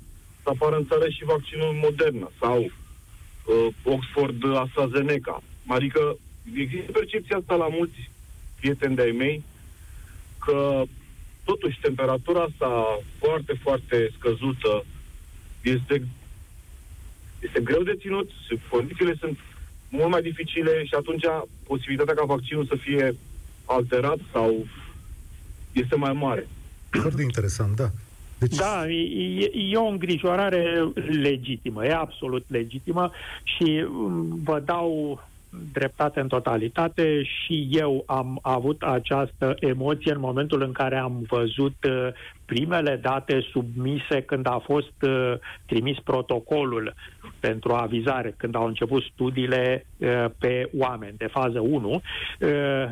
să 0.43 0.49
apară 0.49 0.77
în 0.77 0.87
țară 0.87 1.09
și 1.09 1.25
vaccinul 1.25 1.73
Moderna 1.83 2.31
sau 2.41 2.59
uh, 2.59 3.67
Oxford 3.83 4.45
AstraZeneca? 4.55 5.43
Adică 5.67 6.17
există 6.55 6.93
percepția 6.93 7.37
asta 7.37 7.55
la 7.55 7.69
mulți 7.69 8.11
prieteni 8.61 8.95
de-ai 8.95 9.11
mei 9.11 9.43
că 10.45 10.83
totuși 11.45 11.81
temperatura 11.81 12.41
asta 12.43 13.01
foarte, 13.19 13.53
foarte 13.63 14.13
scăzută 14.19 14.85
este, 15.63 16.07
este 17.41 17.61
greu 17.61 17.83
de 17.83 17.97
ținut, 18.01 18.31
condițiile 18.69 19.17
sunt 19.21 19.39
mult 19.97 20.11
mai 20.11 20.23
dificile 20.23 20.85
și 20.85 20.95
atunci 20.95 21.25
posibilitatea 21.67 22.15
ca 22.15 22.25
vaccinul 22.25 22.67
să 22.67 22.77
fie 22.77 23.17
alterat 23.65 24.19
sau 24.33 24.67
este 25.73 25.97
mai 25.97 26.13
mare. 26.13 26.47
Foarte 26.91 27.23
interesant, 27.23 27.77
da. 27.77 27.91
Deci... 28.39 28.57
Da, 28.57 28.89
e, 28.89 29.51
e 29.55 29.77
o 29.77 29.87
îngrijorare 29.87 30.93
legitimă, 31.23 31.85
e 31.85 31.95
absolut 31.95 32.45
legitimă 32.49 33.11
și 33.43 33.85
mm, 33.89 34.41
vă 34.43 34.63
dau 34.65 35.21
dreptate 35.73 36.21
în 36.21 36.29
totalitate 36.29 37.23
și 37.23 37.69
eu 37.71 38.03
am 38.07 38.39
avut 38.43 38.83
această 38.83 39.55
emoție 39.61 40.13
în 40.13 40.21
momentul 40.21 40.63
în 40.63 40.73
care 40.73 40.97
am 40.97 41.25
văzut 41.29 41.77
uh, 41.85 42.09
primele 42.47 42.97
date 43.03 43.41
submise 43.51 44.23
când 44.23 44.47
a 44.47 44.63
fost 44.65 45.03
uh, 45.03 45.33
trimis 45.67 45.99
protocolul 45.99 46.95
pentru 47.41 47.73
avizare, 47.73 48.35
când 48.37 48.55
au 48.55 48.67
început 48.67 49.03
studiile 49.03 49.87
uh, 49.97 50.25
pe 50.39 50.71
oameni 50.79 51.17
de 51.17 51.27
fază 51.27 51.61
1, 51.61 51.89
uh, 51.89 52.01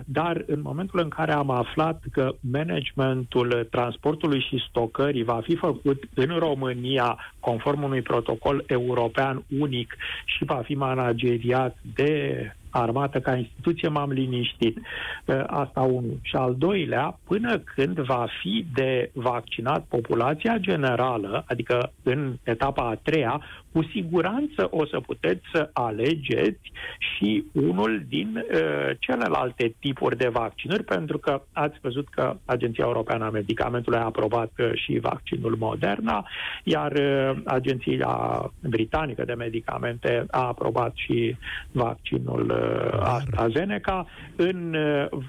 dar 0.05 0.45
în 0.47 0.61
momentul 0.63 1.01
în 1.01 1.09
care 1.09 1.33
am 1.33 1.51
aflat 1.51 2.03
că 2.13 2.35
managementul 2.41 3.67
transportului 3.71 4.41
și 4.41 4.65
stocării 4.69 5.25
va 5.25 5.41
fi 5.43 5.57
făcut 5.57 6.03
în 6.15 6.39
România 6.39 7.19
conform 7.41 7.83
unui 7.83 8.03
protocol 8.03 8.65
european 8.67 9.45
unic 9.59 9.97
și 10.25 10.45
va 10.45 10.63
fi 10.65 10.75
manageriat 10.75 11.77
de 11.95 12.53
armată 12.73 13.21
ca 13.21 13.37
instituție, 13.37 13.89
m-am 13.89 14.11
liniștit. 14.11 14.77
Uh, 14.77 15.43
asta 15.47 15.81
unul. 15.81 16.19
Și 16.23 16.37
al 16.37 16.55
doilea, 16.59 17.19
până 17.27 17.59
când 17.59 17.99
va 17.99 18.27
fi 18.41 18.67
de 18.75 19.11
vaccinat 19.13 19.85
populația 19.85 20.57
generală, 20.59 21.45
adică 21.47 21.93
în 22.03 22.37
etapa 22.43 22.89
a 22.89 22.95
treia, 22.95 23.41
cu 23.73 23.83
siguranță 23.93 24.69
o 24.71 24.87
să 24.87 25.01
puteți 25.01 25.43
să 25.53 25.71
alegeți 25.73 26.73
și 26.99 27.45
unul 27.53 28.03
din 28.09 28.37
uh, 28.37 28.97
celelalte 28.99 29.75
tipuri 29.79 30.17
de 30.17 30.29
vaccinuri, 30.29 30.85
pentru 30.85 31.19
că 31.19 31.43
ați 31.53 31.79
văzut 31.81 32.09
că 32.09 32.37
Agenția 32.45 32.85
Europeană 32.87 33.25
a 33.25 33.31
Medicamentului 33.31 33.99
a 33.99 34.05
aprobat 34.05 34.51
uh, 34.59 34.71
și 34.75 34.99
vaccinul 34.99 35.57
Moderna, 35.59 36.29
iar 36.65 36.93
uh, 36.93 37.37
Agenția 37.45 38.53
Britanică 38.69 39.25
de 39.25 39.33
Medicamente 39.33 40.25
a 40.31 40.47
aprobat 40.47 40.93
și 40.95 41.37
vaccinul 41.73 42.51
uh, 42.51 42.62
AstraZeneca. 43.01 44.07
În 44.37 44.75
uh, 45.13 45.23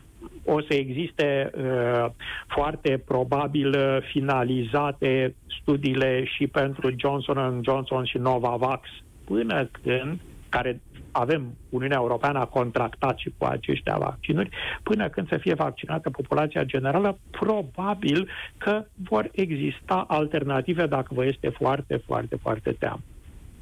o 0.46 0.62
să 0.62 0.74
existe 0.74 1.52
uh, 1.56 2.12
foarte 2.48 3.04
probabil 3.06 3.68
uh, 3.68 3.98
finalizate 4.12 5.36
studiile 5.62 6.24
și 6.24 6.48
pentru 6.48 6.94
Johnson 6.98 7.62
Johnson 7.64 8.06
și 8.06 8.18
Novavax 8.18 8.90
până 9.24 9.70
când, 9.84 10.20
care 10.50 10.82
avem 11.12 11.56
Uniunea 11.70 11.98
Europeană 12.00 12.40
a 12.40 12.46
contractat 12.46 13.18
și 13.18 13.34
cu 13.38 13.46
aceștia 13.46 13.98
vaccinuri, 13.98 14.50
până 14.84 15.10
când 15.10 15.28
să 15.28 15.38
fie 15.38 15.54
vaccinată 15.54 16.10
populația 16.10 16.64
generală, 16.64 17.18
probabil 17.32 18.30
că 18.58 18.86
vor 19.10 19.30
exista 19.32 20.06
alternative 20.08 20.86
dacă 20.86 21.08
vă 21.14 21.26
este 21.26 21.50
foarte, 21.50 22.02
foarte, 22.06 22.36
foarte 22.36 22.72
teamă. 22.72 23.02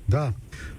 Da. 0.05 0.30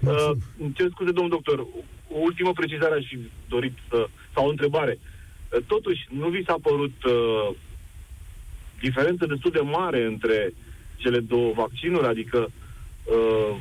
Uh, 0.05 0.31
ce 0.73 0.87
scuze, 0.89 1.11
domnul 1.11 1.29
doctor, 1.29 1.67
o 2.13 2.17
ultimă 2.17 2.51
precizare 2.51 2.95
aș 2.95 3.05
fi 3.05 3.19
dorit 3.47 3.73
să, 3.89 4.07
sau 4.33 4.45
o 4.45 4.49
întrebare. 4.49 4.99
Uh, 4.99 5.59
Totuși, 5.67 6.07
nu 6.09 6.27
vi 6.29 6.43
s-a 6.47 6.57
părut 6.61 7.03
uh, 7.03 7.55
diferență 8.79 9.25
destul 9.25 9.51
de 9.51 9.59
mare 9.59 10.05
între 10.05 10.53
cele 10.95 11.19
două 11.19 11.51
vaccinuri, 11.55 12.07
adică 12.07 12.51
uh, 13.03 13.55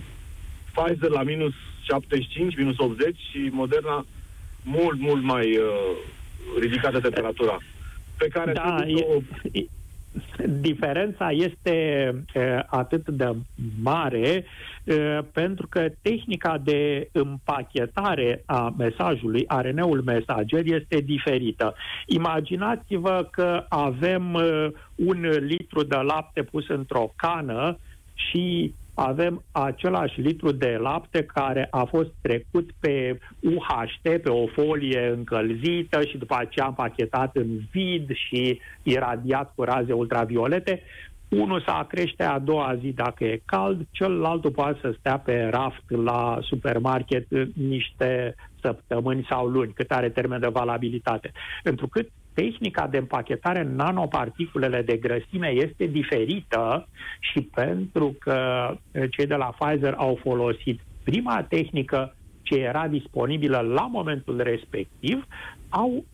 Pfizer 0.75 1.11
la 1.11 1.23
minus 1.23 1.53
75, 1.83 2.57
minus 2.57 2.79
80 2.79 3.17
și 3.31 3.49
Moderna 3.51 4.07
mult, 4.63 5.01
mult 5.01 5.23
mai 5.23 5.57
uh, 5.57 5.97
ridicată 6.61 7.01
temperatura, 7.01 7.59
pe 8.17 8.29
care 8.29 8.53
da, 8.53 8.77
e, 8.87 9.07
o... 9.15 9.21
Diferența 10.61 11.31
este 11.31 12.09
uh, 12.35 12.43
atât 12.67 13.09
de 13.09 13.35
mare 13.83 14.45
uh, 14.85 15.19
pentru 15.33 15.67
că 15.67 15.89
tehnica 16.03 16.59
de 16.59 17.09
împachetare 17.13 18.43
a 18.47 18.75
mesajului, 18.79 19.47
RNA-ul 19.49 20.03
mesager, 20.03 20.63
este 20.65 21.01
diferită. 21.01 21.75
Imaginați-vă 22.07 23.29
că 23.31 23.65
avem 23.69 24.35
uh, 24.35 24.67
un 24.95 25.27
litru 25.41 25.83
de 25.83 25.97
lapte 25.97 26.43
pus 26.43 26.69
într-o 26.69 27.13
cană 27.17 27.79
și 28.15 28.75
avem 28.95 29.45
același 29.53 30.21
litru 30.21 30.53
de 30.53 30.77
lapte 30.81 31.25
care 31.25 31.69
a 31.71 31.85
fost 31.85 32.11
trecut 32.21 32.71
pe 32.81 33.19
UHT, 33.41 34.23
pe 34.23 34.29
o 34.29 34.47
folie 34.47 35.09
încălzită 35.17 36.05
și 36.05 36.19
după 36.19 36.37
aceea 36.39 36.67
împachetat 36.67 37.37
în 37.37 37.59
vid 37.71 38.11
și 38.15 38.61
iradiat 38.83 39.53
cu 39.55 39.63
raze 39.63 39.93
ultraviolete. 39.93 40.83
Unul 41.29 41.61
să 41.61 41.85
crește 41.89 42.23
a 42.23 42.39
doua 42.39 42.77
zi 42.81 42.89
dacă 42.89 43.25
e 43.25 43.43
cald, 43.45 43.87
celălalt 43.91 44.53
poate 44.53 44.79
să 44.81 44.95
stea 44.99 45.19
pe 45.19 45.49
raft 45.51 45.91
la 45.91 46.39
supermarket 46.41 47.27
niște 47.55 48.35
săptămâni 48.61 49.27
sau 49.29 49.47
luni, 49.47 49.73
cât 49.73 49.91
are 49.91 50.11
termen 50.11 50.41
de 50.41 50.49
valabilitate. 50.49 51.33
Întrucât 51.63 52.09
tehnica 52.35 52.87
de 52.87 52.97
împachetare 52.97 53.61
în 53.61 53.75
nanoparticulele 53.75 54.83
de 54.83 54.97
grăsime 54.97 55.49
este 55.49 55.87
diferită 55.87 56.89
și 57.21 57.41
pentru 57.41 58.17
că 58.19 58.69
cei 59.11 59.27
de 59.27 59.35
la 59.35 59.55
Pfizer 59.59 59.95
au 59.97 60.19
folosit 60.23 60.81
prima 61.03 61.43
tehnică 61.43 62.17
ce 62.43 62.55
era 62.55 62.89
disponibilă 62.89 63.61
la 63.61 63.87
momentul 63.87 64.41
respectiv, 64.43 65.27
au 65.69 66.05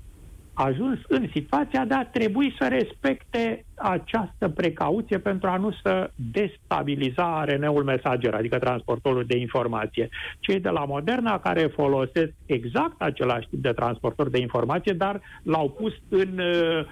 ajuns 0.58 0.98
în 1.08 1.28
situația 1.32 1.84
de 1.84 1.94
a 1.94 2.04
trebui 2.06 2.54
să 2.58 2.68
respecte 2.68 3.64
această 3.74 4.48
precauție 4.48 5.18
pentru 5.18 5.48
a 5.48 5.56
nu 5.56 5.72
să 5.82 6.10
destabiliza 6.14 7.44
RN-ul 7.44 7.84
mesager, 7.84 8.34
adică 8.34 8.58
transportorul 8.58 9.24
de 9.24 9.36
informație. 9.36 10.08
Cei 10.40 10.60
de 10.60 10.68
la 10.68 10.84
Moderna 10.84 11.40
care 11.40 11.66
folosesc 11.66 12.32
exact 12.46 13.02
același 13.02 13.48
tip 13.48 13.62
de 13.62 13.72
transportor 13.72 14.28
de 14.28 14.40
informație, 14.40 14.92
dar 14.92 15.20
l-au 15.42 15.70
pus 15.70 15.92
în 16.08 16.38
uh, 16.38 16.86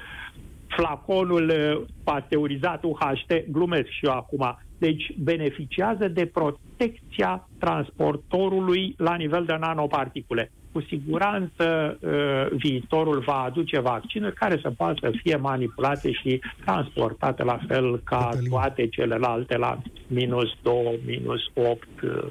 flaconul 0.66 1.48
uh, 1.48 1.86
pasteurizat 2.04 2.84
UHT, 2.84 3.44
glumesc 3.50 3.88
și 3.88 4.04
eu 4.04 4.12
acum, 4.12 4.58
deci 4.78 5.12
beneficiază 5.18 6.08
de 6.08 6.26
protecția 6.26 7.48
transportorului 7.58 8.94
la 8.96 9.14
nivel 9.14 9.44
de 9.44 9.56
nanoparticule. 9.60 10.50
Cu 10.76 10.82
siguranță 10.88 11.98
uh, 12.00 12.58
viitorul 12.58 13.18
va 13.18 13.42
aduce 13.42 13.80
vaccinuri 13.80 14.34
care 14.34 14.58
să 14.62 14.70
poată 14.70 14.98
să 15.00 15.10
fie 15.22 15.36
manipulate 15.36 16.12
și 16.12 16.40
transportate 16.64 17.42
la 17.42 17.58
fel 17.68 18.00
ca 18.04 18.28
Cătălin. 18.30 18.50
toate 18.50 18.88
celelalte 18.88 19.56
la 19.56 19.78
minus 20.06 20.48
2, 20.62 21.00
minus 21.06 21.40
8, 21.54 21.86
uh, 22.02 22.26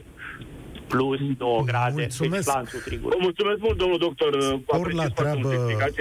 plus 0.88 1.20
2 1.38 1.64
grade, 1.66 1.94
mulțumesc. 1.96 2.46
deci 2.46 2.54
lanțul 2.54 2.80
frigului. 2.80 3.18
Mulțumesc 3.22 3.60
mult, 3.60 3.78
domnul 3.78 3.98
doctor. 3.98 4.42
Spor 4.42 4.94
la 4.94 5.08
treabă 5.08 5.50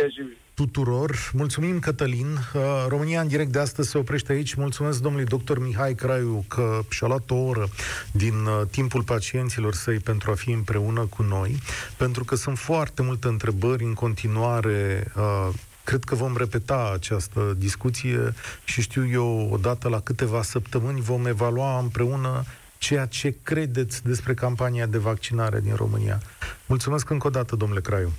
și 0.09 0.23
tuturor. 0.55 1.31
Mulțumim, 1.33 1.79
Cătălin. 1.79 2.27
Uh, 2.55 2.85
România 2.89 3.21
în 3.21 3.29
direct 3.29 3.53
de 3.53 3.59
astăzi 3.59 3.91
se 3.91 3.99
oprește 3.99 4.33
aici. 4.33 4.55
Mulțumesc 4.55 5.01
domnului 5.01 5.27
doctor 5.27 5.59
Mihai 5.59 5.95
Craiu 5.95 6.45
că 6.49 6.81
și-a 6.89 7.07
luat 7.07 7.31
o 7.31 7.35
oră 7.35 7.69
din 8.13 8.35
uh, 8.35 8.67
timpul 8.71 9.03
pacienților 9.03 9.75
săi 9.75 9.99
pentru 9.99 10.31
a 10.31 10.35
fi 10.35 10.51
împreună 10.51 11.01
cu 11.01 11.23
noi, 11.23 11.59
pentru 11.97 12.25
că 12.25 12.35
sunt 12.35 12.59
foarte 12.59 13.03
multe 13.03 13.29
întrebări 13.29 13.85
în 13.85 13.95
continuare 13.95 15.13
uh, 15.17 15.49
Cred 15.85 16.05
că 16.05 16.15
vom 16.15 16.37
repeta 16.37 16.91
această 16.95 17.55
discuție 17.59 18.35
și 18.65 18.81
știu 18.81 19.09
eu, 19.09 19.49
odată 19.53 19.89
la 19.89 20.01
câteva 20.01 20.43
săptămâni 20.43 21.01
vom 21.01 21.27
evalua 21.27 21.79
împreună 21.79 22.45
ceea 22.79 23.07
ce 23.07 23.37
credeți 23.43 24.05
despre 24.05 24.35
campania 24.35 24.87
de 24.87 24.99
vaccinare 24.99 25.61
din 25.61 25.75
România. 25.75 26.21
Mulțumesc 26.67 27.11
încă 27.11 27.27
o 27.27 27.31
dată, 27.31 27.57
domnule 27.57 27.81
Craiu. 27.81 28.13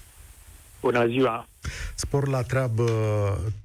Bună 0.86 1.08
ziua! 1.08 1.48
Spor 1.96 2.28
la 2.28 2.42
treabă 2.42 2.88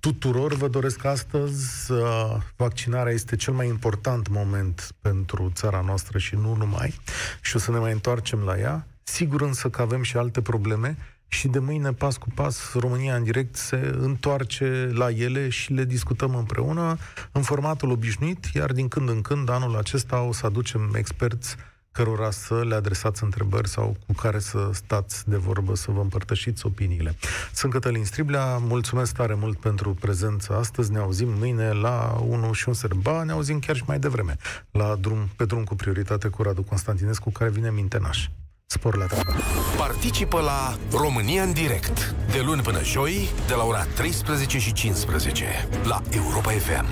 tuturor. 0.01 0.55
Vă 0.55 0.69
doresc 0.69 1.05
astăzi. 1.05 1.93
Uh, 1.93 2.37
vaccinarea 2.57 3.13
este 3.13 3.37
cel 3.37 3.53
mai 3.53 3.67
important 3.69 4.29
moment 4.29 4.95
pentru 5.01 5.51
țara 5.55 5.83
noastră 5.87 6.19
și 6.19 6.35
nu 6.35 6.55
numai. 6.55 6.95
Și 7.41 7.57
o 7.57 7.59
să 7.59 7.71
ne 7.71 7.79
mai 7.79 7.93
întoarcem 7.93 8.39
la 8.39 8.59
ea. 8.59 8.87
Sigur 9.03 9.41
însă 9.41 9.69
că 9.69 9.83
avem 9.83 10.03
și 10.03 10.17
alte 10.17 10.41
probleme 10.41 10.97
și 11.29 11.49
de 11.49 11.59
mâine, 11.59 11.93
pas 11.93 12.17
cu 12.17 12.29
pas, 12.35 12.73
România 12.75 13.15
în 13.15 13.23
direct 13.23 13.57
se 13.57 13.95
întoarce 13.99 14.91
la 14.93 15.11
ele 15.11 15.49
și 15.49 15.73
le 15.73 15.85
discutăm 15.85 16.35
împreună 16.35 16.97
în 17.33 17.43
formatul 17.43 17.91
obișnuit, 17.91 18.45
iar 18.55 18.73
din 18.73 18.89
când 18.89 19.09
în 19.09 19.21
când, 19.21 19.49
anul 19.49 19.77
acesta, 19.77 20.21
o 20.21 20.33
să 20.33 20.47
aducem 20.47 20.93
experți 20.95 21.57
cărora 21.93 22.31
să 22.31 22.65
le 22.65 22.75
adresați 22.75 23.25
întrebări 23.25 23.69
sau 23.69 23.97
cu 24.07 24.13
care 24.13 24.39
să 24.39 24.71
stați 24.73 25.29
de 25.29 25.37
vorbă, 25.37 25.75
să 25.75 25.91
vă 25.91 26.01
împărtășiți 26.01 26.67
opiniile. 26.67 27.17
Sunt 27.55 27.73
Cătălin 27.73 28.05
Striblea, 28.05 28.57
mulțumesc 28.57 29.15
tare 29.15 29.35
mult 29.35 29.59
pentru 29.59 29.95
prezența 29.95 30.55
astăzi, 30.55 30.93
ne 30.93 30.99
auzim 30.99 31.29
mâine 31.39 31.73
la 31.73 32.21
1 32.27 32.53
și 32.53 32.69
un 32.69 32.75
serba, 32.75 33.23
ne 33.23 33.33
auzim 33.33 33.59
chiar 33.59 33.77
și 33.77 33.85
mai 33.87 33.99
devreme, 33.99 34.37
la 34.71 34.95
drum, 35.01 35.29
pe 35.37 35.45
drum 35.45 35.65
cu 35.65 35.75
prioritate 35.75 36.29
cu 36.29 36.43
Radu 36.43 36.63
Constantinescu, 36.63 37.31
care 37.31 37.51
vine 37.51 37.71
mintenaș. 37.71 38.29
Spor 38.67 38.97
la 38.97 39.05
treabă! 39.05 39.33
Participă 39.77 40.41
la 40.41 40.79
România 40.91 41.43
în 41.43 41.53
direct, 41.53 42.15
de 42.31 42.41
luni 42.45 42.63
până 42.63 42.83
joi, 42.83 43.29
de 43.47 43.55
la 43.55 43.65
ora 43.65 43.85
13 43.85 44.59
și 44.59 44.73
15, 44.73 45.69
la 45.85 46.03
Europa 46.11 46.51
FM. 46.51 46.87